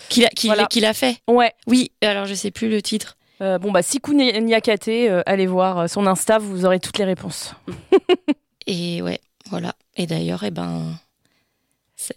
Qu'il 0.09 0.25
a, 0.25 0.89
a 0.89 0.95
fait. 0.95 1.17
Ouais. 1.29 1.53
Oui. 1.67 1.91
Alors 2.03 2.27
je 2.27 2.35
sais 2.35 2.51
plus 2.51 2.69
le 2.69 2.83
titre. 2.83 3.17
Euh, 3.41 3.59
bon 3.59 3.71
bah 3.71 3.83
Sikou 3.83 4.15
Niakate, 4.15 4.89
euh, 4.89 5.23
allez 5.27 5.47
voir 5.47 5.79
euh, 5.79 5.87
son 5.87 6.07
Insta, 6.07 6.39
vous 6.39 6.65
aurez 6.65 6.81
toutes 6.81 6.99
les 6.99 7.05
réponses. 7.05 7.55
Et 8.67 9.01
ouais, 9.01 9.21
voilà. 9.49 9.75
Et 9.97 10.07
d'ailleurs, 10.07 10.43
eh 10.45 10.51
ben, 10.51 10.99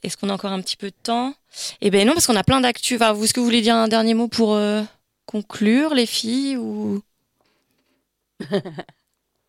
est-ce 0.03 0.17
qu'on 0.17 0.29
a 0.29 0.33
encore 0.33 0.51
un 0.51 0.61
petit 0.61 0.77
peu 0.77 0.87
de 0.87 0.95
temps? 1.03 1.33
Eh 1.81 1.89
ben 1.91 2.07
non, 2.07 2.13
parce 2.13 2.27
qu'on 2.27 2.35
a 2.35 2.43
plein 2.43 2.61
d'actu. 2.61 2.95
Enfin, 2.95 3.13
vous, 3.13 3.23
est-ce 3.23 3.33
que 3.33 3.39
vous 3.39 3.45
voulez 3.45 3.61
dire 3.61 3.75
un 3.75 3.87
dernier 3.87 4.13
mot 4.13 4.27
pour 4.27 4.55
euh, 4.55 4.81
conclure, 5.25 5.93
les 5.93 6.05
filles 6.05 6.57
ou? 6.57 7.01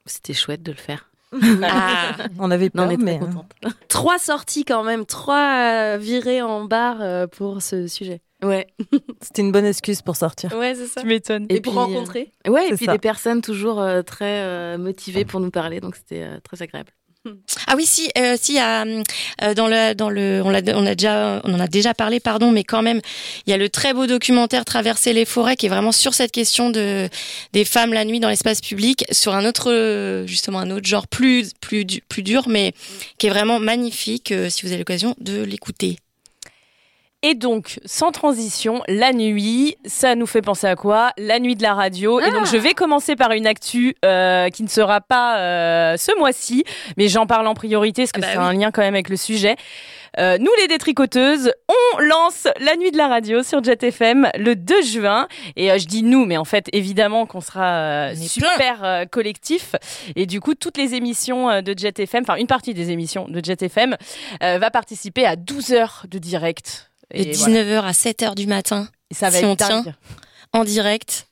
C'était 0.06 0.34
chouette 0.34 0.62
de 0.62 0.72
le 0.72 0.78
faire. 0.78 1.08
Ah. 1.64 2.14
On 2.38 2.50
avait 2.50 2.70
Non, 2.74 2.82
peur, 2.82 2.88
on 2.88 2.90
est 2.90 2.96
très 2.96 3.04
mais 3.04 3.18
contente. 3.18 3.52
Trois 3.88 4.18
sorties 4.18 4.66
quand 4.66 4.84
même, 4.84 5.06
trois 5.06 5.96
virées 5.96 6.42
en 6.42 6.64
bar 6.64 6.98
euh, 7.00 7.26
pour 7.26 7.62
ce 7.62 7.86
sujet. 7.86 8.20
Ouais. 8.42 8.66
c'était 9.20 9.42
une 9.42 9.52
bonne 9.52 9.66
excuse 9.66 10.02
pour 10.02 10.16
sortir. 10.16 10.52
Ouais, 10.56 10.74
c'est 10.74 10.86
ça. 10.88 11.00
Tu 11.00 11.06
m'étonnes. 11.06 11.46
Et, 11.48 11.60
pour 11.60 11.74
rencontrer. 11.74 12.32
euh, 12.46 12.50
Ouais, 12.50 12.68
et 12.68 12.74
puis 12.74 12.86
ça. 12.86 12.92
des 12.92 12.98
personnes 12.98 13.40
toujours 13.42 13.80
euh, 13.80 14.02
très 14.02 14.40
euh, 14.42 14.78
motivées 14.78 15.24
pour 15.24 15.40
nous 15.40 15.50
parler, 15.50 15.80
donc 15.80 15.96
c'était 15.96 16.22
euh, 16.22 16.38
très 16.42 16.62
agréable. 16.62 16.90
Ah 17.68 17.74
oui, 17.76 17.86
si, 17.86 18.10
euh, 18.18 18.36
si, 18.38 18.58
euh, 18.60 19.54
dans 19.54 19.68
le, 19.68 19.94
dans 19.94 20.10
le, 20.10 20.42
on 20.44 20.50
l'a, 20.50 20.60
on 20.74 20.84
a 20.84 20.94
déjà, 20.96 21.40
on 21.44 21.54
en 21.54 21.60
a 21.60 21.68
déjà 21.68 21.94
parlé, 21.94 22.18
pardon, 22.18 22.50
mais 22.50 22.64
quand 22.64 22.82
même, 22.82 23.00
il 23.46 23.50
y 23.50 23.52
a 23.52 23.56
le 23.56 23.68
très 23.68 23.94
beau 23.94 24.08
documentaire 24.08 24.64
Traverser 24.64 25.12
les 25.12 25.24
forêts 25.24 25.54
qui 25.54 25.66
est 25.66 25.68
vraiment 25.68 25.92
sur 25.92 26.14
cette 26.14 26.32
question 26.32 26.68
de 26.70 27.08
des 27.52 27.64
femmes 27.64 27.92
la 27.92 28.04
nuit 28.04 28.18
dans 28.18 28.28
l'espace 28.28 28.60
public, 28.60 29.04
sur 29.12 29.34
un 29.34 29.44
autre, 29.46 30.24
justement 30.26 30.58
un 30.58 30.70
autre 30.72 30.86
genre 30.86 31.06
plus, 31.06 31.52
plus, 31.60 31.86
plus 32.08 32.24
dur, 32.24 32.48
mais 32.48 32.74
qui 33.18 33.28
est 33.28 33.30
vraiment 33.30 33.60
magnifique. 33.60 34.32
euh, 34.32 34.50
si 34.50 34.62
vous 34.62 34.68
avez 34.72 34.78
l'occasion 34.78 35.14
de 35.20 35.42
l'écouter. 35.44 35.98
Et 37.24 37.34
donc, 37.34 37.78
sans 37.84 38.10
transition, 38.10 38.82
la 38.88 39.12
nuit, 39.12 39.76
ça 39.84 40.16
nous 40.16 40.26
fait 40.26 40.42
penser 40.42 40.66
à 40.66 40.74
quoi? 40.74 41.12
La 41.18 41.38
nuit 41.38 41.54
de 41.54 41.62
la 41.62 41.72
radio. 41.74 42.18
Et 42.18 42.30
donc, 42.32 42.46
je 42.46 42.56
vais 42.56 42.74
commencer 42.74 43.14
par 43.14 43.30
une 43.30 43.46
actu 43.46 43.94
euh, 44.04 44.48
qui 44.50 44.64
ne 44.64 44.68
sera 44.68 45.00
pas 45.00 45.38
euh, 45.38 45.96
ce 45.96 46.18
mois-ci, 46.18 46.64
mais 46.96 47.06
j'en 47.06 47.26
parle 47.26 47.46
en 47.46 47.54
priorité 47.54 48.02
parce 48.02 48.10
que 48.12 48.20
Ah 48.22 48.26
bah 48.26 48.32
c'est 48.32 48.38
oui. 48.38 48.44
un 48.44 48.52
lien 48.52 48.70
quand 48.72 48.82
même 48.82 48.94
avec 48.94 49.08
le 49.08 49.16
sujet. 49.16 49.54
Euh, 50.18 50.36
nous, 50.38 50.50
les 50.60 50.66
détricoteuses, 50.66 51.52
on 51.68 51.98
lance 52.00 52.48
la 52.58 52.76
nuit 52.76 52.90
de 52.90 52.96
la 52.98 53.06
radio 53.06 53.44
sur 53.44 53.62
Jet 53.62 53.82
FM 53.84 54.28
le 54.36 54.56
2 54.56 54.82
juin. 54.82 55.28
Et 55.54 55.70
euh, 55.70 55.78
je 55.78 55.86
dis 55.86 56.02
nous, 56.02 56.26
mais 56.26 56.36
en 56.36 56.44
fait, 56.44 56.66
évidemment 56.72 57.24
qu'on 57.26 57.40
sera 57.40 58.10
euh, 58.10 58.14
super 58.16 58.82
euh, 58.82 59.04
collectif. 59.06 59.76
Et 60.16 60.26
du 60.26 60.40
coup, 60.40 60.54
toutes 60.56 60.76
les 60.76 60.94
émissions 60.94 61.62
de 61.62 61.74
Jet 61.78 62.00
FM, 62.00 62.24
enfin 62.26 62.34
une 62.34 62.48
partie 62.48 62.74
des 62.74 62.90
émissions 62.90 63.26
de 63.28 63.40
Jet 63.42 63.62
FM, 63.62 63.96
euh, 64.42 64.58
va 64.58 64.70
participer 64.72 65.24
à 65.24 65.36
12 65.36 65.72
heures 65.72 66.04
de 66.10 66.18
direct. 66.18 66.88
De 67.10 67.18
Et 67.20 67.32
voilà. 67.32 67.62
19h 67.64 67.82
à 67.84 67.92
7h 67.92 68.34
du 68.34 68.46
matin. 68.46 68.88
Et 69.10 69.14
ça 69.14 69.30
va 69.30 69.38
si 69.38 69.44
être 69.44 69.50
on 69.50 69.56
tient 69.56 69.84
en 70.52 70.64
direct. 70.64 71.26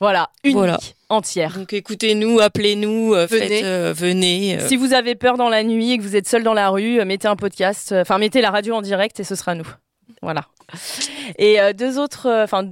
Voilà, 0.00 0.30
unique, 0.44 0.56
Voilà. 0.56 0.78
entière. 1.08 1.58
Donc 1.58 1.72
écoutez-nous, 1.72 2.38
appelez-nous, 2.38 3.14
euh, 3.14 3.26
Venez. 3.26 3.48
faites, 3.48 3.64
euh, 3.64 3.92
venez. 3.96 4.58
euh. 4.60 4.68
Si 4.68 4.76
vous 4.76 4.92
avez 4.94 5.16
peur 5.16 5.36
dans 5.36 5.48
la 5.48 5.64
nuit 5.64 5.90
et 5.92 5.98
que 5.98 6.02
vous 6.04 6.14
êtes 6.14 6.28
seul 6.28 6.44
dans 6.44 6.54
la 6.54 6.68
rue, 6.68 7.04
mettez 7.04 7.26
un 7.26 7.34
podcast, 7.34 7.90
euh, 7.90 8.02
enfin 8.02 8.18
mettez 8.18 8.40
la 8.40 8.50
radio 8.52 8.74
en 8.76 8.82
direct 8.82 9.18
et 9.18 9.24
ce 9.24 9.34
sera 9.34 9.56
nous. 9.56 9.66
Voilà. 10.22 10.42
Et 11.38 11.60
euh, 11.60 11.72
deux 11.72 11.98
autres, 11.98 12.26
euh, 12.26 12.44
enfin 12.44 12.68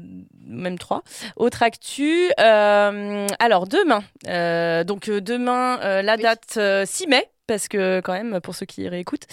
même 0.47 0.79
trois 0.79 1.03
autres 1.35 1.65
actus. 1.65 2.31
Euh, 2.39 3.27
alors 3.41 3.67
demain, 3.67 4.05
euh, 4.29 4.85
donc 4.85 5.11
demain 5.11 5.81
euh, 5.83 6.03
la 6.03 6.17
date 6.17 6.55
euh, 6.59 6.85
6 6.87 7.09
mai. 7.09 7.29
Parce 7.47 7.69
que 7.69 8.01
quand 8.01 8.13
même, 8.13 8.41
pour 8.41 8.57
ceux 8.57 8.67
qui 8.67 8.89
réécoutent, 8.89 9.27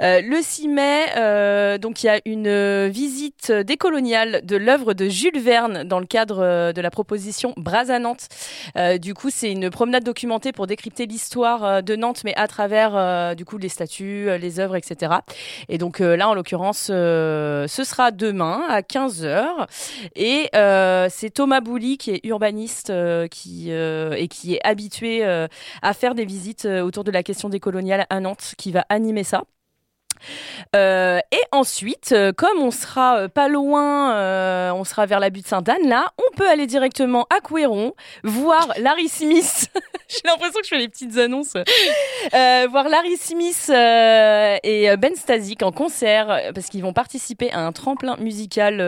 euh, 0.00 0.20
le 0.22 0.38
6 0.42 0.66
mai, 0.66 1.06
euh, 1.16 1.78
donc 1.78 2.02
il 2.02 2.06
y 2.06 2.08
a 2.08 2.20
une 2.24 2.48
euh, 2.48 2.88
visite 2.90 3.52
décoloniale 3.52 4.40
de 4.44 4.56
l'œuvre 4.56 4.92
de 4.92 5.08
Jules 5.08 5.38
Verne 5.38 5.84
dans 5.84 6.00
le 6.00 6.06
cadre 6.06 6.72
de 6.72 6.80
la 6.80 6.90
proposition 6.90 7.54
Bras 7.56 7.90
à 7.90 7.98
Nantes. 8.00 8.28
Du 9.00 9.14
coup, 9.14 9.30
c'est 9.30 9.52
une 9.52 9.70
promenade 9.70 10.02
documentée 10.02 10.52
pour 10.52 10.66
décrypter 10.66 11.06
l'histoire 11.06 11.82
de 11.82 11.96
Nantes, 11.96 12.22
mais 12.24 12.34
à 12.34 12.48
travers 12.48 13.36
du 13.36 13.44
coup 13.44 13.58
les 13.58 13.68
statues, 13.68 14.28
les 14.38 14.58
œuvres, 14.58 14.76
etc. 14.76 15.12
Et 15.68 15.78
donc 15.78 16.00
là, 16.00 16.28
en 16.28 16.34
l'occurrence, 16.34 16.86
ce 16.86 17.66
sera 17.68 18.10
demain 18.10 18.62
à 18.68 18.80
15h. 18.80 19.66
Et 20.16 20.50
c'est 21.10 21.30
Thomas 21.30 21.60
Bouli, 21.60 21.98
qui 21.98 22.10
est 22.10 22.20
urbaniste 22.24 22.92
qui, 23.30 23.70
et 23.70 24.28
qui 24.28 24.54
est 24.54 24.66
habitué 24.66 25.24
à 25.24 25.92
faire 25.94 26.14
des 26.14 26.24
visites 26.24 26.64
autour 26.64 27.04
de 27.04 27.10
la 27.10 27.22
question 27.22 27.48
décoloniale 27.60 28.06
à 28.08 28.20
Nantes, 28.20 28.54
qui 28.56 28.72
va 28.72 28.86
animer 28.88 29.22
ça. 29.22 29.44
Euh, 30.76 31.18
et 31.32 31.40
ensuite, 31.52 32.12
euh, 32.12 32.32
comme 32.32 32.58
on 32.60 32.70
sera 32.70 33.18
euh, 33.18 33.28
pas 33.28 33.48
loin, 33.48 34.14
euh, 34.14 34.70
on 34.72 34.84
sera 34.84 35.06
vers 35.06 35.20
la 35.20 35.30
butte 35.30 35.46
Sainte-Anne, 35.46 35.88
là, 35.88 36.12
on 36.18 36.36
peut 36.36 36.48
aller 36.48 36.66
directement 36.66 37.26
à 37.34 37.40
Couéron, 37.40 37.94
voir 38.24 38.68
Larry 38.78 39.08
Smith. 39.08 39.68
J'ai 40.08 40.20
l'impression 40.24 40.60
que 40.60 40.64
je 40.64 40.70
fais 40.70 40.78
les 40.78 40.88
petites 40.88 41.16
annonces. 41.18 41.54
Euh, 41.54 42.66
voir 42.70 42.88
Larry 42.88 43.16
Smith 43.16 43.70
et 43.70 44.96
Ben 44.98 45.14
Stasic 45.14 45.62
en 45.62 45.70
concert, 45.70 46.50
parce 46.52 46.66
qu'ils 46.66 46.82
vont 46.82 46.92
participer 46.92 47.52
à 47.52 47.60
un 47.60 47.70
tremplin 47.70 48.16
musical 48.16 48.78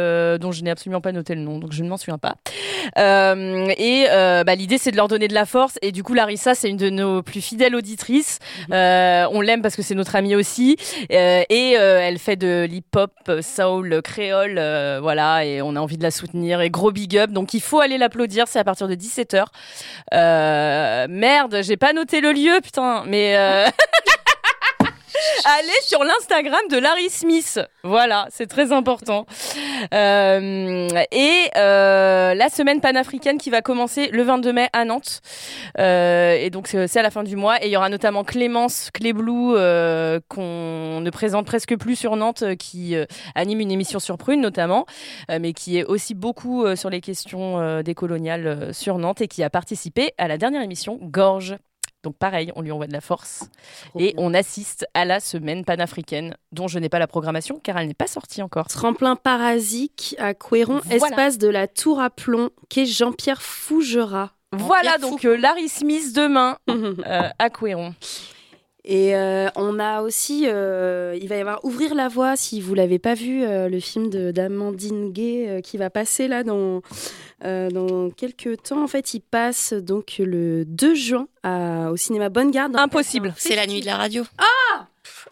dont 0.40 0.50
je 0.50 0.62
n'ai 0.62 0.70
absolument 0.70 1.00
pas 1.00 1.12
noté 1.12 1.36
le 1.36 1.42
nom, 1.42 1.58
donc 1.58 1.72
je 1.72 1.84
ne 1.84 1.88
m'en 1.88 1.96
souviens 1.96 2.18
pas. 2.18 2.34
Et 2.96 4.06
bah, 4.08 4.54
l'idée, 4.56 4.78
c'est 4.78 4.90
de 4.90 4.96
leur 4.96 5.06
donner 5.06 5.28
de 5.28 5.34
la 5.34 5.46
force. 5.46 5.78
Et 5.80 5.92
du 5.92 6.02
coup, 6.02 6.14
Larissa, 6.14 6.56
c'est 6.56 6.68
une 6.68 6.76
de 6.76 6.90
nos 6.90 7.22
plus 7.22 7.40
fidèles 7.40 7.76
auditrices. 7.76 8.38
Euh, 8.72 9.26
on 9.30 9.40
l'aime 9.40 9.62
parce 9.62 9.76
que 9.76 9.82
c'est 9.82 9.94
notre 9.94 10.16
amie 10.16 10.34
aussi. 10.34 10.76
Euh, 11.22 11.44
et 11.48 11.76
euh, 11.78 12.00
elle 12.00 12.18
fait 12.18 12.36
de 12.36 12.66
l'hip-hop, 12.68 13.12
euh, 13.28 13.42
soul, 13.42 14.00
créole. 14.02 14.60
voilà, 15.00 15.44
et 15.44 15.62
on 15.62 15.76
a 15.76 15.80
envie 15.80 15.98
de 15.98 16.02
la 16.02 16.10
soutenir. 16.10 16.60
Et 16.60 16.70
gros 16.70 16.90
big 16.90 17.16
up. 17.16 17.30
Donc, 17.30 17.54
il 17.54 17.60
faut 17.60 17.80
aller 17.80 17.98
l'applaudir. 17.98 18.48
C'est 18.48 18.58
à 18.58 18.64
partir 18.64 18.88
de 18.88 18.94
17h. 18.94 19.44
Euh, 20.14 21.06
merde, 21.08 21.58
j'ai 21.62 21.76
pas 21.76 21.92
noté 21.92 22.20
le 22.20 22.32
lieu, 22.32 22.60
putain. 22.62 23.04
Mais. 23.06 23.66
Allez 25.44 25.72
sur 25.82 26.04
l'Instagram 26.04 26.60
de 26.70 26.78
Larry 26.78 27.10
Smith. 27.10 27.60
Voilà, 27.82 28.26
c'est 28.30 28.46
très 28.46 28.72
important. 28.72 29.26
Euh, 29.92 30.88
et 31.10 31.50
euh, 31.56 32.34
la 32.34 32.48
semaine 32.48 32.80
panafricaine 32.80 33.38
qui 33.38 33.50
va 33.50 33.62
commencer 33.62 34.08
le 34.08 34.22
22 34.22 34.52
mai 34.52 34.68
à 34.72 34.84
Nantes. 34.84 35.20
Euh, 35.78 36.34
et 36.34 36.50
donc 36.50 36.68
c'est 36.68 36.96
à 36.96 37.02
la 37.02 37.10
fin 37.10 37.24
du 37.24 37.36
mois. 37.36 37.62
Et 37.62 37.68
il 37.68 37.72
y 37.72 37.76
aura 37.76 37.88
notamment 37.88 38.24
Clémence 38.24 38.90
Cléblou 38.92 39.52
qu'on 40.28 41.00
ne 41.00 41.10
présente 41.10 41.46
presque 41.46 41.76
plus 41.76 41.96
sur 41.96 42.16
Nantes, 42.16 42.44
qui 42.58 42.94
anime 43.34 43.60
une 43.60 43.72
émission 43.72 43.98
sur 43.98 44.18
Prune 44.18 44.40
notamment, 44.40 44.86
mais 45.28 45.52
qui 45.52 45.78
est 45.78 45.84
aussi 45.84 46.14
beaucoup 46.14 46.64
sur 46.76 46.90
les 46.90 47.00
questions 47.00 47.82
décoloniales 47.82 48.72
sur 48.72 48.98
Nantes 48.98 49.20
et 49.20 49.28
qui 49.28 49.42
a 49.42 49.50
participé 49.50 50.12
à 50.18 50.28
la 50.28 50.38
dernière 50.38 50.62
émission 50.62 50.98
Gorge. 51.02 51.56
Donc 52.02 52.16
pareil, 52.16 52.50
on 52.56 52.62
lui 52.62 52.72
envoie 52.72 52.86
de 52.88 52.92
la 52.92 53.00
force. 53.00 53.44
et 53.98 54.12
on 54.16 54.34
assiste 54.34 54.86
à 54.94 55.04
la 55.04 55.20
semaine 55.20 55.64
panafricaine, 55.64 56.34
dont 56.50 56.66
je 56.66 56.78
n'ai 56.80 56.88
pas 56.88 56.98
la 56.98 57.06
programmation 57.06 57.60
car 57.62 57.78
elle 57.78 57.86
n'est 57.86 57.94
pas 57.94 58.06
sortie 58.08 58.42
encore. 58.42 58.66
Tremplin 58.68 59.14
parasique 59.14 60.16
à 60.18 60.34
Couéron, 60.34 60.80
Voilà. 60.84 60.96
espace 61.06 61.38
de 61.38 61.48
la 61.48 61.68
Tour 61.68 62.00
à 62.00 62.10
Plomb, 62.10 62.50
qu'est 62.68 62.86
Jean-Pierre 62.86 63.40
Fougerat. 63.42 64.30
Voilà 64.54 64.98
donc 64.98 65.24
euh, 65.24 65.36
Larry 65.36 65.68
Smith 65.68 66.12
demain 66.14 66.58
euh, 66.70 67.28
à 67.38 67.50
Couéron. 67.50 67.94
Et 68.84 69.14
euh, 69.14 69.48
on 69.54 69.78
a 69.78 70.02
aussi, 70.02 70.46
euh, 70.48 71.16
il 71.22 71.28
va 71.28 71.36
y 71.36 71.40
avoir 71.40 71.64
Ouvrir 71.64 71.94
la 71.94 72.08
voie, 72.08 72.34
si 72.34 72.60
vous 72.60 72.74
l'avez 72.74 72.98
pas 72.98 73.14
vu, 73.14 73.44
euh, 73.44 73.68
le 73.68 73.78
film 73.78 74.10
de- 74.10 74.32
d'Amandine 74.32 75.12
Gay 75.12 75.46
euh, 75.48 75.60
qui 75.60 75.76
va 75.76 75.88
passer 75.88 76.26
là 76.26 76.42
dans, 76.42 76.82
euh, 77.44 77.70
dans 77.70 78.10
quelques 78.10 78.62
temps. 78.62 78.82
En 78.82 78.88
fait, 78.88 79.14
il 79.14 79.20
passe 79.20 79.72
donc 79.72 80.16
le 80.18 80.64
2 80.64 80.94
juin 80.94 81.26
à- 81.42 81.90
au 81.90 81.96
cinéma 81.96 82.28
Bonne 82.28 82.50
Garde. 82.50 82.76
Impossible. 82.76 83.34
C'est 83.36 83.56
la 83.56 83.66
nuit 83.66 83.80
de 83.80 83.86
la 83.86 83.96
radio. 83.96 84.24
Ah 84.38 84.86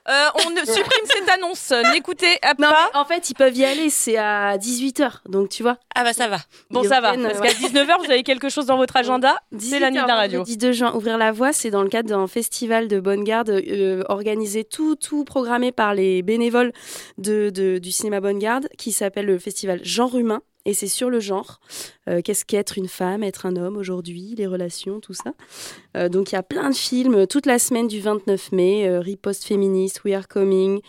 Euh, 0.08 0.28
on 0.34 0.40
supprime 0.66 1.06
cette 1.06 1.28
annonce. 1.28 1.72
N'écoutez 1.92 2.38
pas. 2.58 2.90
en 2.94 3.04
fait, 3.04 3.28
ils 3.30 3.34
peuvent 3.34 3.56
y 3.56 3.64
aller, 3.64 3.90
c'est 3.90 4.16
à 4.16 4.56
18h, 4.56 5.20
donc 5.28 5.48
tu 5.50 5.62
vois. 5.62 5.76
Ah 5.94 6.02
bah 6.04 6.12
ça 6.12 6.26
va. 6.26 6.38
Bon, 6.70 6.82
Ils 6.82 6.88
ça 6.88 7.00
va. 7.00 7.14
Parce 7.16 7.40
qu'à 7.40 7.52
19h, 7.52 7.98
vous 8.04 8.10
avez 8.10 8.22
quelque 8.22 8.48
chose 8.48 8.66
dans 8.66 8.76
votre 8.76 8.96
agenda. 8.96 9.36
C'est 9.58 9.78
la 9.78 9.90
nuit 9.90 10.00
de 10.02 10.06
la 10.06 10.14
radio. 10.16 10.44
2 10.44 10.72
juin, 10.72 10.94
Ouvrir 10.94 11.18
la 11.18 11.32
voie, 11.32 11.52
c'est 11.52 11.70
dans 11.70 11.82
le 11.82 11.88
cadre 11.88 12.08
d'un 12.08 12.26
festival 12.26 12.88
de 12.88 12.98
bonne 12.98 13.24
garde 13.24 13.50
euh, 13.50 14.02
organisé, 14.08 14.64
tout, 14.64 14.96
tout 14.96 15.24
programmé 15.24 15.70
par 15.70 15.94
les 15.94 16.22
bénévoles 16.22 16.72
de, 17.18 17.50
de- 17.50 17.78
du 17.78 17.92
cinéma 17.92 18.20
Bonne 18.20 18.38
Garde, 18.38 18.68
qui 18.78 18.92
s'appelle 18.92 19.26
le 19.26 19.38
festival 19.38 19.80
Genre 19.84 20.16
Humain. 20.16 20.40
Et 20.70 20.74
c'est 20.74 20.86
sur 20.86 21.10
le 21.10 21.18
genre. 21.18 21.58
Euh, 22.08 22.20
Qu'est-ce 22.22 22.44
qu'être 22.44 22.78
une 22.78 22.86
femme, 22.86 23.24
être 23.24 23.44
un 23.44 23.56
homme 23.56 23.76
aujourd'hui, 23.76 24.34
les 24.38 24.46
relations, 24.46 25.00
tout 25.00 25.14
ça. 25.14 25.32
Euh, 25.96 26.08
donc 26.08 26.30
il 26.30 26.36
y 26.36 26.38
a 26.38 26.44
plein 26.44 26.70
de 26.70 26.76
films 26.76 27.26
toute 27.26 27.44
la 27.46 27.58
semaine 27.58 27.88
du 27.88 27.98
29 28.00 28.52
mai. 28.52 28.88
euh, 28.88 29.00
Riposte 29.00 29.44
féministe, 29.44 30.02
We 30.04 30.14
Are 30.14 30.28
Coming, 30.28 30.80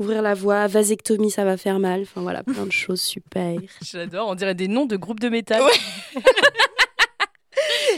Ouvrir 0.00 0.20
la 0.22 0.34
voie, 0.34 0.66
Vasectomie, 0.66 1.30
ça 1.30 1.44
va 1.44 1.56
faire 1.56 1.78
mal. 1.78 2.00
Enfin 2.02 2.22
voilà, 2.22 2.42
plein 2.42 2.66
de 2.66 2.72
choses 2.72 3.00
super. 3.00 3.56
J'adore, 3.82 4.26
on 4.28 4.34
dirait 4.34 4.56
des 4.56 4.66
noms 4.66 4.86
de 4.86 4.96
groupes 4.96 5.20
de 5.20 5.28
métal. 5.28 5.62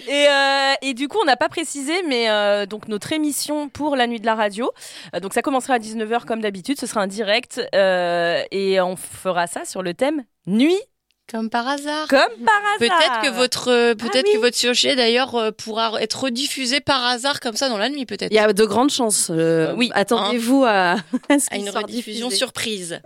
Et, 0.09 0.27
euh, 0.29 0.73
et 0.83 0.95
du 0.95 1.07
coup, 1.09 1.19
on 1.23 1.25
n'a 1.25 1.37
pas 1.37 1.49
précisé, 1.49 1.93
mais 2.09 2.29
euh, 2.29 2.67
donc 2.67 2.89
notre 2.89 3.13
émission 3.13 3.69
pour 3.69 3.95
la 3.97 4.07
nuit 4.07 4.21
de 4.21 4.27
la 4.27 4.35
radio, 4.35 4.71
euh, 5.15 5.21
donc 5.21 5.33
ça 5.33 5.41
commencera 5.43 5.75
à 5.75 5.79
19h 5.79 6.25
comme 6.25 6.41
d'habitude, 6.41 6.79
ce 6.79 6.87
sera 6.87 7.01
un 7.03 7.07
direct 7.07 7.61
euh, 7.75 8.43
et 8.51 8.81
on 8.81 8.97
fera 8.97 9.47
ça 9.47 9.65
sur 9.65 9.83
le 9.83 9.95
thème 9.95 10.25
nuit. 10.47 10.79
Comme 11.31 11.49
par 11.51 11.67
hasard. 11.67 12.09
Comme 12.09 12.19
par 12.19 12.61
hasard. 12.75 12.79
Peut-être 12.79 13.23
que 13.23 13.35
votre 13.37 13.69
euh, 13.71 13.95
peut-être 13.95 14.27
oui. 14.27 14.35
que 14.35 14.39
votre 14.39 14.57
sujet 14.57 14.97
d'ailleurs 14.97 15.35
euh, 15.35 15.51
pourra 15.51 16.01
être 16.03 16.25
rediffusé 16.25 16.81
par 16.81 17.03
hasard 17.05 17.41
comme 17.41 17.57
ça 17.57 17.69
dans 17.69 17.79
la 17.79 17.89
nuit 17.89 18.05
peut-être. 18.07 18.31
Il 18.31 18.35
y 18.35 18.39
a 18.39 18.53
de 18.53 18.65
grandes 18.65 18.91
chances. 18.91 19.31
euh, 19.31 19.73
oui, 19.77 19.91
Attendez-vous 19.95 20.65
à, 20.67 20.97
à 21.51 21.57
une 21.57 21.71
rediffusion 21.71 22.27
diffusé. 22.29 22.37
surprise. 22.37 23.01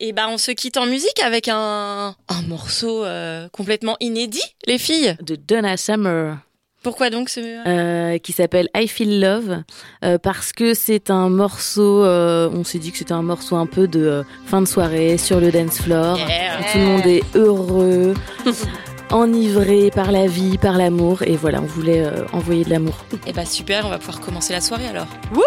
Et 0.00 0.12
ben 0.12 0.28
on 0.28 0.36
se 0.38 0.50
quitte 0.50 0.76
en 0.76 0.86
musique 0.86 1.20
avec 1.22 1.48
un 1.48 2.16
un 2.28 2.42
morceau 2.48 3.04
euh, 3.04 3.48
complètement 3.50 3.96
inédit 4.00 4.42
les 4.66 4.78
filles. 4.78 5.16
De 5.22 5.36
Donna 5.36 5.76
Summer. 5.76 6.38
Pourquoi 6.82 7.10
donc 7.10 7.28
ce 7.28 7.40
euh, 7.66 8.18
qui 8.18 8.32
s'appelle 8.32 8.68
I 8.76 8.88
Feel 8.88 9.20
Love 9.20 9.62
euh, 10.04 10.18
parce 10.18 10.52
que 10.52 10.74
c'est 10.74 11.10
un 11.10 11.28
morceau 11.28 12.04
euh, 12.04 12.50
on 12.52 12.64
s'est 12.64 12.78
dit 12.78 12.90
que 12.92 12.98
c'était 12.98 13.12
un 13.12 13.22
morceau 13.22 13.56
un 13.56 13.66
peu 13.66 13.86
de 13.86 14.00
euh, 14.04 14.22
fin 14.46 14.60
de 14.60 14.66
soirée 14.66 15.16
sur 15.18 15.40
le 15.40 15.50
dance 15.52 15.80
floor 15.80 16.18
Yeah. 16.18 16.72
tout 16.72 16.78
le 16.78 16.84
monde 16.84 17.06
est 17.06 17.22
heureux 17.36 18.14
enivré 19.10 19.90
par 19.90 20.10
la 20.10 20.26
vie 20.26 20.58
par 20.58 20.76
l'amour 20.78 21.22
et 21.22 21.36
voilà 21.36 21.60
on 21.60 21.66
voulait 21.66 22.04
envoyer 22.32 22.64
de 22.64 22.70
l'amour 22.70 22.94
Et 23.26 23.32
bah 23.32 23.44
super, 23.44 23.86
on 23.86 23.90
va 23.90 23.98
pouvoir 23.98 24.20
commencer 24.20 24.52
la 24.52 24.60
soirée 24.60 24.86
alors. 24.88 25.06
Wouh 25.34 25.42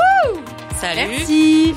Salut. 0.80 1.10
Merci. 1.10 1.74